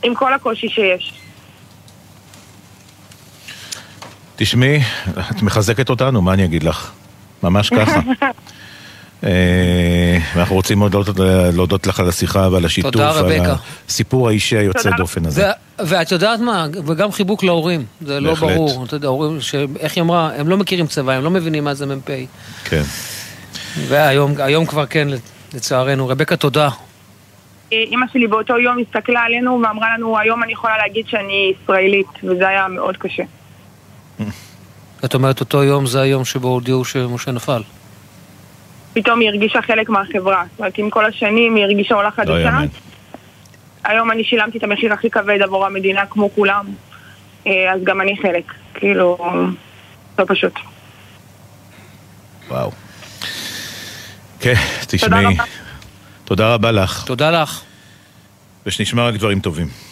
[0.03, 1.13] עם כל הקושי שיש.
[4.37, 4.79] תשמעי,
[5.31, 6.91] את מחזקת אותנו, מה אני אגיד לך?
[7.43, 7.99] ממש ככה.
[9.23, 10.95] אה, ואנחנו רוצים מאוד
[11.53, 12.95] להודות לך על השיחה ועל השיתוף.
[12.95, 13.43] על
[13.87, 15.51] הסיפור האישי היוצא דופן הזה.
[15.79, 18.83] ואת יודעת מה, וגם חיבוק להורים, זה לא ברור.
[18.85, 19.37] אתה יודע, הורים,
[19.79, 22.09] איך היא אמרה, הם לא מכירים צבא, הם לא מבינים מה זה מ"פ.
[22.63, 22.83] כן.
[23.87, 25.07] והיום כבר כן,
[25.53, 26.07] לצערנו.
[26.07, 26.69] רבקה, תודה.
[27.71, 32.47] אימא שלי באותו יום הסתכלה עלינו ואמרה לנו, היום אני יכולה להגיד שאני ישראלית, וזה
[32.47, 33.23] היה מאוד קשה.
[35.05, 37.61] את אומרת, אותו יום זה היום שבו הודיעו שמשה נפל.
[38.93, 40.43] פתאום היא הרגישה חלק מהחברה.
[40.51, 42.59] זאת אומרת, עם כל השנים היא הרגישה עולה לא חדשה.
[43.83, 46.65] היום אני שילמתי את המחיר הכי כבד עבור המדינה כמו כולם,
[47.47, 48.53] אה, אז גם אני חלק.
[48.73, 49.17] כאילו,
[50.19, 50.53] לא פשוט.
[52.47, 52.71] וואו.
[54.39, 54.53] כן,
[54.87, 55.37] תשמעי.
[56.25, 57.03] תודה רבה לך.
[57.05, 57.61] תודה לך.
[58.65, 59.86] ושנשמע רק דברים טובים.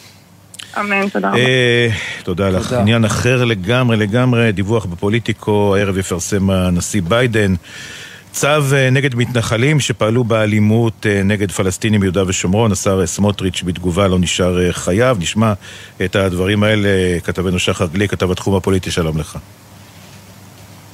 [0.79, 1.37] אמן, תודה רבה.
[1.37, 1.87] אה,
[2.23, 2.73] תודה לך.
[2.73, 7.55] עניין אחר לגמרי לגמרי, דיווח בפוליטיקו, הערב יפרסם הנשיא ביידן.
[8.31, 12.71] צו אה, נגד מתנחלים שפעלו באלימות אה, נגד פלסטינים ביהודה ושומרון.
[12.71, 15.19] השר סמוטריץ' בתגובה לא נשאר חייב.
[15.19, 15.53] נשמע
[16.05, 19.37] את הדברים האלה, כתבנו שחר גליק, כתב התחום הפוליטי, שלום לך.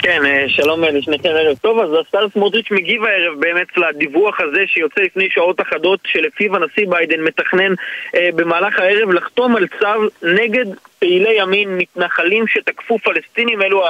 [0.03, 1.79] כן, אה, שלום אה, לשניכם, ערב טוב.
[1.79, 7.21] אז השר סמוטריץ' מגיב הערב באמת לדיווח הזה שיוצא לפני שעות אחדות שלפיו הנשיא ביידן
[7.21, 7.73] מתכנן
[8.15, 9.87] אה, במהלך הערב לחתום על צו
[10.23, 10.65] נגד
[10.99, 13.83] פעילי ימין מתנחלים שתקפו פלסטינים, אלו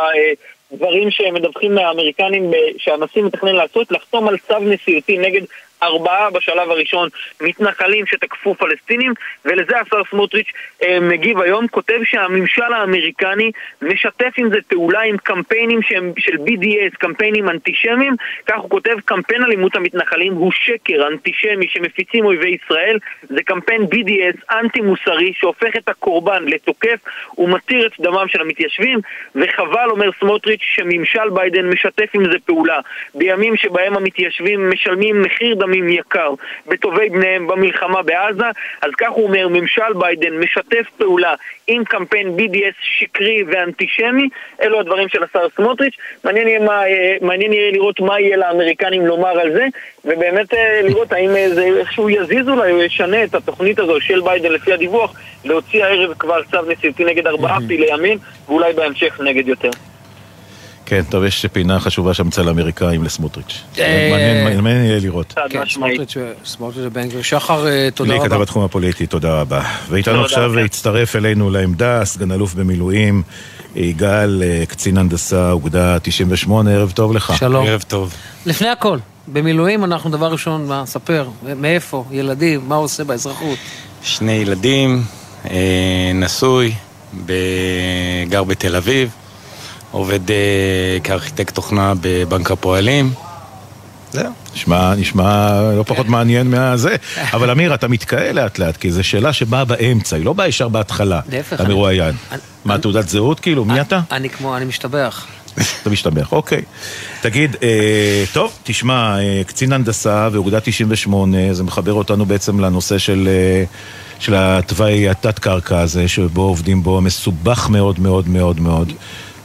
[0.72, 5.42] הדברים שמדווחים מהאמריקנים שהנשיא מתכנן לעשות, לחתום על צו נשיאותי נגד
[5.84, 7.10] ארבעה בשלב הראשון
[7.42, 9.14] מתנחלים שתקפו פלסטינים,
[9.46, 10.52] ולזה השר סמוטריץ'
[10.84, 13.52] אה, מגיב היום, כותב שהממשל האמריקני
[13.82, 19.44] משתף עם זה פעולה עם קמפיינים שהם של BDS, קמפיינים אנטישמיים, כך הוא כותב, קמפיין
[19.44, 22.98] אלימות המתנחלים הוא שקר אנטישמי שמפיצים אויבי ישראל,
[23.30, 27.00] זה קמפיין BDS אנטי מוסרי שהופך את הקורבן לתוקף
[27.38, 29.00] ומתיר את דמם של המתיישבים,
[29.36, 32.80] וחבל, אומר סמוטריץ', שממשל ביידן משתף עם זה פעולה.
[33.16, 36.34] בימים שבהם המתיישבים משלמים מחיר דם לפעמים יקר
[36.68, 38.46] בטובי בניהם במלחמה בעזה,
[38.82, 41.34] אז כך הוא אומר, ממשל ביידן משתף פעולה
[41.68, 44.30] עם קמפיין BDS שקרי ואנטישמי,
[44.62, 49.06] אלו הדברים של השר סמוטריץ', מעניין יהיה, מה, אה, מעניין יהיה לראות מה יהיה לאמריקנים
[49.06, 49.66] לומר על זה,
[50.06, 54.22] ובאמת אה, לראות האם אה, זה איכשהו יזיז אולי או ישנה את התוכנית הזו של
[54.22, 55.14] ביידן לפי הדיווח,
[55.46, 58.18] להוציא הערב כבר צו נשיאותי נגד ארבעה פעילי ימין,
[58.48, 59.70] ואולי בהמשך נגד יותר.
[60.92, 63.64] כן, טוב, יש פינה חשובה שם אצל האמריקאים לסמוטריץ'.
[64.62, 65.34] מעניין יהיה לראות.
[65.50, 65.62] כן,
[66.46, 67.22] סמוטריץ' ובן גביר.
[67.22, 68.24] שחר, אה, תודה רבה.
[68.24, 69.62] לי כתב התחום הפוליטי, תודה רבה.
[69.90, 73.24] ואיתנו עכשיו הצטרף אלינו לעמדה, סגן אלוף במילואים,
[73.76, 77.34] יגאל, אה, קצין הנדסה, אוגדה 98, ערב טוב לך.
[77.38, 77.68] שלום.
[77.68, 78.14] ערב טוב.
[78.46, 78.98] לפני הכל,
[79.28, 83.58] במילואים אנחנו דבר ראשון, מה, ספר, מאיפה, ילדים, מה הוא עושה באזרחות?
[84.04, 85.04] שני ילדים,
[85.50, 86.74] אה, נשוי,
[88.30, 89.10] גר בתל אביב.
[89.92, 90.36] עובד אה,
[91.04, 93.14] כארכיטקט תוכנה בבנק הפועלים.
[94.12, 94.32] זהו.
[94.56, 96.96] נשמע, נשמע לא פחות מעניין מהזה.
[97.34, 100.68] אבל אמיר, אתה מתקהה לאט לאט, כי זו שאלה שבאה באמצע, היא לא באה ישר
[100.68, 101.20] בהתחלה.
[101.30, 101.54] להפך.
[101.54, 102.16] אתה מרואיין.
[102.66, 103.66] מה, תעודת זהות כאילו?
[103.66, 104.00] מי אתה?
[104.12, 105.28] אני כמו, אני משתבח.
[105.82, 106.62] אתה משתבח, אוקיי.
[107.22, 113.30] תגיד, אה, טוב, תשמע, אה, קצין הנדסה ואוגדה 98, זה מחבר אותנו בעצם לנושא של...
[113.32, 113.64] אה,
[114.20, 118.94] של התוואי התת-קרקע הזה, שבו עובדים בו, מסובך מאוד מאוד מאוד מאוד.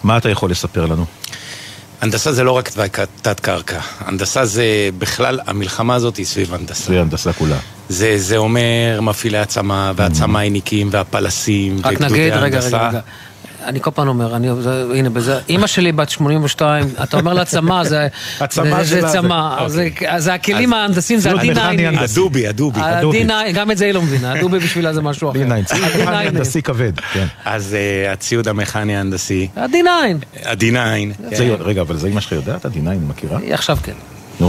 [0.06, 1.04] מה אתה יכול לספר לנו?
[2.00, 2.70] הנדסה זה לא רק
[3.22, 4.64] תת-קרקע, הנדסה זה
[4.98, 6.84] בכלל, המלחמה הזאת היא סביב הנדסה.
[6.84, 7.56] סביב הנדסה כולה.
[7.88, 13.00] זה, זה אומר מפעילי עצמה, והעצמאיניקים, והפלסים, רק נגיד, רגע, רגע, רגע.
[13.66, 17.44] אני כל פעם אומר, אני, זה, הנה, בזה, אימא שלי בת 82, אתה אומר לה
[17.44, 18.08] צמא, זה,
[18.40, 20.20] הצמא זה, זה צמא, אוקיי.
[20.20, 21.98] זה הכלים ההנדסים, זה ה-D9.
[21.98, 22.80] הדובי, הדובי.
[23.54, 25.38] גם את זה היא לא מבינה, הדובי בשבילה זה משהו אחר.
[25.38, 27.26] D9, ציוד מכני הנדסי כבד, כן.
[27.44, 29.48] אז אה, הציוד המכני ההנדסי.
[29.56, 30.46] ה-D9.
[30.46, 30.76] ה-D9.
[31.60, 33.38] רגע, אבל זה אמא שלך יודעת, ה-D9, היא מכירה?
[33.50, 33.92] עכשיו כן.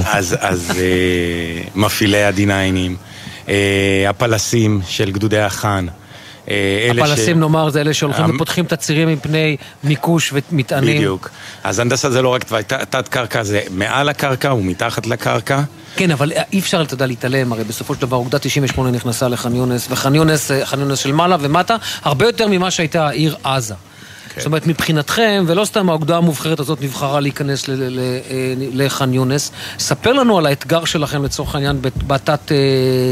[0.05, 2.51] אז אה, מפעילי ה-D9,
[3.49, 5.87] אה, הפלסים של גדודי החאן.
[6.49, 7.39] אה, הפלסים ש...
[7.39, 8.35] נאמר זה אלה שהולכים המ...
[8.35, 10.97] ופותחים את הצירים מפני מיקוש ומטענים.
[10.97, 11.29] בדיוק.
[11.63, 12.43] אז הנדסה זה לא רק
[12.89, 15.61] תת קרקע, זה מעל הקרקע ומתחת לקרקע.
[15.95, 19.55] כן, אבל אי אפשר, אתה יודע, להתעלם, הרי בסופו של דבר אוגדה 98 נכנסה לח'אן
[19.55, 23.73] יונס, וח'אן יונס, אה, ח'אן יונס של מעלה ומטה, הרבה יותר ממה שהייתה העיר עזה.
[24.29, 24.41] כן.
[24.41, 27.75] זאת אומרת, מבחינתכם, ולא סתם האוגדה המובחרת הזאת נבחרה להיכנס אה,
[28.57, 32.51] לח'אן יונס, ספר לנו על האתגר שלכם לצורך העניין בתת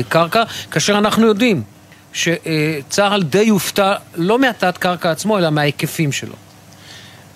[0.09, 1.74] קרקע, כאשר אנחנו יודעים
[2.15, 6.33] שצה"ל די יופתע לא מהתת קרקע עצמו, אלא מההיקפים שלו.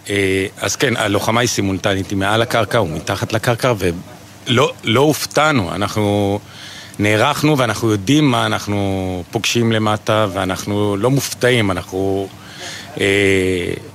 [0.09, 6.39] אה, אז כן, הלוחמה היא סימולטנית, היא מעל הקרקע ומתחת לקרקע, ולא לא הופתענו, אנחנו
[6.99, 12.27] נערכנו ואנחנו יודעים מה אנחנו פוגשים למטה, ואנחנו לא מופתעים, אנחנו
[12.99, 13.05] אה,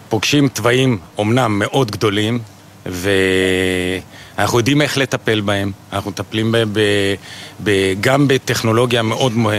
[0.08, 2.38] פוגשים תוואים אומנם מאוד גדולים,
[2.86, 3.10] ו...
[4.38, 6.80] אנחנו יודעים איך לטפל בהם, אנחנו מטפלים בהם ב,
[7.64, 7.70] ב,
[8.00, 9.52] גם בטכנולוגיה מאוד אה,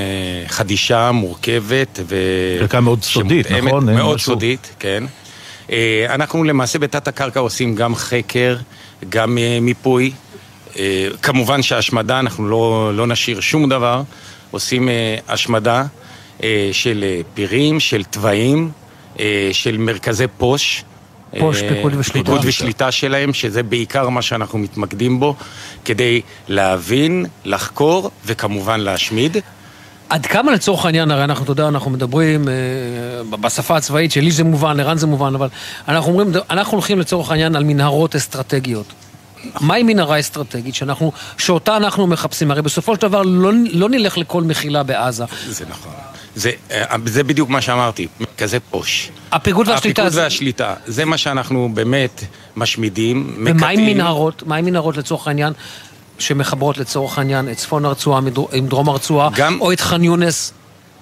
[0.47, 2.15] חדישה, מורכבת ו...
[2.59, 3.95] חלקה מאוד סודית, נכון?
[3.95, 4.33] מאוד משהו...
[4.33, 5.03] סודית, כן.
[5.71, 8.57] אה, אנחנו למעשה בתת הקרקע עושים גם חקר,
[9.09, 10.11] גם אה, מיפוי.
[11.21, 14.01] כמובן שהשמדה, אנחנו לא, לא נשאיר שום דבר.
[14.51, 14.89] עושים
[15.27, 15.85] השמדה
[16.71, 18.71] של פירים, של תוואים,
[19.51, 20.83] של מרכזי פוש.
[21.39, 22.29] פוש, אה, פיקוד ושליטה.
[22.29, 25.35] פיקוד ושליטה שלהם, שזה בעיקר מה שאנחנו מתמקדים בו,
[25.85, 29.37] כדי להבין, לחקור וכמובן להשמיד.
[30.09, 32.53] עד כמה לצורך העניין, הרי אנחנו, אתה יודע, אנחנו מדברים אה,
[33.37, 35.47] בשפה הצבאית, שלי זה מובן, לרן זה מובן, אבל
[35.87, 38.85] אנחנו אומרים, אנחנו הולכים לצורך העניין על מנהרות אסטרטגיות.
[39.61, 42.51] מהי מנהרה אסטרטגית שאנחנו, שאותה אנחנו מחפשים?
[42.51, 45.23] הרי בסופו של דבר לא, לא נלך לכל מחילה בעזה.
[45.47, 45.91] זה נכון.
[46.35, 49.09] זה, אה, זה בדיוק מה שאמרתי, מרכזי פוש.
[49.31, 50.01] הפיקוד והשליטה.
[50.01, 52.23] הפיקוד והשליטה, זה מה שאנחנו באמת
[52.55, 53.57] משמידים, מקטעים.
[53.57, 54.43] ומה עם מנהרות?
[54.45, 55.53] מה עם מנהרות לצורך העניין?
[56.19, 58.21] שמחברות לצורך העניין את צפון הרצועה
[58.53, 59.61] עם דרום הרצועה, גם...
[59.61, 60.53] או את ח'אן יונס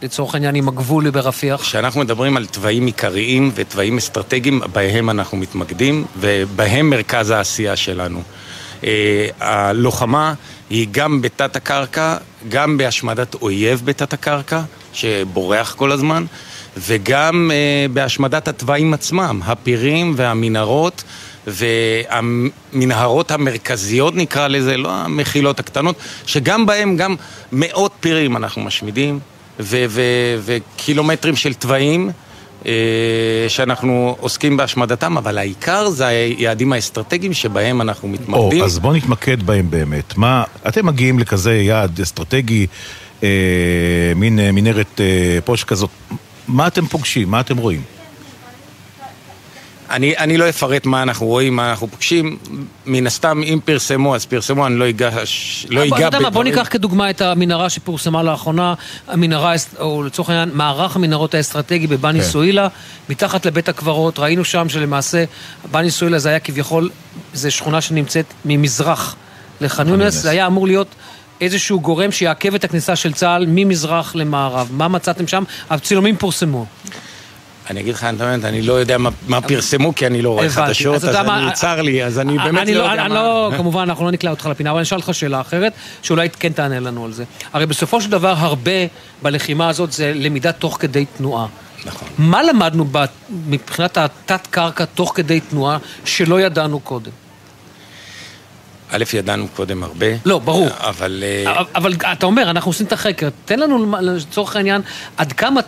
[0.02, 1.62] לצורך העניין עם הגבול ברפיח?
[1.62, 8.22] כשאנחנו מדברים על תוואים עיקריים ותוואים אסטרטגיים, בהם אנחנו מתמקדים, ובהם מרכז העשייה שלנו.
[8.84, 10.34] אה, הלוחמה
[10.70, 12.18] היא גם בתת הקרקע,
[12.50, 14.62] גם בהשמדת אויב בתת הקרקע,
[14.94, 16.26] שבורח כל הזמן,
[16.78, 21.04] וגם אה, בהשמדת התוואים עצמם, הפירים והמנהרות.
[21.48, 25.96] והמנהרות המרכזיות נקרא לזה, לא המחילות הקטנות,
[26.26, 27.16] שגם בהם גם
[27.52, 29.20] מאות פירים אנחנו משמידים,
[29.60, 32.12] וקילומטרים של תוואים.
[32.66, 32.72] אה,
[33.48, 38.62] שאנחנו עוסקים בהשמדתם, אבל העיקר זה היעדים האסטרטגיים שבהם אנחנו מתמקדים.
[38.62, 40.18] או, אז בואו נתמקד בהם באמת.
[40.18, 42.68] מה, אתם מגיעים לכזה יעד אסטרטגי,
[44.16, 45.90] מין אה, מנהרת אה, פוש כזאת,
[46.48, 47.32] מה אתם פוגשים?
[47.32, 47.82] מה אתם רואים?
[49.90, 52.38] אני, אני לא אפרט מה אנחנו רואים, מה אנחנו פוגשים.
[52.86, 56.34] מן הסתם, אם פרסמו, אז פרסמו, אני לא אגש, לא אגע בדברים.
[56.34, 58.74] בוא ניקח כדוגמה את המנהרה שפורסמה לאחרונה,
[59.08, 62.26] המנהרה, או לצורך העניין, מערך המנהרות האסטרטגי בבני כן.
[62.26, 62.68] סואילה,
[63.10, 65.24] מתחת לבית הקברות, ראינו שם שלמעשה,
[65.72, 66.90] בני סואילה זה היה כביכול,
[67.34, 69.16] זו שכונה שנמצאת ממזרח
[69.62, 70.96] לח'אן יונס, זה היה אמור להיות...
[71.42, 74.70] איזשהו גורם שיעכב את הכניסה של צה"ל ממזרח למערב.
[74.72, 75.44] מה מצאתם שם?
[75.70, 76.66] הצילומים פורסמו.
[77.70, 78.04] אני אגיד לך,
[78.44, 78.98] אני לא יודע
[79.28, 82.74] מה פרסמו, כי אני לא רואה חדשות, אז אני, צר לי, אז אני באמת לא,
[82.74, 83.16] לא יודע מה...
[83.16, 86.52] לא, כמובן, אנחנו לא נקלע אותך לפינה, אבל אני אשאל אותך שאלה אחרת, שאולי כן
[86.52, 87.24] תענה לנו על זה.
[87.54, 88.72] הרי בסופו של דבר, הרבה
[89.22, 91.48] בלחימה הזאת זה למידה תוך כדי תנועה.
[91.86, 92.08] נכון.
[92.18, 92.86] מה למדנו
[93.48, 97.12] מבחינת התת-קרקע תוך כדי תנועה שלא ידענו קודם?
[98.94, 100.06] א', ידענו קודם הרבה.
[100.26, 100.68] לא, ברור.
[100.80, 101.24] אבל...
[101.46, 103.30] אה, אבל אתה אומר, אנחנו עושים את החקר.
[103.46, 104.82] תן לנו, לצורך העניין,
[105.18, 105.62] עד כמה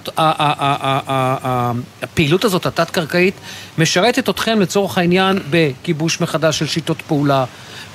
[2.01, 3.33] הפעילות הזאת, התת-קרקעית,
[3.77, 7.45] משרתת אתכם לצורך העניין בכיבוש מחדש של שיטות פעולה,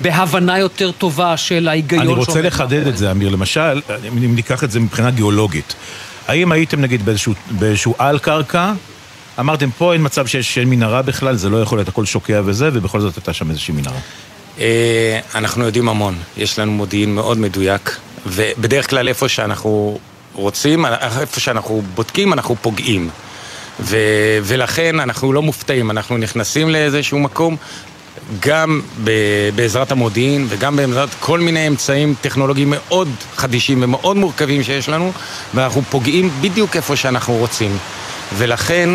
[0.01, 3.29] בהבנה יותר טובה של ההיגיון אני רוצה לחדד את זה, אמיר.
[3.29, 5.75] למשל, אם ניקח את זה מבחינה גיאולוגית.
[6.27, 8.73] האם הייתם נגיד באיזשהו, באיזשהו על-קרקע,
[9.39, 12.99] אמרתם פה אין מצב שיש מנהרה בכלל, זה לא יכול להיות הכל שוקע וזה, ובכל
[13.01, 13.99] זאת הייתה שם איזושהי מנהרה.
[14.59, 19.99] אה, אנחנו יודעים המון, יש לנו מודיעין מאוד מדויק, ובדרך כלל איפה שאנחנו
[20.33, 20.85] רוצים,
[21.19, 23.09] איפה שאנחנו בודקים, אנחנו פוגעים.
[23.79, 23.97] ו-
[24.43, 27.57] ולכן אנחנו לא מופתעים, אנחנו נכנסים לאיזשהו מקום
[28.39, 34.89] גם ב- בעזרת המודיעין וגם בעזרת כל מיני אמצעים טכנולוגיים מאוד חדישים ומאוד מורכבים שיש
[34.89, 35.11] לנו
[35.53, 37.77] ואנחנו פוגעים בדיוק איפה שאנחנו רוצים
[38.37, 38.89] ולכן...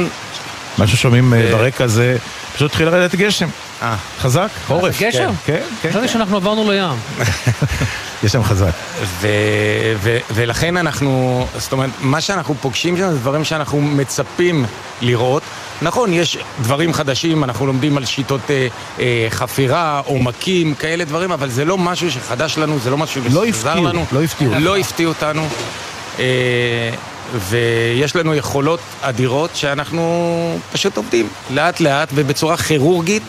[0.78, 2.16] מה ששומעים ו- אה, ברקע זה
[2.54, 3.48] פשוט התחיל לרדת גשם.
[3.82, 3.96] אה.
[4.18, 4.48] חזק?
[4.66, 5.02] חורף.
[5.02, 5.30] גשם?
[5.46, 5.90] כן, כן.
[5.90, 6.98] חשבתי שאנחנו עברנו לים.
[8.24, 8.70] יש שם חזק.
[10.34, 14.64] ולכן אנחנו, זאת אומרת, מה שאנחנו פוגשים שם זה דברים שאנחנו מצפים
[15.00, 15.42] לראות.
[15.82, 18.68] נכון, יש דברים חדשים, אנחנו לומדים על שיטות אה,
[19.00, 23.80] אה, חפירה, עומקים, כאלה דברים, אבל זה לא משהו שחדש לנו, זה לא משהו שחזר
[23.80, 24.04] לא לנו.
[24.12, 24.54] לא הפתיעו.
[24.58, 25.48] לא הפתיעו אותנו.
[26.18, 26.90] אה,
[27.34, 33.22] ויש לנו יכולות אדירות שאנחנו פשוט עובדים לאט לאט ובצורה כירורגית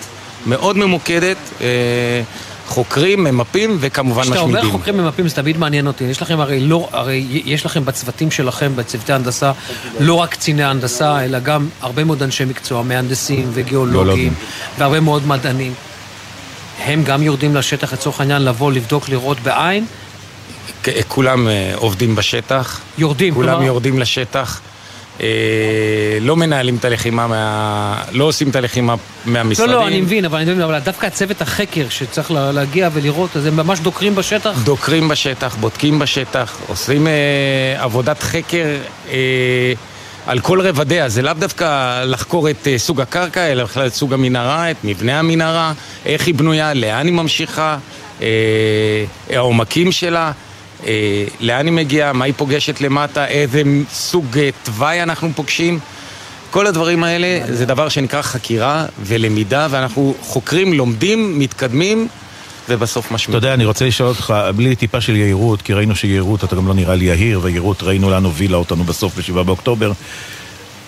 [0.46, 1.38] מאוד ממוקדת.
[1.62, 2.22] אה,
[2.68, 4.48] חוקרים, ממפים וכמובן משמידים.
[4.48, 6.04] כשאתה אומר חוקרים, ממפים, זה תמיד מעניין אותי.
[6.04, 9.52] יש לכם הרי לא, הרי יש לכם בצוותים שלכם, בצוותי הנדסה,
[10.00, 14.34] לא רק קציני הנדסה, אלא גם הרבה מאוד אנשי מקצוע, מהנדסים וגיאולוגים,
[14.78, 15.74] והרבה מאוד מדענים.
[16.86, 19.86] הם גם יורדים לשטח לצורך העניין לבוא, לבדוק, לראות בעין,
[21.08, 22.82] כולם אה, עובדים בשטח.
[22.98, 23.66] יורדים, כולם כלומר...
[23.66, 24.62] יורדים לשטח.
[25.22, 25.28] אה,
[26.22, 28.02] לא מנהלים את הלחימה, מה...
[28.12, 28.96] לא עושים את הלחימה
[29.26, 29.74] מהמשרדים.
[29.74, 33.46] לא, לא, אני מבין, אבל, אני מבין, אבל דווקא הצוות החקר שצריך להגיע ולראות, אז
[33.46, 34.60] הם ממש דוקרים בשטח?
[34.64, 38.66] דוקרים בשטח, בודקים בשטח, עושים אה, עבודת חקר
[39.10, 39.74] אה,
[40.28, 41.10] על כל רבדיה.
[41.10, 45.20] זה לאו דווקא לחקור את אה, סוג הקרקע, אלא בכלל את סוג המנהרה, את מבנה
[45.20, 45.74] המנהרה,
[46.06, 47.78] איך היא בנויה, לאן היא ממשיכה,
[48.22, 48.28] אה,
[49.30, 50.32] העומקים שלה.
[50.86, 55.80] אה, לאן היא מגיעה, מה היא פוגשת למטה, איזה סוג אה, תוואי אנחנו פוגשים.
[56.52, 62.08] כל הדברים האלה זה דבר שנקרא חקירה ולמידה, ואנחנו חוקרים, לומדים, מתקדמים.
[62.70, 63.38] ובסוף משמיעים.
[63.38, 66.68] אתה יודע, אני רוצה לשאול אותך, בלי טיפה של יהירות, כי ראינו שיהירות, אתה גם
[66.68, 69.92] לא נראה לי יהיר, ויהירות ראינו לאן הובילה אותנו בסוף ב-7 באוקטובר.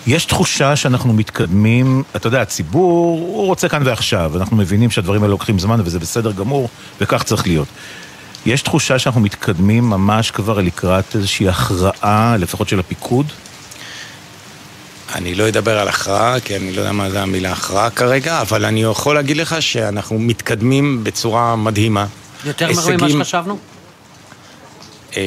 [0.06, 5.30] יש תחושה שאנחנו מתקדמים, אתה יודע, הציבור, הוא רוצה כאן ועכשיו, אנחנו מבינים שהדברים האלה
[5.30, 6.68] לוקחים זמן וזה בסדר גמור,
[7.00, 7.68] וכך צריך להיות.
[8.46, 13.26] יש תחושה שאנחנו מתקדמים ממש כבר לקראת איזושהי הכרעה, לפחות של הפיקוד?
[15.14, 18.64] אני לא אדבר על הכרעה, כי אני לא יודע מה זה המילה הכרעה כרגע, אבל
[18.64, 22.06] אני יכול להגיד לך שאנחנו מתקדמים בצורה מדהימה.
[22.44, 23.58] יותר מהר ממה שחשבנו?
[25.16, 25.22] אה,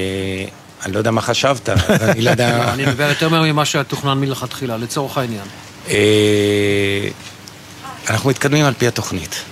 [0.86, 2.64] אני לא יודע מה חשבת, אני לא יודע...
[2.74, 5.46] אני מדבר יותר מהר ממה שתוכנן מלכתחילה, לצורך העניין.
[5.90, 7.08] אה,
[8.10, 9.44] אנחנו מתקדמים על פי התוכנית.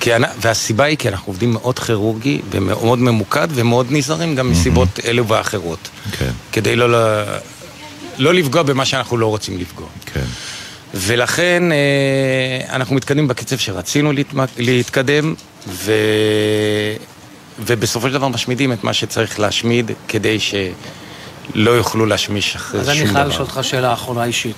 [0.00, 0.10] כי,
[0.40, 5.88] והסיבה היא כי אנחנו עובדים מאוד כירורגי ומאוד ממוקד ומאוד נזהרים גם מסיבות אלו ואחרות.
[6.18, 6.30] כן.
[6.52, 6.88] כדי לא
[8.18, 9.86] לא לפגוע במה שאנחנו לא רוצים לפגוע.
[10.06, 10.24] כן.
[10.94, 14.12] ולכן אה, אנחנו מתקדמים בקצב שרצינו
[14.58, 15.34] להתקדם,
[15.68, 15.92] ו...
[17.58, 22.94] ובסופו של דבר משמידים את מה שצריך להשמיד כדי שלא יוכלו להשמיש אחרי אז שום
[22.94, 23.04] דבר.
[23.04, 24.56] אני חייב לשאול אותך שאלה אחרונה אישית.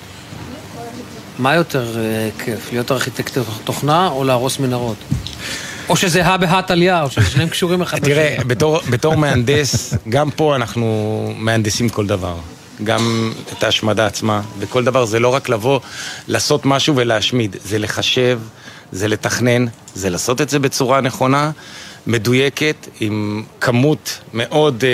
[1.38, 4.96] מה יותר uh, כיף, להיות ארכיטקט תוכנה או להרוס מנהרות?
[5.88, 8.14] או שזה הא בהא תליא, או ששניהם קשורים אחד לשני.
[8.14, 12.36] תראה, בתור, בתור מהנדס, גם פה אנחנו מהנדסים כל דבר.
[12.84, 15.80] גם את ההשמדה עצמה, וכל דבר זה לא רק לבוא,
[16.28, 18.40] לעשות משהו ולהשמיד, זה לחשב,
[18.92, 21.50] זה לתכנן, זה לעשות את זה בצורה נכונה,
[22.06, 24.84] מדויקת, עם כמות מאוד uh,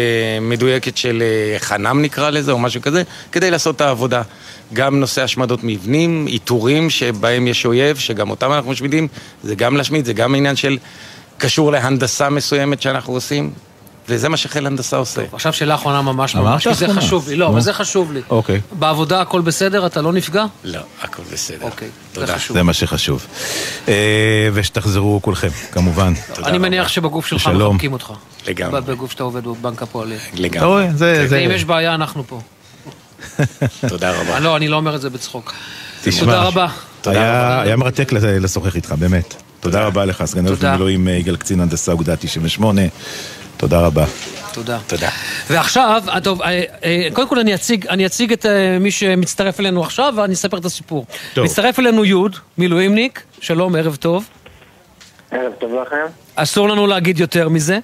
[0.40, 3.02] מדויקת של uh, חנם נקרא לזה, או משהו כזה,
[3.32, 4.22] כדי לעשות את העבודה.
[4.72, 9.08] גם נושא השמדות מבנים, איתורים שבהם יש אויב, שגם אותם אנחנו משמידים,
[9.42, 10.78] זה גם להשמיד, זה גם עניין של
[11.38, 13.50] קשור להנדסה מסוימת שאנחנו עושים.
[14.08, 15.20] וזה מה שחיל הנדסה עושה.
[15.22, 17.36] טוב, עכשיו שאלה אחרונה ממש ממש, כי זה חשוב לי.
[17.36, 18.20] לא, אבל זה חשוב לי.
[18.30, 18.60] אוקיי.
[18.72, 19.86] בעבודה הכל בסדר?
[19.86, 20.44] אתה לא נפגע?
[20.64, 21.58] לא, הכל בסדר.
[21.62, 22.26] אוקיי, תודה.
[22.26, 22.56] זה חשוב.
[22.56, 23.26] זה מה שחשוב.
[23.88, 23.94] אה,
[24.52, 26.12] ושתחזרו כולכם, כמובן.
[26.44, 27.46] אני מניח שבגוף שלך.
[27.46, 28.12] מחבקים אותך.
[28.48, 28.80] לגמרי.
[28.80, 30.18] בגוף שאתה עובד בבנק הפועלים.
[30.34, 30.58] לגמרי.
[30.58, 31.28] אתה רואה, זה...
[31.28, 32.40] זה- ואם יש בעיה, אנחנו פה.
[33.88, 34.40] תודה רבה.
[34.40, 35.54] לא, אני לא אומר את זה בצחוק.
[36.02, 36.66] תשמע, תודה רבה.
[37.06, 39.34] היה, היה מרתק לשוחח איתך, באמת.
[39.60, 40.70] תודה רבה לך, סגן אלוף תודה.
[40.70, 42.82] במילואים אה, יגאל קצין הנדסה אוגדה 98.
[43.56, 44.04] תודה רבה.
[44.52, 44.78] תודה.
[44.86, 45.08] תודה.
[45.50, 49.60] ועכשיו, אה, טוב, אה, אה, קודם כל אני אציג, אני אציג את אה, מי שמצטרף
[49.60, 51.06] אלינו עכשיו, ואני אספר את הסיפור.
[51.34, 51.44] טוב.
[51.44, 54.24] מצטרף אלינו יוד, מילואימניק, שלום, ערב טוב.
[55.30, 56.06] ערב טוב לכם.
[56.34, 57.78] אסור לנו להגיד יותר מזה.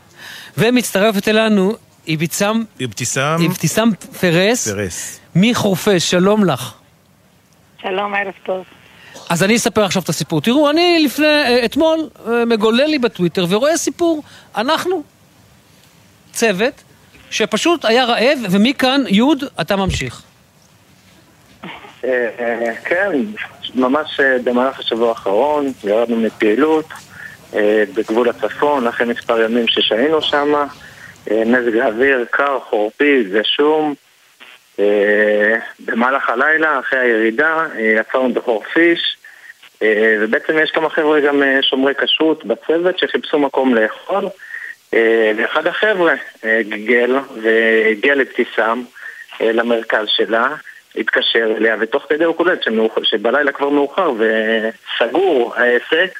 [0.58, 1.74] ומצטרפת אלינו
[2.08, 5.20] אבתיסאם אבתיסאם אבתיסאם פרס, פרס.
[5.36, 6.74] מחורפיש, שלום לך.
[7.82, 8.64] שלום, ערב טוב.
[9.30, 10.40] אז אני אספר עכשיו את הסיפור.
[10.40, 14.22] תראו, אני לפני, אה, אתמול, אה, מגולל לי בטוויטר ורואה סיפור.
[14.56, 15.02] אנחנו,
[16.32, 16.82] צוות,
[17.30, 20.22] שפשוט היה רעב, ומכאן, יוד, אתה ממשיך.
[22.04, 23.10] אה, כן,
[23.74, 26.86] ממש במהלך השבוע האחרון ירדנו מפעילות
[27.94, 30.54] בגבול הצפון, אחרי מספר ימים ששהינו שם.
[31.30, 33.94] אה, מזג האוויר קר, חורפי, גשום.
[34.78, 39.16] אה, במהלך הלילה, אחרי הירידה, אה, עצרנו בחורפיש.
[39.82, 44.24] אה, ובעצם יש כמה חבר'ה גם אה, שומרי כשרות בצוות שחיפשו מקום לאכול.
[44.94, 46.14] אה, ואחד החבר'ה
[46.44, 48.82] אה, גיגל והגיע לאבתיסאם
[49.40, 50.54] אה, למרכז שלה,
[50.96, 52.60] התקשר אליה, ותוך כדי הוא קולט
[53.02, 56.18] שבלילה כבר מאוחר וסגור העסק,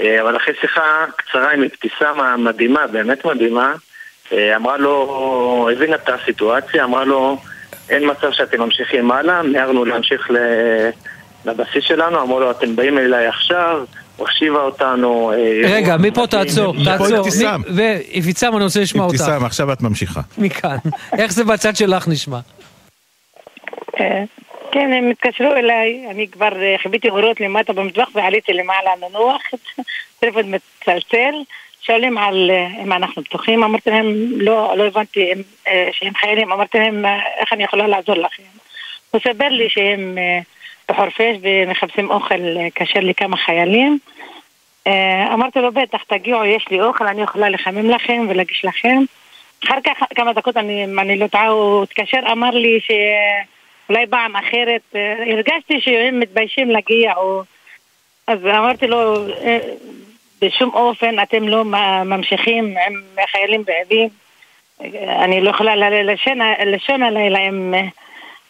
[0.00, 3.89] אה, אבל אחרי שיחה קצרה עם אבתיסאם המדהימה, באמת מדהימה, אה,
[4.32, 7.36] אמרה לו, הבינה את הסיטואציה, אמרה לו,
[7.90, 10.90] אין מצב שאתם ממשיכים הלאה, מיהרנו להמשיך ל-
[11.44, 13.84] לבסיס שלנו, אמרו לו, אתם באים אליי עכשיו,
[14.16, 15.32] הוא השיבה אותנו.
[15.32, 16.26] אה, רגע, מפה.
[16.26, 17.18] תעצור, תעצור.
[17.18, 17.62] אבתיסאם.
[17.76, 19.20] ואבתיסאם, אני רוצה לשמוע אותך.
[19.20, 20.20] אבתיסאם, עכשיו את ממשיכה.
[20.38, 20.76] מכאן.
[21.18, 22.38] איך זה בצד שלך נשמע?
[24.00, 24.22] אה,
[24.72, 29.42] כן, הם התקשרו אליי, אני כבר אה, חיביתי אורות למטה במטבח ועליתי למעלה לנוח,
[30.20, 31.34] טלפון מצלצל,
[31.82, 36.52] שואלים על אה, אם אנחנו פתוחים, אמרתי להם, לא, לא הבנתי אם, אה, שהם חיילים,
[36.52, 38.42] אמרתי להם, אה, איך אני יכולה לעזור לכם?
[39.10, 40.18] הוא סיפר לי שהם
[40.88, 42.40] בחורפיש ומחפשים אוכל
[42.74, 43.98] כשר לכמה חיילים.
[45.32, 48.98] אמרתי לו, בטח, תגיעו, יש לי אוכל, אני יכולה לחמם לכם ולהגיש לכם.
[49.64, 54.94] אחר כך, כמה דקות, אני, אני לא טועה, הוא התקשר, אמר לי שאולי פעם אחרת,
[55.26, 57.42] הרגשתי שהם מתביישים להגיע, או...
[58.26, 59.26] אז אמרתי לו,
[60.40, 61.64] בשום אופן אתם לא
[62.04, 62.94] ממשיכים עם
[63.30, 64.08] חיילים רעבים.
[65.24, 67.80] אני לא יכולה ל- לשון, לשון הלילה אם אה,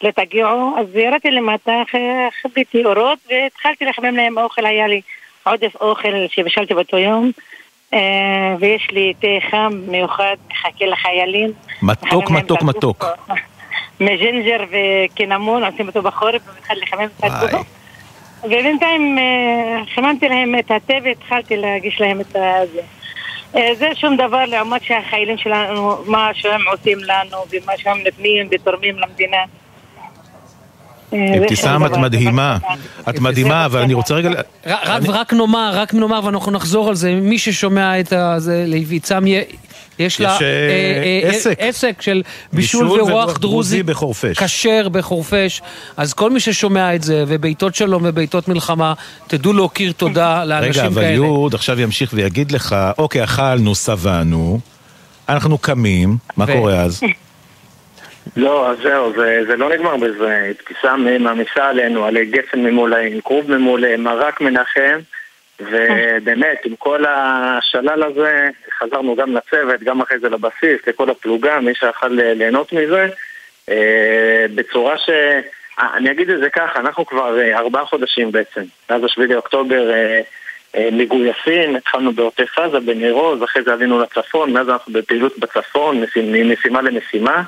[0.03, 1.83] לא תגיעו, אז ירדתי למטה,
[2.43, 5.01] חיביתי אורות והתחלתי לחמם להם אוכל, היה לי
[5.47, 7.31] עודף אוכל שבישלתי באותו יום.
[7.95, 11.53] אה, ויש לי תה חם מיוחד, מחכה לחיילים.
[11.83, 13.05] מתוק, מתוק, מתוק.
[14.01, 17.80] מג'ינג'ר וקינמון, עושים אותו בחורף ומתחיל לחמם את הגוף.
[18.45, 22.27] ובינתיים אה, חיממתי להם את התה והתחלתי להגיש להם את
[22.73, 22.81] זה.
[23.57, 28.99] אה, זה שום דבר לעומת שהחיילים שלנו, מה שהם עושים לנו ומה שהם נותנים ותורמים
[28.99, 29.37] למדינה.
[31.13, 31.97] אה, אבתיסאם, את.
[31.97, 32.59] מדהימה.
[33.09, 34.31] את מדהימה, אבל אני רוצה רגע...
[34.67, 39.25] רק, נאמר, רק נאמר, ואנחנו נחזור על זה, מי ששומע את זה, לאבתיסאם,
[40.01, 41.55] יש לה יש, אה, עסק.
[41.59, 42.23] עסק של
[42.53, 44.39] בישול ורוח דרוזי בחורפיש.
[44.39, 45.63] כשר בחורפיש.
[45.97, 48.95] אז כל מי ששומע את זה, ובעיתות שלום ובעיתות מלחמה,
[49.27, 51.15] תדעו להכיר תודה לאנשים רגע, אבל כאלה.
[51.15, 54.61] יוד עכשיו ימשיך ויגיד לך, אוקיי, אכלנו, שבענו,
[55.29, 57.01] אנחנו קמים, מה קורה אז?
[58.37, 60.51] לא, אז זהו, זה, זה לא נגמר בזה.
[60.51, 64.99] אבתיסאם מעמיסה עלינו, עלי גפן ממולא, עם כרוב ממולא, מרק מנחם,
[65.61, 71.75] ובאמת, עם כל השלל הזה, חזרנו גם לצוות, גם אחרי זה לבסיס, לכל הפלוגה, מי
[71.75, 73.07] שיכול ליהנות מזה.
[74.55, 75.11] בצורה ש...
[75.79, 79.91] אני אגיד את זה ככה, אנחנו כבר ארבעה חודשים בעצם, מאז השביעי לאוקטובר
[80.93, 86.83] מגויסים, התחלנו בעוטף עזה, בניר עוז, אחרי זה עלינו לצפון, מאז אנחנו בפעילות בצפון, ממשימה
[86.83, 87.43] למשימה,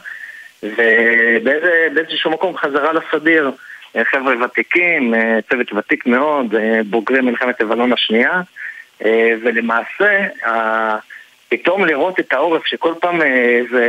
[0.63, 3.51] ובאיזשהו מקום חזרה לסדיר.
[4.05, 5.15] חבר'ה ותיקים,
[5.51, 6.55] צוות ותיק מאוד,
[6.91, 8.41] בוגרי מלחמת לבנון השנייה,
[9.43, 10.27] ולמעשה,
[11.49, 13.21] פתאום לראות את העורף שכל פעם
[13.71, 13.87] זה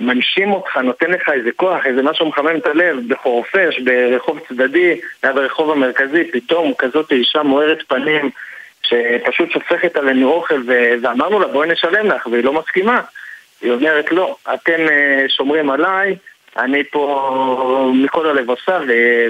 [0.00, 5.32] מנשים אותך, נותן לך איזה כוח, איזה משהו מחמם את הלב, בחורפש, ברחוב צדדי, היה
[5.32, 8.30] ברחוב המרכזי, פתאום כזאת אישה מוארת פנים,
[8.82, 10.62] שפשוט שופכת עלינו אוכל,
[11.02, 13.00] ואמרנו לה בואי נשלם לך, והיא לא מסכימה.
[13.62, 14.86] היא אומרת לא, אתם
[15.28, 16.16] שומרים עליי,
[16.58, 18.78] אני פה מכל הלב עושה,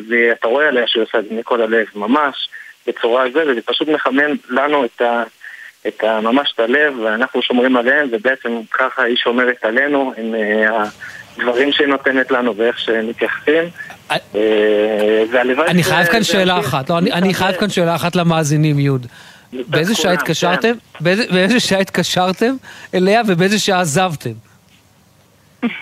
[0.09, 2.49] ואתה רואה עליה שהיא עושה את זה מכל הלב, ממש,
[2.87, 5.23] בצורה הזו, וזה פשוט מחמם לנו את ה...
[5.89, 10.91] את ה, ממש את הלב, ואנחנו שומרים עליהם, ובעצם ככה היא שומרת עלינו עם uh,
[11.39, 13.65] הדברים שהיא נותנת לנו ואיך שמתייחסים.
[14.11, 14.17] אה,
[15.69, 19.07] אני חייב כאן שאלה אחת, לא, אני חייב כאן שאלה אחת למאזינים, יוד.
[19.53, 20.73] באיזה שעה התקשרתם?
[21.01, 22.55] באיזה שעה התקשרתם
[22.95, 24.50] אליה ובאיזה שעה עזבתם?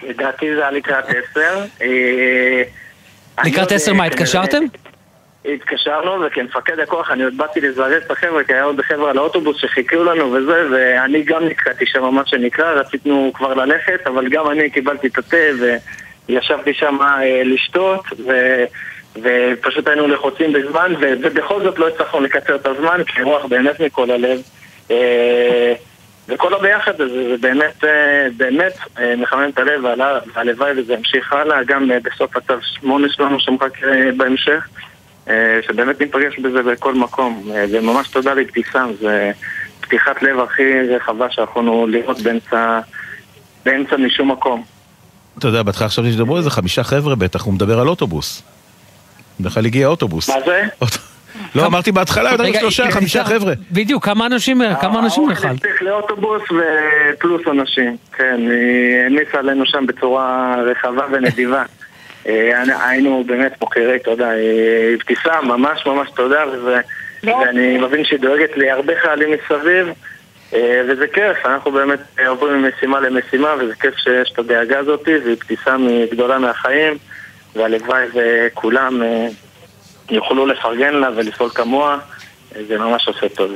[0.03, 1.65] לדעתי זה היה לקראת עשר.
[3.45, 4.65] לקראת עשר מה, התקשרתם?
[5.45, 9.57] התקשרנו, וכמפקד הכוח אני עוד באתי לזרז את החבר'ה, כי היה עוד חבר'ה על האוטובוס
[9.57, 14.71] שחיכו לנו וזה, ואני גם נתקעתי שם מה שנקרא, רצינו כבר ללכת, אבל גם אני
[14.71, 15.37] קיבלתי את התה
[16.29, 18.31] וישבתי שם אה, לשתות, ו...
[19.23, 24.11] ופשוט היינו לחוצים בזמן, ובכל זאת לא הצלחנו לקצר את הזמן, כי רוח באמת מכל
[24.11, 24.43] הלב.
[26.31, 28.73] אה, וכל הביחד הזה, זה באמת, אה, באמת
[29.17, 29.85] מחמם את הלב,
[30.35, 33.87] והלוואי וזה ימשיך הלאה, גם בסוף הצו שמונה שלנו שמחכה
[34.17, 34.69] בהמשך.
[35.67, 37.51] שבאמת ניפגש בזה בכל מקום.
[37.73, 39.33] וממש תודה לאבתיסאם, זה
[39.81, 40.63] פתיחת לב הכי
[40.97, 42.81] רחבה שיכולנו לראות באמצע,
[43.65, 44.65] באמצע משום מקום.
[45.39, 48.43] אתה יודע, בהתחלה חשבתי שדברו איזה חמישה חבר'ה בטח, הוא מדבר על אוטובוס.
[49.41, 50.31] בכלל הגיע אוטובוס.
[50.31, 50.67] מה זה?
[51.55, 53.53] לא, אמרתי בהתחלה, יותר שלושה, חמישה חבר'ה.
[53.73, 55.51] בדיוק, כמה אנשים, כמה אנשים בכלל?
[55.51, 61.63] האוכל צריך לאוטובוס ופלוס אנשים, כן, היא העמיסה עלינו שם בצורה רחבה ונדיבה.
[62.25, 64.31] היינו באמת מוכרי תודה.
[64.95, 66.45] אבתיסאם, ממש ממש תודה,
[67.23, 69.89] ואני מבין שהיא דואגת להרבה חיילים מסביב,
[70.89, 76.07] וזה כיף, אנחנו באמת עוברים ממשימה למשימה, וזה כיף שיש את הדאגה הזאת, ואבתיסאם היא
[76.13, 76.95] גדולה מהחיים,
[77.57, 79.03] והלוואי וכולם
[80.11, 81.99] יוכלו לפרגן לה ולפעול כמוה,
[82.69, 83.51] זה ממש עושה טוב.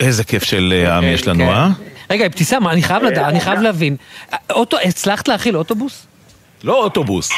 [0.00, 1.68] איזה כיף של עם יש לנו, אה?
[2.10, 3.96] רגע, אבתיסאם, אני חייב לדעת, אני חייב להבין.
[4.84, 6.06] הצלחת להכיל אוטובוס?
[6.64, 7.30] לא אוטובוס.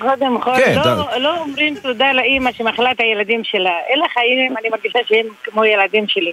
[0.00, 3.70] קודם כל, כן, לא, לא אומרים תודה לאימא שמאכלה את הילדים שלה.
[3.90, 6.32] אלה חיים, אני מרגישה שהם כמו ילדים שלי.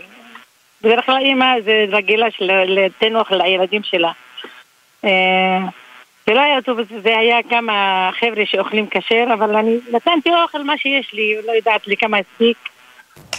[0.82, 2.28] בדרך כלל אימא זה רגילה
[2.68, 4.12] לתן אוכל לילדים שלה.
[6.26, 10.78] זה לא היה טוב, זה היה כמה חבר'ה שאוכלים כשר, אבל אני נתנתי אוכל מה
[10.78, 12.58] שיש לי, לא יודעת לי כמה הספיק.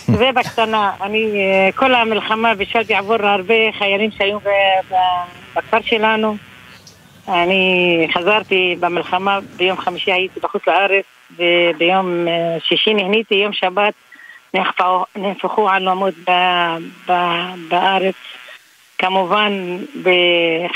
[0.19, 1.31] זה בקטנה, אני
[1.75, 4.39] כל המלחמה בישלתי עבור הרבה חיילים שהיו
[5.55, 6.37] בכפר שלנו.
[7.29, 12.27] אני חזרתי במלחמה, ביום חמישי הייתי בחוץ לארץ וביום
[12.61, 13.95] שישי נהניתי, יום שבת
[15.17, 16.15] נהפכו עלומות
[17.69, 18.15] בארץ.
[19.03, 19.79] כמובן,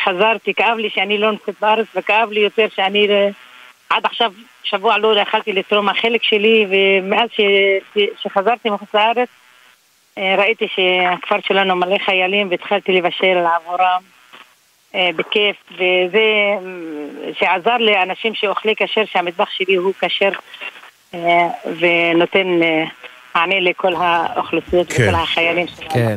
[0.04, 3.08] חזרתי, כאב לי שאני לא נמצאת בארץ וכאב לי יותר שאני
[3.90, 4.32] עד עכשיו
[4.64, 7.28] שבוע לא יכלתי לתרום החלק שלי ומאז
[8.22, 9.28] שחזרתי מחוץ לארץ
[10.16, 14.02] ראיתי שהכפר שלנו מלא חיילים והתחלתי לבשל עבורם
[14.94, 16.24] בכיף, וזה
[17.38, 20.30] שעזר לאנשים שאוכלי כשר, שהמטבח שלי הוא כשר
[21.64, 22.46] ונותן
[23.34, 25.08] מענה לכל האוכלוסיות כן.
[25.08, 25.90] וכל החיילים שלנו.
[25.90, 26.16] כן.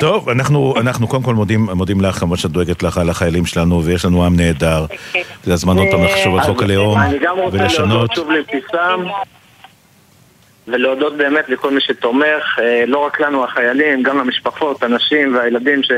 [0.00, 3.84] טוב, אנחנו, אנחנו קודם כל מודים, מודים לך, כמובן שאת דואגת לך על החיילים שלנו,
[3.84, 4.86] ויש לנו עם נהדר.
[5.44, 7.88] זה הזמן עוד פעם לחשוב על חוק הלאום אני גם רוצה ולשנות.
[7.88, 9.00] להודות שוב לאבתיסאם,
[10.68, 15.90] ולהודות באמת לכל מי שתומך, לא רק לנו החיילים, גם למשפחות, הנשים והילדים ש...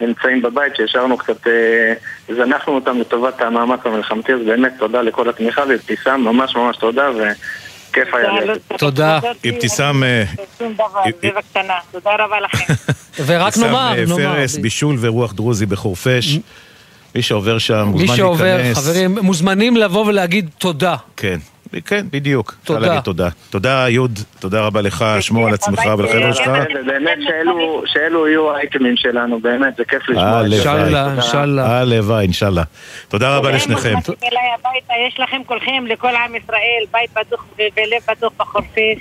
[0.00, 1.46] נמצאים בבית, שהשארנו קצת,
[2.36, 8.14] זנחנו אותם לטובת המאמץ המלחמתי, אז באמת תודה לכל התמיכה, ואבתיסאם, ממש ממש תודה, וכיף
[8.14, 8.52] היה לי.
[8.78, 9.18] תודה.
[9.48, 10.02] אבתיסאם...
[11.92, 12.72] תודה רבה לכם.
[13.26, 14.34] ורק נאמר, אבתיסאם נאמר.
[14.36, 16.38] פרס, בישול ורוח דרוזי בחורפיש.
[17.14, 18.78] מי שעובר שם מי מוזמן שעובר, להיכנס.
[18.88, 20.96] חברים, מוזמנים לבוא ולהגיד תודה.
[21.16, 21.38] כן,
[21.86, 22.54] כן, בדיוק.
[22.64, 22.78] תודה.
[22.78, 23.28] אפשר להגיד תודה.
[23.50, 26.46] תודה, יוד, תודה רבה לך, שמור על עצמך ועל החבר'ה שלך.
[26.48, 30.24] ובאמת שאלו- שאלו יהיו האייטמים שלנו, באמת, זה כיף לשמוע.
[30.24, 31.60] הלוואי.
[31.60, 32.62] הלוואי, אינשאללה.
[33.08, 33.94] תודה רבה לשניכם.
[34.24, 38.98] אליי הביתה, יש לכם כולכם, לכל עם ישראל, בית פתוח ולב פתוח בחורפיש.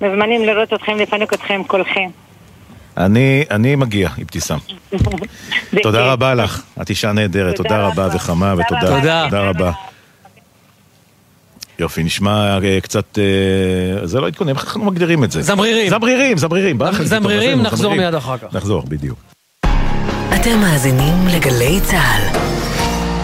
[0.00, 2.08] מוזמנים לראות אתכם, לפנק אתכם כולכם.
[2.96, 4.58] אני, אני מגיע, אבתיסאם.
[5.82, 9.24] תודה רבה לך, את אישה נהדרת, תודה רבה וחמה ותודה תודה.
[9.24, 9.72] תודה רבה.
[11.78, 13.18] יופי, נשמע אה, קצת...
[13.18, 15.42] אה, זה לא עדכוני, איך אנחנו מגדירים את זה?
[15.42, 15.90] זמרירים.
[15.90, 16.78] זמרירים, זמרירים.
[17.02, 18.54] זמרירים, נחזור מיד אחר כך.
[18.54, 19.18] נחזור, בדיוק.
[20.34, 22.38] אתם מאזינים לגלי צה"ל.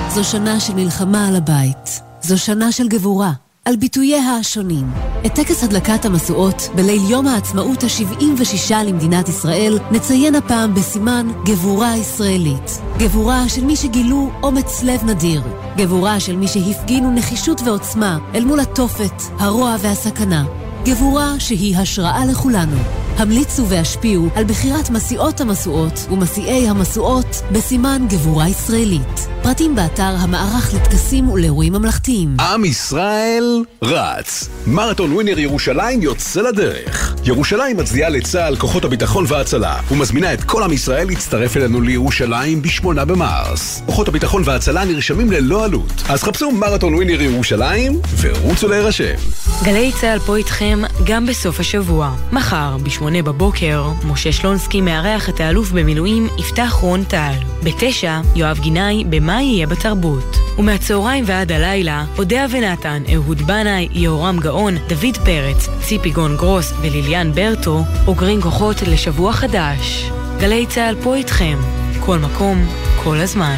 [0.09, 2.01] זו שנה של מלחמה על הבית.
[2.21, 3.31] זו שנה של גבורה.
[3.65, 4.87] על ביטוייה השונים.
[5.27, 12.81] את טקס הדלקת המשואות בליל יום העצמאות ה-76 למדינת ישראל נציין הפעם בסימן גבורה ישראלית.
[12.99, 15.43] גבורה של מי שגילו אומץ לב נדיר.
[15.77, 20.45] גבורה של מי שהפגינו נחישות ועוצמה אל מול התופת, הרוע והסכנה.
[20.85, 22.77] גבורה שהיא השראה לכולנו.
[23.21, 29.29] המליצו והשפיעו על בחירת מסיעות המשואות ומסיעי המשואות בסימן גבורה ישראלית.
[29.43, 32.37] פרטים באתר המערך לטקסים ולאירועים ממלכתיים.
[32.41, 34.49] עם ישראל רץ.
[34.67, 37.15] מרתון ווינר ירושלים יוצא לדרך.
[37.25, 43.05] ירושלים מצדיעה לצה"ל, כוחות הביטחון וההצלה, ומזמינה את כל עם ישראל להצטרף אלינו לירושלים ב-8
[43.05, 43.83] במרס.
[43.87, 46.03] כוחות הביטחון וההצלה נרשמים ללא עלות.
[46.09, 49.15] אז חפשו מרתון ווינר ירושלים ורוצו להירשם.
[49.63, 52.15] גלי צה"ל פה איתכם גם בסוף השבוע.
[52.33, 57.33] מחר, ב-8 בבוקר, משה שלונסקי מארח את האלוף במילואים יפתח רון טל.
[57.63, 60.37] בתשע, יואב גינאי במה יהיה בתרבות.
[60.59, 67.33] ומהצהריים ועד הלילה, אודיה ונתן, אהוד בנאי, יהורם גאון, דוד פרץ, ציפי גון גרוס וליליאן
[67.33, 70.11] ברטו, אוגרים כוחות לשבוע חדש.
[70.41, 71.59] גלי צה"ל פה איתכם,
[72.01, 72.67] כל מקום,
[73.03, 73.57] כל הזמן.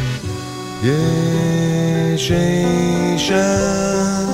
[0.83, 4.32] יש אישה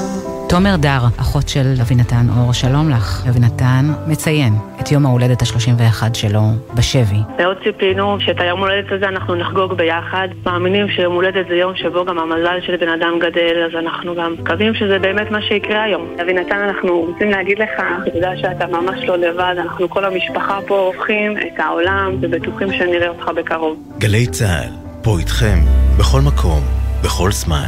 [0.49, 3.23] תומר דר, אחות של אבינתן אור, שלום לך.
[3.30, 6.41] אבינתן מציין את יום ההולדת ה-31 שלו
[6.76, 7.19] בשבי.
[7.39, 10.27] מאוד ציפינו שאת היום הולדת הזה אנחנו נחגוג ביחד.
[10.45, 14.35] מאמינים שיום הולדת זה יום שבו גם המזל של בן אדם גדל, אז אנחנו גם
[14.39, 16.07] מקווים שזה באמת מה שיקרה היום.
[16.21, 17.69] אבינתן, אנחנו רוצים להגיד לך,
[18.03, 23.09] אתה יודע שאתה ממש לא לבד, אנחנו כל המשפחה פה הופכים את העולם ובטוחים שנראה
[23.09, 23.77] אותך בקרוב.
[23.97, 24.73] גלי צה"ל,
[25.03, 25.57] פה איתכם,
[25.99, 26.61] בכל מקום,
[27.03, 27.67] בכל זמן.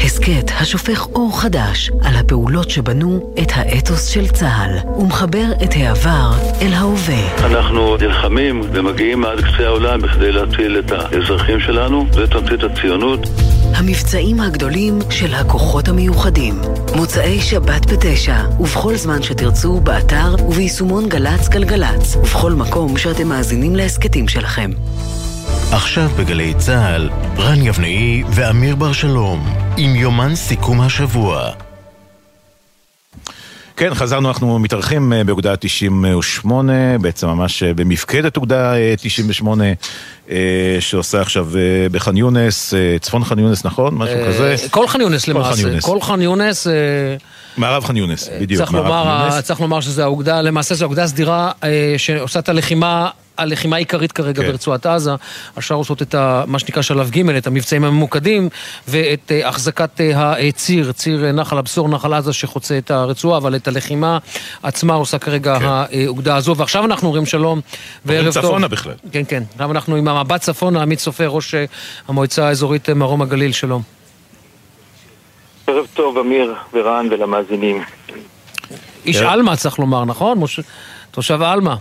[0.00, 6.30] הסכת השופך אור חדש על הפעולות שבנו את האתוס של צה"ל ומחבר את העבר
[6.62, 7.46] אל ההווה.
[7.46, 13.20] אנחנו נלחמים ומגיעים עד קצה העולם בכדי להציל את האזרחים שלנו, זה תמצית הציונות.
[13.74, 16.54] המבצעים הגדולים של הכוחות המיוחדים.
[16.96, 24.28] מוצאי שבת בתשע, ובכל זמן שתרצו, באתר וביישומון גל"צ גלגלצ, ובכל מקום שאתם מאזינים להסכתים
[24.28, 24.70] שלכם.
[25.72, 31.50] עכשיו בגלי צה"ל, רן יבנאי ואמיר בר שלום, עם יומן סיכום השבוע.
[33.76, 39.64] כן, חזרנו, אנחנו מתארחים אה, באוגדה 98, בעצם ממש אה, במפקדת אוגדה 98,
[40.30, 40.36] אה,
[40.80, 41.48] שעושה עכשיו
[41.92, 43.94] בח'אן יונס, צפון ח'אן יונס, נכון?
[43.94, 44.56] משהו כזה?
[44.70, 46.66] כל ח'אן יונס למעשה, כל ח'אן יונס.
[47.56, 48.62] מערב ח'אן יונס, בדיוק.
[48.62, 51.52] צריך לומר, צריך לומר שזו האוגדה, למעשה זו אוגדה סדירה
[51.96, 54.48] שעושה את הלחימה הלחימה העיקרית כרגע כן.
[54.50, 55.10] ברצועת עזה,
[55.56, 58.48] השאר עושות את ה, מה שנקרא שלב ג', את המבצעים הממוקדים,
[58.88, 63.56] ואת uh, החזקת uh, הציר, ציר uh, נחל הבשור, נחל עזה שחוצה את הרצועה, אבל
[63.56, 64.18] את הלחימה
[64.62, 65.64] עצמה עושה כרגע כן.
[65.66, 66.56] האוגדה הזו.
[66.56, 67.60] ועכשיו אנחנו אומרים שלום
[68.04, 68.42] וערב טוב.
[68.42, 68.94] צפונה בכלל.
[69.12, 69.42] כן, כן.
[69.52, 71.54] עכשיו אנחנו עם המבט צפונה, עמית סופר, ראש
[72.08, 73.82] המועצה האזורית מרום הגליל, שלום.
[75.66, 77.82] ערב טוב, אמיר ורן ולמאזינים.
[79.06, 80.38] איש עלמה צריך לומר, נכון?
[80.38, 80.60] מוש...
[81.10, 81.76] תושב עלמה.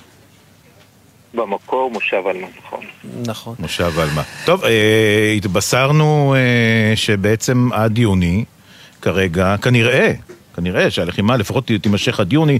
[1.33, 2.79] במקור מושב עלמה, נכון.
[3.27, 3.55] נכון.
[3.59, 4.23] מושב עלמה.
[4.45, 8.43] טוב, אה, התבשרנו אה, שבעצם עד יוני,
[9.01, 10.13] כרגע, כנראה,
[10.55, 12.59] כנראה שהלחימה לפחות תימשך עד יוני,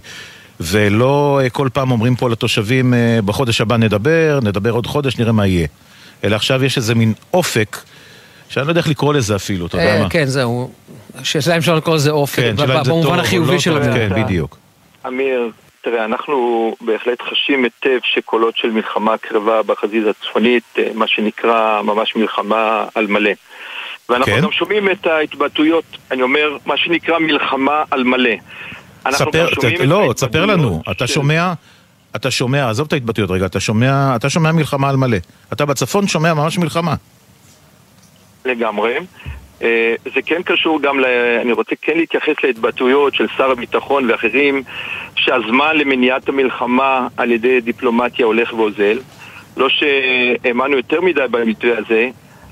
[0.60, 5.32] ולא אה, כל פעם אומרים פה לתושבים, אה, בחודש הבא נדבר, נדבר עוד חודש, נראה
[5.32, 5.68] מה יהיה.
[6.24, 7.78] אלא עכשיו יש איזה מין אופק,
[8.50, 10.10] שאני לא יודע איך לקרוא לזה אפילו, אתה יודע אה, מה?
[10.10, 10.72] כן, זהו.
[11.24, 12.56] שאלה אם אפשר לקרוא לזה אופק, כן,
[12.86, 14.58] במובן החיובי לא של טוב, כן, בדיוק.
[15.08, 15.52] אמיר,
[15.84, 16.36] תראה, אנחנו
[16.82, 23.08] בהחלט חשים היטב שקולות של מלחמה קרבה בחזית הצפונית, אה, מה שנקרא ממש מלחמה על
[23.08, 23.32] מלא.
[24.10, 24.42] ואנחנו כן?
[24.42, 28.30] גם שומעים את ההתבטאויות, אני אומר, מה שנקרא מלחמה על מלא.
[29.12, 31.54] ספר, ת, לא, תספר לנו, אתה של- שומע,
[32.16, 35.18] אתה שומע, עזוב את ההתבטאויות רגע, אתה שומע, אתה שומע מלחמה על מלא.
[35.54, 36.96] אתה בצפון שומע ממש מלחמה.
[38.46, 38.98] לגמרי.
[39.64, 41.06] אה, זה כן קשור גם, ל...
[41.42, 44.64] אני רוצה כן להתייחס להתבטאויות של שר הביטחון ואחרים
[45.16, 49.00] שהזמן למניעת המלחמה על ידי דיפלומטיה הולך ואוזל.
[49.58, 52.10] לא שהאמנו יותר מדי במתווה הזה,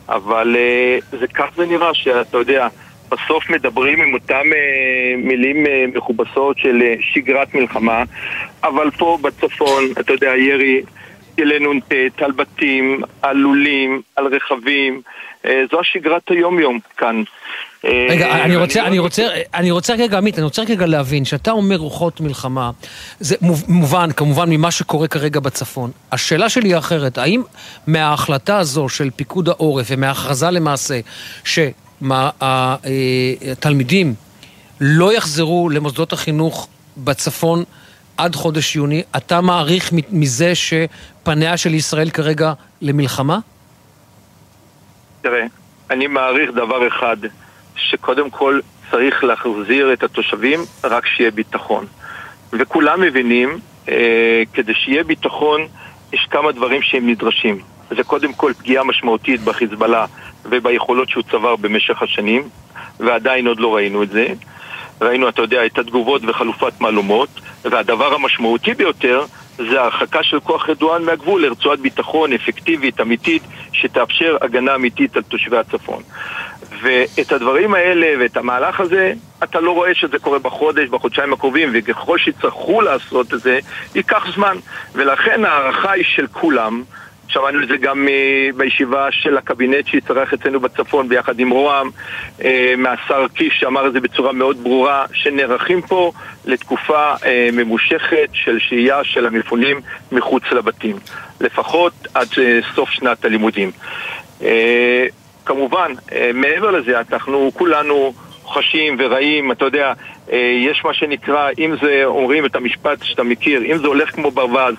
[0.10, 2.68] אבל אה, זה כך זה נראה שאתה יודע,
[3.10, 5.66] בסוף מדברים עם אותם אה, מילים
[5.96, 8.04] מכובסות של שגרת מלחמה,
[8.64, 10.82] אבל פה בצפון, אתה יודע, ירי
[11.36, 15.02] טילי נ"ט, על בתים, על לולים, על רכבים.
[15.46, 17.24] אה, זו השגרת היום-יום כאן.
[17.84, 21.26] רגע, אה, אני רוצה, לא אני רוצה, אני רוצה רגע, עמית, אני רוצה רגע להבין,
[21.26, 22.72] שאתה אומר רוחות מלחמה,
[23.20, 25.92] זה מוב- מובן, כמובן, ממה שקורה כרגע בצפון.
[26.12, 27.42] השאלה שלי היא אחרת, האם
[27.88, 31.00] מההחלטה הזו של פיקוד העורף ומההכרזה למעשה,
[33.44, 34.14] שהתלמידים
[34.82, 37.64] לא יחזרו למוסדות החינוך בצפון
[38.18, 43.40] עד חודש יוני, אתה מעריך מזה שפניה של ישראל כרגע למלחמה?
[45.22, 45.46] תראה,
[45.90, 47.18] אני מעריך דבר אחד,
[47.76, 48.60] שקודם כל
[48.92, 51.86] צריך להחזיר את התושבים רק שיהיה ביטחון.
[52.54, 55.62] וכולם מבינים, אה, כדי שיהיה ביטחון,
[56.14, 57.60] יש כמה דברים שהם נדרשים.
[57.90, 60.06] זה קודם כל פגיעה משמעותית בחיזבאללה
[60.46, 62.50] וביכולות שהוא צבר במשך השנים,
[63.00, 64.28] ועדיין עוד לא ראינו את זה.
[65.02, 67.30] ראינו, אתה יודע, את התגובות וחלופת מהלומות,
[67.64, 69.26] והדבר המשמעותי ביותר
[69.70, 73.44] זה הרחקה של כוח רדואן מהגבול לרצועת ביטחון אפקטיבית, אמיתית,
[73.74, 76.04] שתאפשר הגנה אמיתית על תושבי הצפון.
[76.82, 79.14] ואת הדברים האלה ואת המהלך הזה,
[79.44, 83.60] אתה לא רואה שזה קורה בחודש, בחודשיים הקרובים, וככל שיצטרכו לעשות את זה,
[83.96, 84.58] ייקח זמן.
[84.94, 86.84] ולכן ההערכה היא של כולם.
[87.32, 91.90] שמענו את זה גם אה, בישיבה של הקבינט שהתארח אצלנו בצפון ביחד עם רוה"מ,
[92.44, 96.12] אה, מהשר קיש שאמר את זה בצורה מאוד ברורה, שנערכים פה
[96.46, 99.82] לתקופה אה, ממושכת של שהייה של המפונים
[100.12, 100.96] מחוץ לבתים,
[101.42, 102.28] לפחות עד
[102.76, 103.72] סוף שנת הלימודים.
[105.46, 105.92] כמובן,
[106.34, 108.14] מעבר לזה, אנחנו כולנו
[108.54, 109.94] חשים ורעים, אתה יודע,
[110.38, 114.76] יש מה שנקרא, אם זה, אומרים את המשפט שאתה מכיר, אם זה הולך כמו ברווז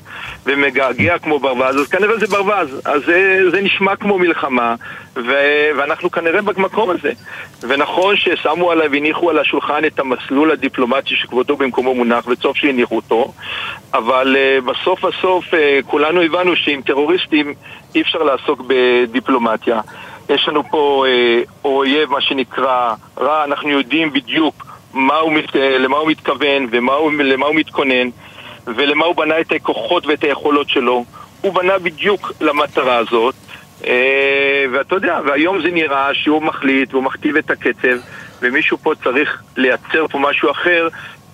[0.47, 4.75] ומגעגע כמו ברווז, אז כנראה זה ברווז, אז זה, זה נשמע כמו מלחמה,
[5.17, 5.33] ו,
[5.77, 7.13] ואנחנו כנראה במקום הזה.
[7.63, 13.33] ונכון ששמו עליו, הניחו על השולחן את המסלול הדיפלומטי שכבודו במקומו מונח, וטוב שהניחו אותו,
[13.95, 15.57] אבל uh, בסוף בסוף uh,
[15.87, 17.55] כולנו הבנו שעם טרוריסטים
[17.95, 19.81] אי אפשר לעסוק בדיפלומטיה.
[20.29, 26.11] יש לנו פה אה, אויב, מה שנקרא, רע, אנחנו יודעים בדיוק מה הוא למה הוא
[26.11, 28.09] מתכוון ומה הוא, למה הוא מתכונן
[28.67, 31.05] ולמה הוא בנה את הכוחות ואת היכולות שלו.
[31.41, 33.35] הוא בנה בדיוק למטרה הזאת
[33.87, 37.97] אה, ואתה יודע, והיום זה נראה שהוא מחליט והוא מכתיב את הקצב
[38.43, 40.89] ומישהו פה צריך לייצר פה משהו אחר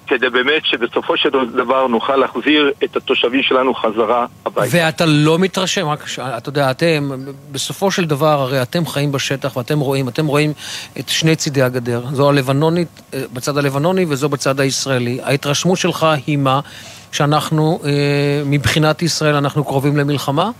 [0.09, 4.77] כדי באמת שבסופו של דבר נוכל להחזיר את התושבים שלנו חזרה הביתה.
[4.77, 7.11] ואתה לא מתרשם, רק, אתה יודע, אתם,
[7.53, 10.53] בסופו של דבר, הרי אתם חיים בשטח ואתם רואים, אתם רואים
[10.99, 12.03] את שני צידי הגדר.
[12.13, 15.19] זו הלבנונית, אה, בצד הלבנוני וזו בצד הישראלי.
[15.23, 16.61] ההתרשמות שלך היא מה?
[17.13, 17.91] שאנחנו, אה,
[18.47, 20.51] מבחינת ישראל, אנחנו קרובים למלחמה?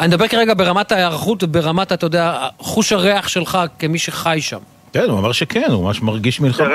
[0.00, 4.58] אני מדבר כרגע ברמת ההיערכות וברמת, אתה יודע, חוש הריח שלך כמי שחי שם.
[4.92, 6.66] כן, הוא אמר שכן, הוא ממש מרגיש מלחמה.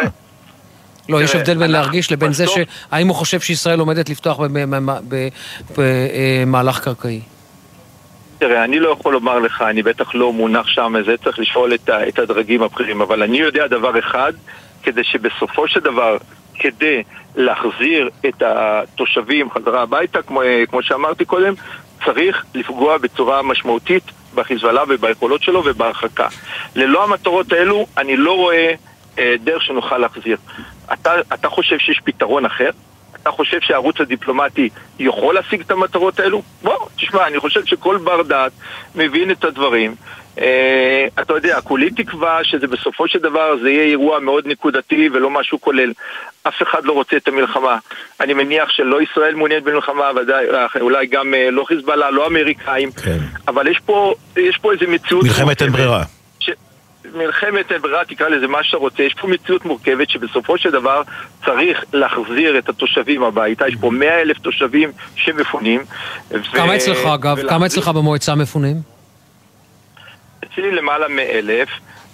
[1.10, 4.40] לא, יש הבדל בין להרגיש לבין זה שהאם הוא חושב שישראל עומדת לפתוח
[5.78, 7.22] במהלך קרקעי.
[8.38, 12.20] תראה, אני לא יכול לומר לך, אני בטח לא מונח שם, זה צריך לשאול את,
[12.20, 14.34] הדרגים הבכירים, אבל אני יודע דבר אחד,
[14.84, 16.18] כדי שבסופו של דבר,
[16.60, 17.04] כדי
[17.36, 21.54] להחזיר את התושבים חזרה הביתה, כמו, כמו שאמרתי קודם,
[22.06, 24.04] צריך לפגוע בצורה משמעותית
[24.36, 26.28] בחיזבאללה וביכולות שלו ובהרחקה.
[26.76, 28.74] ללא המטרות האלו, אני לא רואה
[29.20, 30.38] אה, דרך שנוכל להחזיר.
[30.94, 32.70] אתה, אתה חושב שיש פתרון אחר?
[33.22, 34.70] אתה חושב שהערוץ הדיפלומטי
[35.00, 36.42] יכול להשיג את המטרות האלו?
[36.62, 38.52] בוא, תשמע, אני חושב שכל בר דעת
[38.96, 39.96] מבין את הדברים.
[40.42, 45.30] אה, אתה יודע, כולי תקווה שזה בסופו של דבר זה יהיה אירוע מאוד נקודתי ולא
[45.30, 45.94] משהו כולל.
[46.44, 47.78] אף אחד לא רוצה את המלחמה.
[48.20, 52.92] אני מניח שלא ישראל מעוניינת במלחמה, ודאי, אה, אולי גם אה, לא חיזבאללה, לא אמריקאים,
[52.92, 53.18] כן.
[53.48, 55.24] אבל יש פה, יש פה איזה מציאות...
[55.24, 56.04] מלחמת אין ברירה.
[57.14, 61.02] מלחמת ברירה, תקרא לזה מה שאתה רוצה, יש פה מציאות מורכבת שבסופו של דבר
[61.46, 65.82] צריך להחזיר את התושבים הביתה, יש פה מאה אלף תושבים שמפונים.
[66.32, 67.26] ו- כמה אצלך, אגב?
[67.26, 68.76] ולהחזיר- כמה אצלך במועצה מפונים?
[70.44, 71.70] אצלי למעלה מאלף,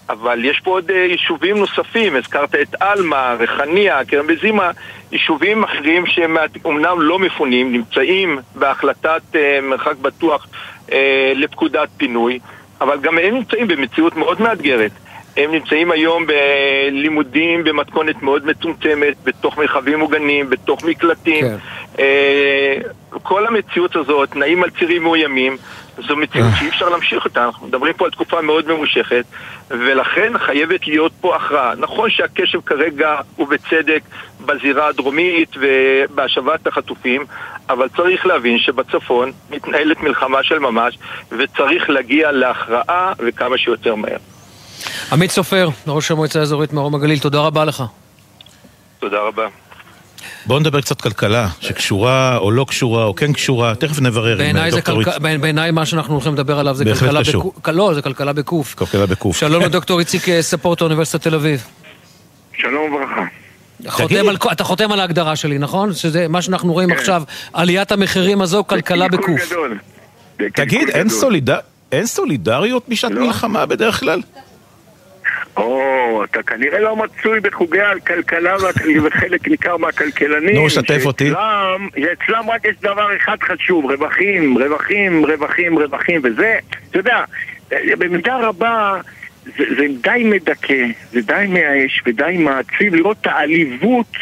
[0.09, 4.71] אבל יש פה עוד אה, יישובים נוספים, הזכרת את עלמה, ריחניה, כרם בזימה,
[5.11, 10.47] יישובים אחרים שהם אומנם לא מפונים, נמצאים בהחלטת אה, מרחק בטוח
[10.91, 12.39] אה, לפקודת פינוי,
[12.81, 14.91] אבל גם הם נמצאים במציאות מאוד מאתגרת.
[15.37, 21.45] הם נמצאים היום בלימודים במתכונת מאוד מצומצמת, בתוך מרחבים מוגנים, בתוך מקלטים.
[21.45, 21.55] כן.
[21.99, 22.77] אה,
[23.23, 25.57] כל המציאות הזאת, תנאים על צירים מאוימים,
[26.07, 27.45] זו מציאות שאי אפשר להמשיך אותה.
[27.45, 29.25] אנחנו מדברים פה על תקופה מאוד ממושכת,
[29.69, 31.75] ולכן חייבת להיות פה הכרעה.
[31.75, 34.01] נכון שהקשב כרגע הוא בצדק
[34.45, 37.25] בזירה הדרומית ובהשבת החטופים,
[37.69, 40.97] אבל צריך להבין שבצפון מתנהלת מלחמה של ממש,
[41.31, 44.17] וצריך להגיע להכרעה וכמה שיותר מהר.
[45.11, 47.83] עמית סופר, ראש המועצה האזורית מרום הגליל, תודה רבה לך.
[48.99, 49.47] תודה רבה.
[50.45, 54.71] בואו נדבר קצת כלכלה, שקשורה או לא קשורה או כן קשורה, תכף נברר עם בעיניי
[54.71, 57.43] זה דוקטור כלכ- בעיני- בעיניי מה שאנחנו הולכים לדבר עליו זה כלכלה קשור.
[57.57, 57.67] בקוף.
[57.73, 58.73] לא, זה כלכלה בקוף.
[58.75, 59.37] כלכלה בקוף.
[59.37, 61.63] שלום לדוקטור איציק אה, ספורטו, אוניברסיטת תל אביב.
[62.57, 63.21] שלום וברכה.
[63.87, 65.93] חותם על, אתה חותם על ההגדרה שלי, נכון?
[65.93, 67.23] שזה מה שאנחנו רואים עכשיו,
[67.53, 69.53] עליית המחירים הזו, כלכלה בקוף.
[70.55, 71.49] תגיד, אין סוליד-
[71.91, 73.25] אין סולידריות בשעת לא.
[73.27, 74.21] מלחמה בדרך כלל?
[75.59, 78.55] או, אתה כנראה לא מצוי בחוגי הכלכלה
[79.03, 80.55] וחלק ניכר מהכלכלנים.
[80.55, 81.29] נו, שתף אותי.
[81.29, 86.57] שאצלם- שאצלם רק יש דבר אחד חשוב, רווחים, רווחים, רווחים, רווחים, וזה,
[86.89, 87.23] אתה יודע,
[87.97, 88.99] במידה רבה
[89.45, 94.13] זה, זה די מדכא, זה די מייאש ודי מעציב לראות את העליבות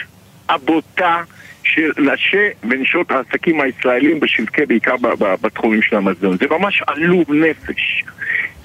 [0.50, 1.22] הבוטה
[1.64, 4.96] של נשי ונשות העסקים הישראלים בשבקי, בעיקר
[5.42, 6.38] בתחומים של המזון.
[6.38, 8.04] זה ממש עלוב נפש.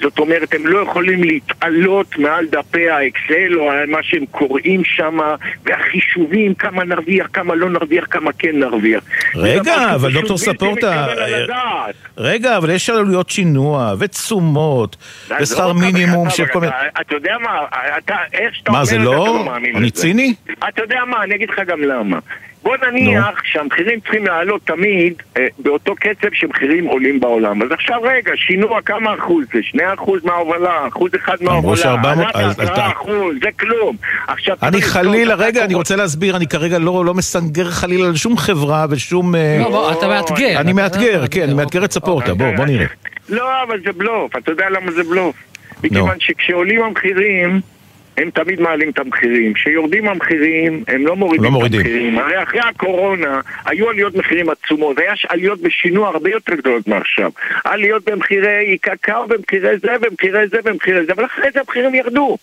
[0.02, 5.18] זאת אומרת, הם לא יכולים להתעלות מעל דפי האקסל או על מה שהם קוראים שם,
[5.64, 9.04] והחישובים, כמה נרוויח, כמה לא נרוויח, כמה כן נרוויח.
[9.34, 11.86] זה רגע, אבל דוקטור ספורטה, אה.
[12.18, 14.96] רגע, אבל יש עלויות שינוע, ותשומות,
[15.28, 16.72] זה ושכר לא מינימום של כל מיני...
[16.72, 17.58] אתה- אתה יודע מה,
[17.98, 19.94] אתה, איך שאתה מה, אומר זה את זה, לא- אתה לא מאמין אני לזה.
[19.94, 20.34] ציני?
[20.68, 22.18] אתה יודע מה, אני אגיד לך גם למה.
[22.62, 27.62] בוא נניח שהמחירים צריכים לעלות תמיד אה, באותו קצב שמחירים עולים בעולם.
[27.62, 29.58] אז עכשיו רגע, שינוע כמה אחוז זה?
[29.62, 31.76] שני אחוז מההובלה, אחוז אחד מההובלה.
[31.76, 33.96] ש-400 עלה אז- אז בעשרה אתה- אחוז, זה כלום.
[34.28, 38.36] עכשיו, אני חלילה, רגע, אני רוצה להסביר, אני כרגע לא לא מסנגר חלילה על שום
[38.38, 39.34] חברה ושום...
[39.34, 40.60] אה, לא, בוא, אתה מאתגר.
[40.60, 42.86] אני מאתגר, כן, אני מאתגר את ספורטה, בוא, בוא נראה.
[43.28, 45.36] לא, אבל זה בלוף, אתה יודע למה זה בלוף?
[45.84, 47.60] מכיוון שכשעולים המחירים,
[48.16, 49.54] הם תמיד מעלים את המחירים.
[49.54, 51.80] כשיורדים המחירים, הם לא מורידים לא את מורידים.
[51.80, 52.18] המחירים.
[52.18, 57.30] הרי אחרי הקורונה, היו עליות מחירים עצומות, היה עליות בשינוע הרבה יותר גדולות מעכשיו.
[57.64, 62.38] עליות במחירי קקאו, במחירי זה, במחירי זה, במחירי זה, אבל אחרי זה המחירים ירדו.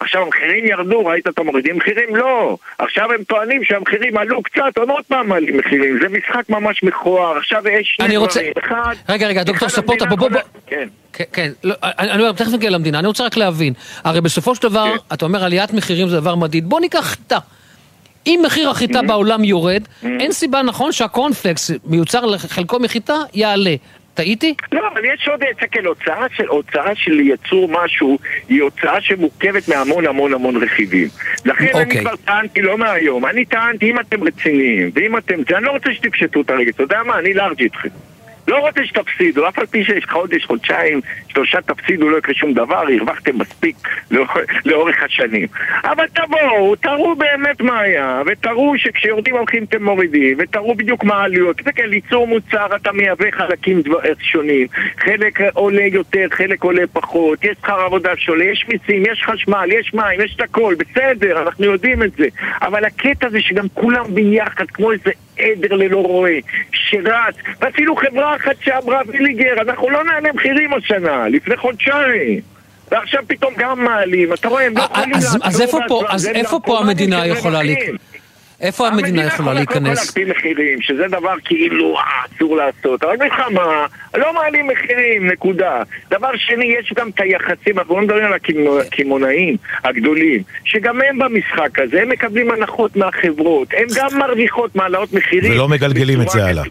[0.00, 2.16] עכשיו המחירים ירדו, ראית אותם מורידים מחירים?
[2.16, 2.56] לא.
[2.78, 5.98] עכשיו הם טוענים שהמחירים עלו קצת, עוד עוד פעם מעלים מחירים.
[6.02, 7.36] זה משחק ממש מכוער.
[7.36, 8.40] עכשיו יש שני אני רוצה...
[8.40, 8.52] דברים.
[8.64, 10.40] אחד, רגע, רגע, דוקטור ספורטה, בוא, בוא, בוא.
[10.66, 10.88] כן.
[11.12, 13.72] כן, כן, לא, אני אומר, תכף נגיע למדינה, אני רוצה רק להבין.
[14.04, 16.68] הרי בסופו של דבר, אתה אומר עליית מחירים זה דבר מדיד.
[16.68, 17.38] בוא ניקח חיטה.
[18.26, 23.74] אם מחיר החיטה בעולם יורד, אין סיבה נכון שהקורנפלקס מיוצר לחלקו מחיטה יעלה.
[24.14, 24.54] טעיתי?
[24.72, 28.18] לא, אבל יש עוד, תסתכל, הוצאה של, הוצאה של ייצור משהו
[28.48, 31.08] היא הוצאה שמורכבת מהמון המון המון רכיבים.
[31.44, 32.00] לכן אני אוקיי.
[32.00, 36.40] כבר טענתי, לא מהיום, אני טענתי, אם אתם רציניים, ואם אתם, אני לא רוצה שתפשטו
[36.40, 37.88] את הרגל, אתה יודע מה, אני לארג' איתכם.
[38.48, 42.76] לא רוצה שתפסידו, אף על פי שיש חודש, חודשיים, שלושה תפסידו, לא יקרה שום דבר,
[42.76, 43.76] הרווחתם מספיק
[44.10, 44.28] לאור-
[44.64, 45.46] לאורך השנים.
[45.84, 51.56] אבל תבואו, תראו באמת מה היה, ותראו שכשיורדים המחירים אתם מורידים, ותראו בדיוק מה העלויות.
[51.56, 54.66] תסתכל, ליצור מוצר אתה מייבא חלקים דבר- שונים,
[55.00, 59.94] חלק עולה יותר, חלק עולה פחות, יש שכר עבודה שעולה, יש מיסים, יש חשמל, יש
[59.94, 62.26] מים, יש את הכל, בסדר, אנחנו יודעים את זה.
[62.62, 66.32] אבל הקטע זה שגם כולם ביחד, כמו איזה עדר ללא רועה,
[66.72, 72.40] שרץ, ואפילו חברה אחת שאמרה ויליגר, אנחנו לא נעלה מחירים השנה, לפני חודשיים.
[72.90, 76.26] ועכשיו פתאום גם מעלים, אתה רואה, הם לא יכולים אז- לעצור אז איפה פה- אז
[76.28, 77.62] איפה פה המדינה יכולה.
[77.62, 78.00] להיכנס?
[78.60, 79.98] איפה המדינה יכולה קודם כל להיכנס?
[80.06, 82.02] להקפיא מחירים, שזה דבר כאילו אה,
[82.36, 83.86] אסור לעשות, אבל מלחמה,
[84.16, 85.82] לא מעלים מחירים, נקודה.
[86.10, 91.18] דבר שני, יש גם את היחסים, אנחנו לא מדברים על הקמעונאים- הקמעונאים הגדולים, שגם הם
[91.18, 95.52] במשחק הזה, הם מקבלים הנחות מהחברות, הם גם מרוויחות מהעלאות מחירים.
[95.52, 96.64] ולא מגלגלים את זה הלאה.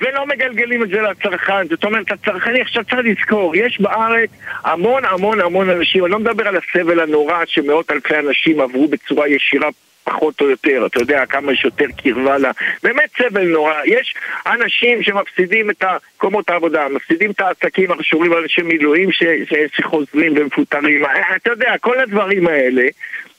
[0.00, 1.68] ולא מגלגלים את זה לצרכן.
[1.68, 4.30] זאת אומרת, הצרכני עכשיו צריך לזכור, יש בארץ
[4.64, 9.28] המון המון המון אנשים, אני לא מדבר על הסבל הנורא שמאות אלפי אנשים עברו בצורה
[9.28, 9.68] ישירה
[10.04, 12.50] פחות או יותר, אתה יודע כמה יש יותר קרבה לה,
[12.82, 13.74] באמת סבל נורא.
[13.84, 14.14] יש
[14.46, 15.84] אנשים שמפסידים את
[16.16, 19.22] מקומות העבודה, מפסידים את העסקים הקשורים לאנשי מילואים ש,
[19.76, 21.04] שחוזרים ומפוטרים,
[21.36, 22.82] אתה יודע, כל הדברים האלה.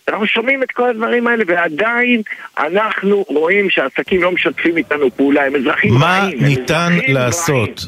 [0.08, 2.22] אנחנו שומעים את כל הדברים האלה, ועדיין
[2.60, 6.38] אנחנו רואים שהעסקים לא משתפים איתנו פעולה, הם אזרחים מה רעים.
[6.40, 7.86] הם ניתן אזרחים לעשות?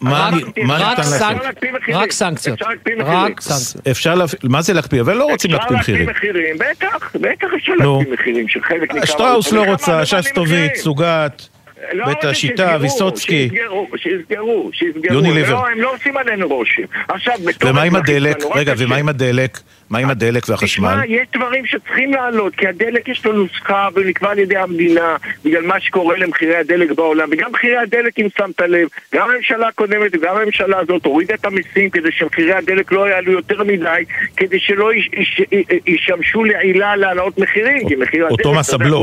[0.00, 1.18] מה רק- אני- מה רק ניתן לעשות?
[1.18, 2.58] סנק- רק סנקציות.
[2.62, 3.34] אפשר להקפיא רק מחירים.
[3.40, 3.86] סנקציות.
[3.88, 5.00] אפשר להפעיל, מה זה להקפיא?
[5.00, 6.08] אבל לא רוצים להקפיא מחירים.
[6.08, 7.72] אפשר להקפיא מחירים, בטח, בטח אפשר.
[7.72, 9.06] להקפיא מחירים של חלק ניכר.
[9.06, 11.48] שטראוס לא רוצה, לא שסטוביץ, סוגת,
[11.92, 13.48] בית רוצה השיטה, ויסוצקי.
[13.96, 15.14] שיסגרו, שיסגרו.
[15.14, 15.50] יוניליבר.
[15.52, 16.82] לא, הם לא עושים עלינו רושם.
[17.08, 18.42] עכשיו, בתור ומה עם הדלק?
[18.42, 18.74] נורא רגע.
[18.78, 19.58] ומה עם הדלק?
[19.90, 20.88] מה עם הדלק והחשמל?
[20.88, 25.62] תשמע, יש דברים שצריכים לעלות, כי הדלק יש לו נוסחה ונקבע על ידי המדינה, בגלל
[25.62, 30.36] מה שקורה למחירי הדלק בעולם, וגם מחירי הדלק, אם שמת לב, גם הממשלה הקודמת וגם
[30.36, 34.02] הממשלה הזאת הורידה את המיסים כדי שמחירי הדלק לא יעלו יותר מדי,
[34.36, 35.40] כדי שלא יש- יש-
[35.86, 38.42] ישמשו לעילה להעלאות מחירים, כי מחיר הדלק, אותו.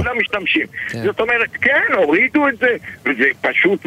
[0.04, 0.66] כולם משתמשים.
[0.88, 2.68] זאת אומרת, כן, הורידו את זה,
[3.06, 3.86] וזה פשוט...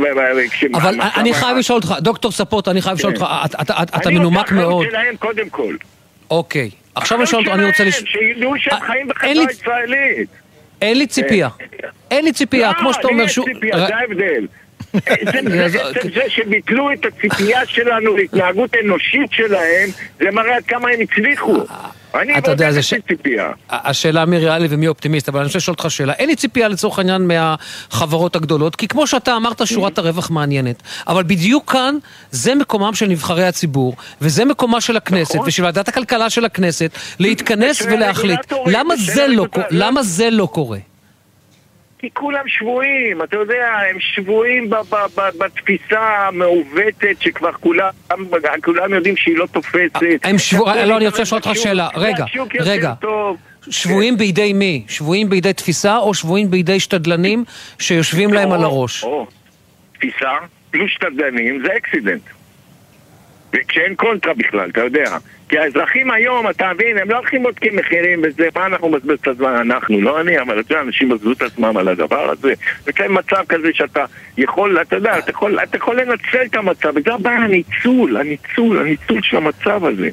[0.74, 3.22] אבל אני חייב לשאול אותך, דוקטור ספורט, אני חייב לשאול כן.
[3.22, 4.66] אותך, אתה- אתה אתה אני מנומק רוצה מאוד.
[4.86, 5.76] אחריות שלהם קודם כל.
[6.30, 6.70] אוקיי.
[6.94, 8.06] עכשיו אני שואל אותך, אני רוצה לשאול...
[8.06, 10.28] שידעו שהם חיים אין לי- בחברה ישראלית.
[10.82, 11.48] אין לי ציפייה.
[12.10, 13.48] אין לי ציפייה, כמו שאתה אומר שהוא...
[13.48, 14.46] לא, לי יש ציפייה, זה ההבדל.
[16.14, 19.88] זה שביטלו את הציפייה שלנו להתנהגות אנושית שלהם,
[20.18, 21.56] זה מראה עד כמה הם הצליחו.
[22.14, 23.50] אני אתה יודע, בודק זה ש- הציפייה.
[23.70, 26.12] השאלה מי ריאלי ומי אופטימיסט, אבל אני רוצה לשאול אותך שאלה.
[26.12, 30.82] אין לי ציפייה לצורך העניין מהחברות הגדולות, כי כמו שאתה אמרת, שורת הרווח מעניינת.
[31.08, 31.96] אבל בדיוק כאן,
[32.30, 35.48] זה מקומם של נבחרי הציבור, וזה מקומה של הכנסת, נכון.
[35.48, 38.52] ושל ועדת הכלכלה של הכנסת, להתכנס ולהחליט.
[38.52, 38.76] הרגולטורים,
[39.70, 40.78] למה זה לא קורה?
[42.04, 44.70] כי כולם שבויים, אתה יודע, הם שבויים
[45.38, 47.90] בתפיסה המעוותת שכבר כולם,
[48.64, 49.98] כולם יודעים שהיא לא תופסת.
[50.22, 51.88] הם שבויים, לא, אני רוצה לשאול אותך שאלה.
[51.96, 52.24] רגע,
[52.60, 52.92] רגע.
[53.70, 54.84] שבויים בידי מי?
[54.88, 57.44] שבויים בידי תפיסה או שבויים בידי שתדלנים
[57.78, 59.04] שיושבים להם על הראש?
[59.92, 60.30] תפיסה,
[60.70, 62.22] פלוס שתדלנים, זה accident.
[63.52, 65.16] וכשאין קונטרה בכלל, אתה יודע.
[65.54, 69.28] כי האזרחים היום, אתה מבין, הם לא הולכים בודקים מחירים וזה, מה אנחנו מבזבז את
[69.28, 69.54] הזמן?
[69.54, 72.52] אנחנו, לא אני, אבל אתה יודע, אנשים בזבזו את עצמם על הדבר הזה.
[72.86, 74.04] וכן מצב כזה שאתה
[74.38, 79.20] יכול, אתה יודע, אתה יכול, אתה יכול לנצל את המצב, וזה הבעיה, הניצול, הניצול, הניצול
[79.22, 80.08] של המצב הזה.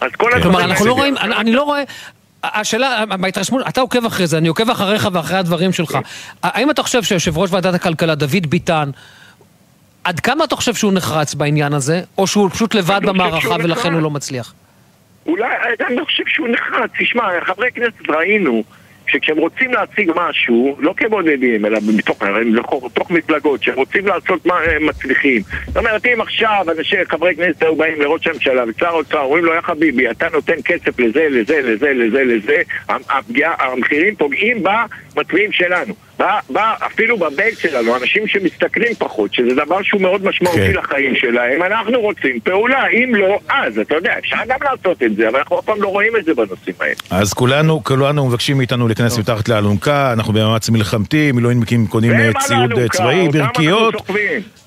[0.00, 1.82] אז כל הדברים כלומר, אנחנו לא רואים, אני אני לא רואה...
[2.42, 5.98] השאלה, בהתרשמות, אתה עוקב אחרי זה, אני עוקב אחריך ואחרי הדברים שלך.
[6.42, 8.90] האם אתה חושב שיושב ראש ועדת הכלכלה, דוד ביטן,
[10.04, 13.92] עד כמה אתה חושב שהוא נחרץ בעניין הזה, או שהוא פשוט לבד במערכה ולכן.
[13.92, 14.54] הוא לא מצליח?
[15.26, 15.54] אולי,
[15.86, 16.90] אני לא חושב שהוא נחרץ.
[16.98, 18.64] תשמע, חברי כנסת ראינו
[19.06, 22.22] שכשהם רוצים להציג משהו, לא כבודדים, אלא מתוך,
[22.84, 25.42] מתוך מפלגות, שהם רוצים לעשות מה הם מצליחים.
[25.66, 29.54] זאת אומרת, אם עכשיו אנשי, חברי כנסת היו באים לראש הממשלה ושר האוצר, אומרים לו,
[29.54, 32.56] יא חביבי, אתה נותן כסף לזה, לזה, לזה, לזה, לזה,
[32.88, 35.94] הפגיעה, המחירים פוגעים במצביעים שלנו.
[36.18, 40.78] בא, בא אפילו בבייס שלנו, אנשים שמשתכרים פחות, שזה דבר שהוא מאוד משמעותי כן.
[40.78, 45.28] לחיים שלהם, אנחנו רוצים פעולה, אם לא, אז, אתה יודע, אפשר גם לעשות את זה,
[45.28, 46.94] אבל אנחנו אף פעם לא רואים את זה בנושאים האלה.
[47.10, 52.78] אז כולנו, כולנו מבקשים מאיתנו להיכנס מתחת לאלונקה, אנחנו במאמץ מלחמתי, מילואימניקים קונים אה, ציוד
[52.78, 53.94] אה, צבאי, ברכיות.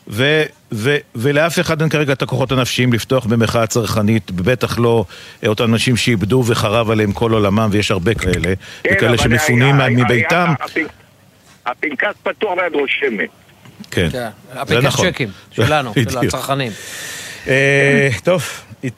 [0.10, 5.06] ו- ו- ולאף אחד אין כרגע את הכוחות הנפשיים לפתוח במחאה צרכנית, בטח לא
[5.44, 8.53] אה, אותם אנשים שאיבדו וחרב עליהם כל עולמם, ויש הרבה כאלה,
[8.84, 10.53] כן, וכאלה שמפונים היה- מביתם.
[10.76, 10.86] היה-
[11.68, 13.30] הפנקס פתוח והיד רושמת.
[13.91, 15.11] כן, כן, זה הפנקס נכון.
[15.11, 16.18] צ'קים שלנו, של.
[16.18, 16.72] הצרכנים.
[17.48, 18.44] אה, טוב,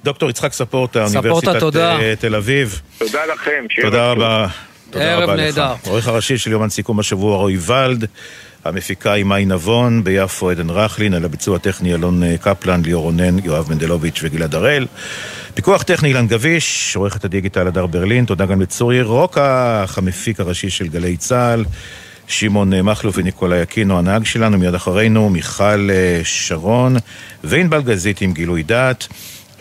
[0.03, 1.75] דוקטור יצחק ספורטה, אוניברסיטת.
[1.75, 2.81] אה, תל אביב.
[2.97, 3.65] תודה לכם.
[3.81, 4.47] תודה לכם רבה.
[4.89, 5.29] תודה ערב.
[5.29, 5.73] נהדר.
[5.85, 8.05] העורך הראשי של יומן סיכום השבוע רועי ולד,
[8.65, 13.39] המפיקה היא מאי נבון, ביפו עדן רכלין, על הביצוע הטכני אלון אה, קפלן, ליאור רונן,
[13.43, 14.85] יואב מנדלוביץ' וגלעד הראל.
[15.53, 20.87] פיקוח טכני אילן גביש, עורכת הדיגיטל הדר ברלין, תודה גם לצורי רוקח, המפיק הראשי של
[20.87, 21.65] גלי צה"ל.
[22.29, 26.95] שמעון מכלוף וניקולאי אקינו, הנהג שלנו, מיד אחרינו, מיכל אה, שרון
[27.43, 29.07] וענבל גזית עם גילוי דעת.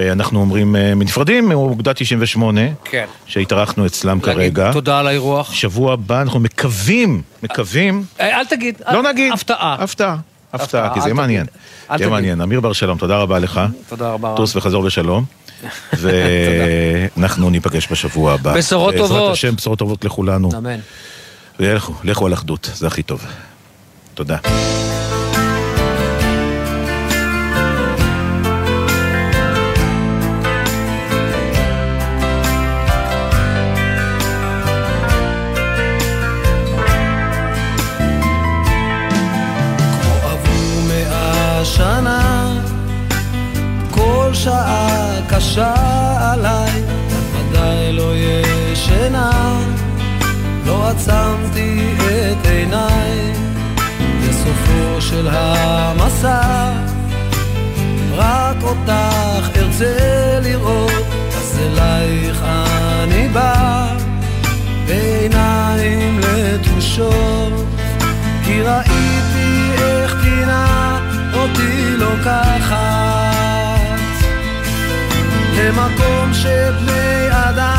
[0.01, 3.05] אה, אנחנו אומרים, אה, נפרדים מאוגדה 98, כן.
[3.27, 4.73] שהתארחנו אצלם להגיד כרגע.
[4.73, 5.53] תודה על האירוח.
[5.53, 8.75] שבוע הבא אנחנו מקווים, מקווים, אה, אל תגיד.
[8.93, 9.33] לא אל- נגיד.
[9.33, 9.77] הפתעה.
[9.81, 10.17] הפתעה,
[10.53, 11.15] הפתעה, כי זה אל יהיה.
[11.15, 11.47] מעניין.
[11.91, 12.11] אל יהיה.
[12.11, 12.41] מעניין.
[12.41, 13.61] אמיר בר שלום, תודה רבה לך.
[13.89, 14.35] תודה רבה.
[14.37, 15.25] טוס וחזור בשלום.
[17.17, 18.55] ואנחנו ניפגש בשבוע הבא.
[18.55, 19.33] בשורות בעזרת טובות.
[19.33, 20.51] השם, בשורות טובות לכולנו.
[20.59, 20.79] אמן.
[21.61, 23.27] ולכו, לכו על אחדות, זה הכי טוב.
[24.15, 24.37] תודה.
[66.99, 67.53] לתושות.
[68.45, 70.99] כי ראיתי איך טינה
[71.35, 72.79] אותי לוקחת
[75.57, 77.78] למקום שבני אדם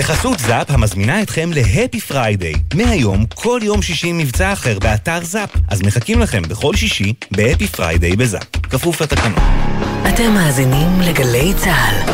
[0.00, 2.52] בחסות זאפ המזמינה אתכם ל Happy Friday.
[2.74, 5.50] מהיום, כל יום שישי מבצע אחר באתר זאפ.
[5.68, 8.56] אז מחכים לכם בכל שישי ב Happy Friday בזאפ.
[8.62, 9.34] כפוף לתקנון.
[10.08, 12.12] אתם מאזינים לגלי צה"ל.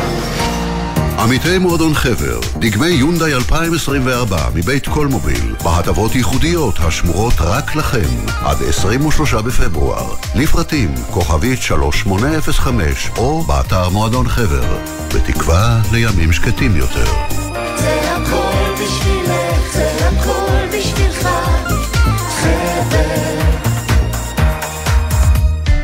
[1.19, 9.33] עמיתי מועדון חבר, דגמי יונדאי 2024 מבית קולמוביל, בהטבות ייחודיות השמורות רק לכם, עד 23
[9.33, 10.15] בפברואר.
[10.35, 14.77] לפרטים, כוכבית 3805, או באתר מועדון חבר.
[15.15, 17.46] בתקווה לימים שקטים יותר.
[18.87, 21.29] זה הכל בשבילך, זה הכל בשבילך,
[22.41, 23.37] חבר.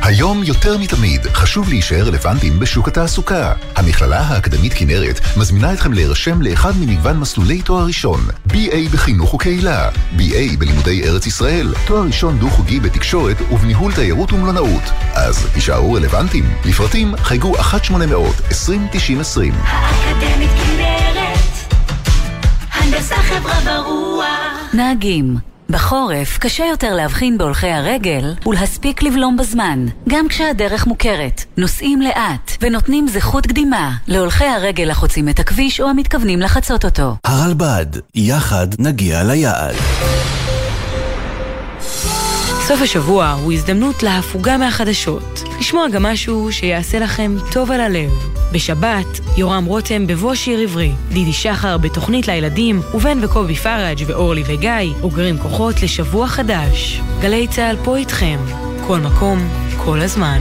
[0.01, 3.53] היום יותר מתמיד חשוב להישאר רלוונטיים בשוק התעסוקה.
[3.75, 10.57] המכללה האקדמית כנרת מזמינה אתכם להירשם לאחד ממגוון מסלולי תואר ראשון, BA בחינוך וקהילה, BA
[10.59, 14.83] בלימודי ארץ ישראל, תואר ראשון דו-חוגי בתקשורת ובניהול תיירות ומלונאות.
[15.13, 16.53] אז הישארו רלוונטיים.
[16.65, 17.61] לפרטים חייגו 1-800-2090-20.
[19.73, 20.72] אקדמית כנרת,
[22.93, 24.73] הנדסה חברה ברוח.
[24.73, 25.37] נהגים
[25.69, 31.43] בחורף קשה יותר להבחין בהולכי הרגל ולהספיק לבלום בזמן, גם כשהדרך מוכרת.
[31.57, 37.15] נוסעים לאט ונותנים זכות קדימה להולכי הרגל החוצים את הכביש או המתכוונים לחצות אותו.
[37.23, 39.75] הרלב"ד, יחד נגיע ליעד.
[42.73, 45.43] סוף השבוע הוא הזדמנות להפוגה מהחדשות.
[45.59, 48.11] לשמוע גם משהו שיעשה לכם טוב על הלב.
[48.53, 54.93] בשבת, יורם רותם בבוא שיר עברי, דידי שחר בתוכנית לילדים, ובן וקובי פראג' ואורלי וגיא
[55.01, 57.01] אוגרים כוחות לשבוע חדש.
[57.21, 58.39] גלי צה"ל פה איתכם,
[58.87, 60.39] כל מקום, כל הזמן.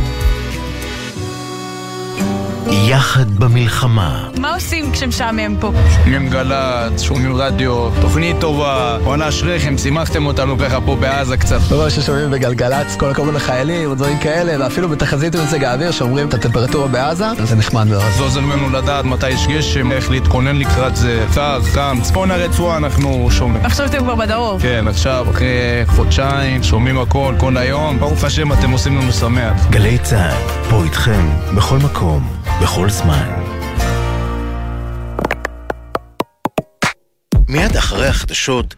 [2.73, 4.28] יחד במלחמה.
[4.39, 5.73] מה עושים כשמשעמם פה?
[5.94, 11.59] שומעים גל"צ, שומעים רדיו, תוכנית טובה, בואנה אשריכם, שימחתם אותנו ככה פה בעזה קצת.
[11.70, 16.89] לא ששומעים בגלגלצ, כל הכבוד לחיילים ודברים כאלה, ואפילו בתחזית במזג האוויר שאומרים את הטמפרטורה
[16.89, 18.03] בעזה, זה נחמד מאוד.
[18.16, 22.77] זה עוזר לנו לדעת מתי יש גשם, איך להתכונן לקראת זה, קר, חם, צפון הרצועה
[22.77, 23.65] אנחנו שומעים.
[23.66, 24.61] עכשיו אתם כבר בדרום.
[24.61, 25.47] כן, עכשיו אחרי
[25.86, 29.66] חודשיים, שומעים הכל, כל היום, ברוך השם אתם עושים לנו שמח.
[29.70, 32.28] גלי צה"ל, פה איתכם, בכל מקום,
[32.62, 33.28] בכל זמן.
[37.48, 38.74] מיד אחרי החדשות,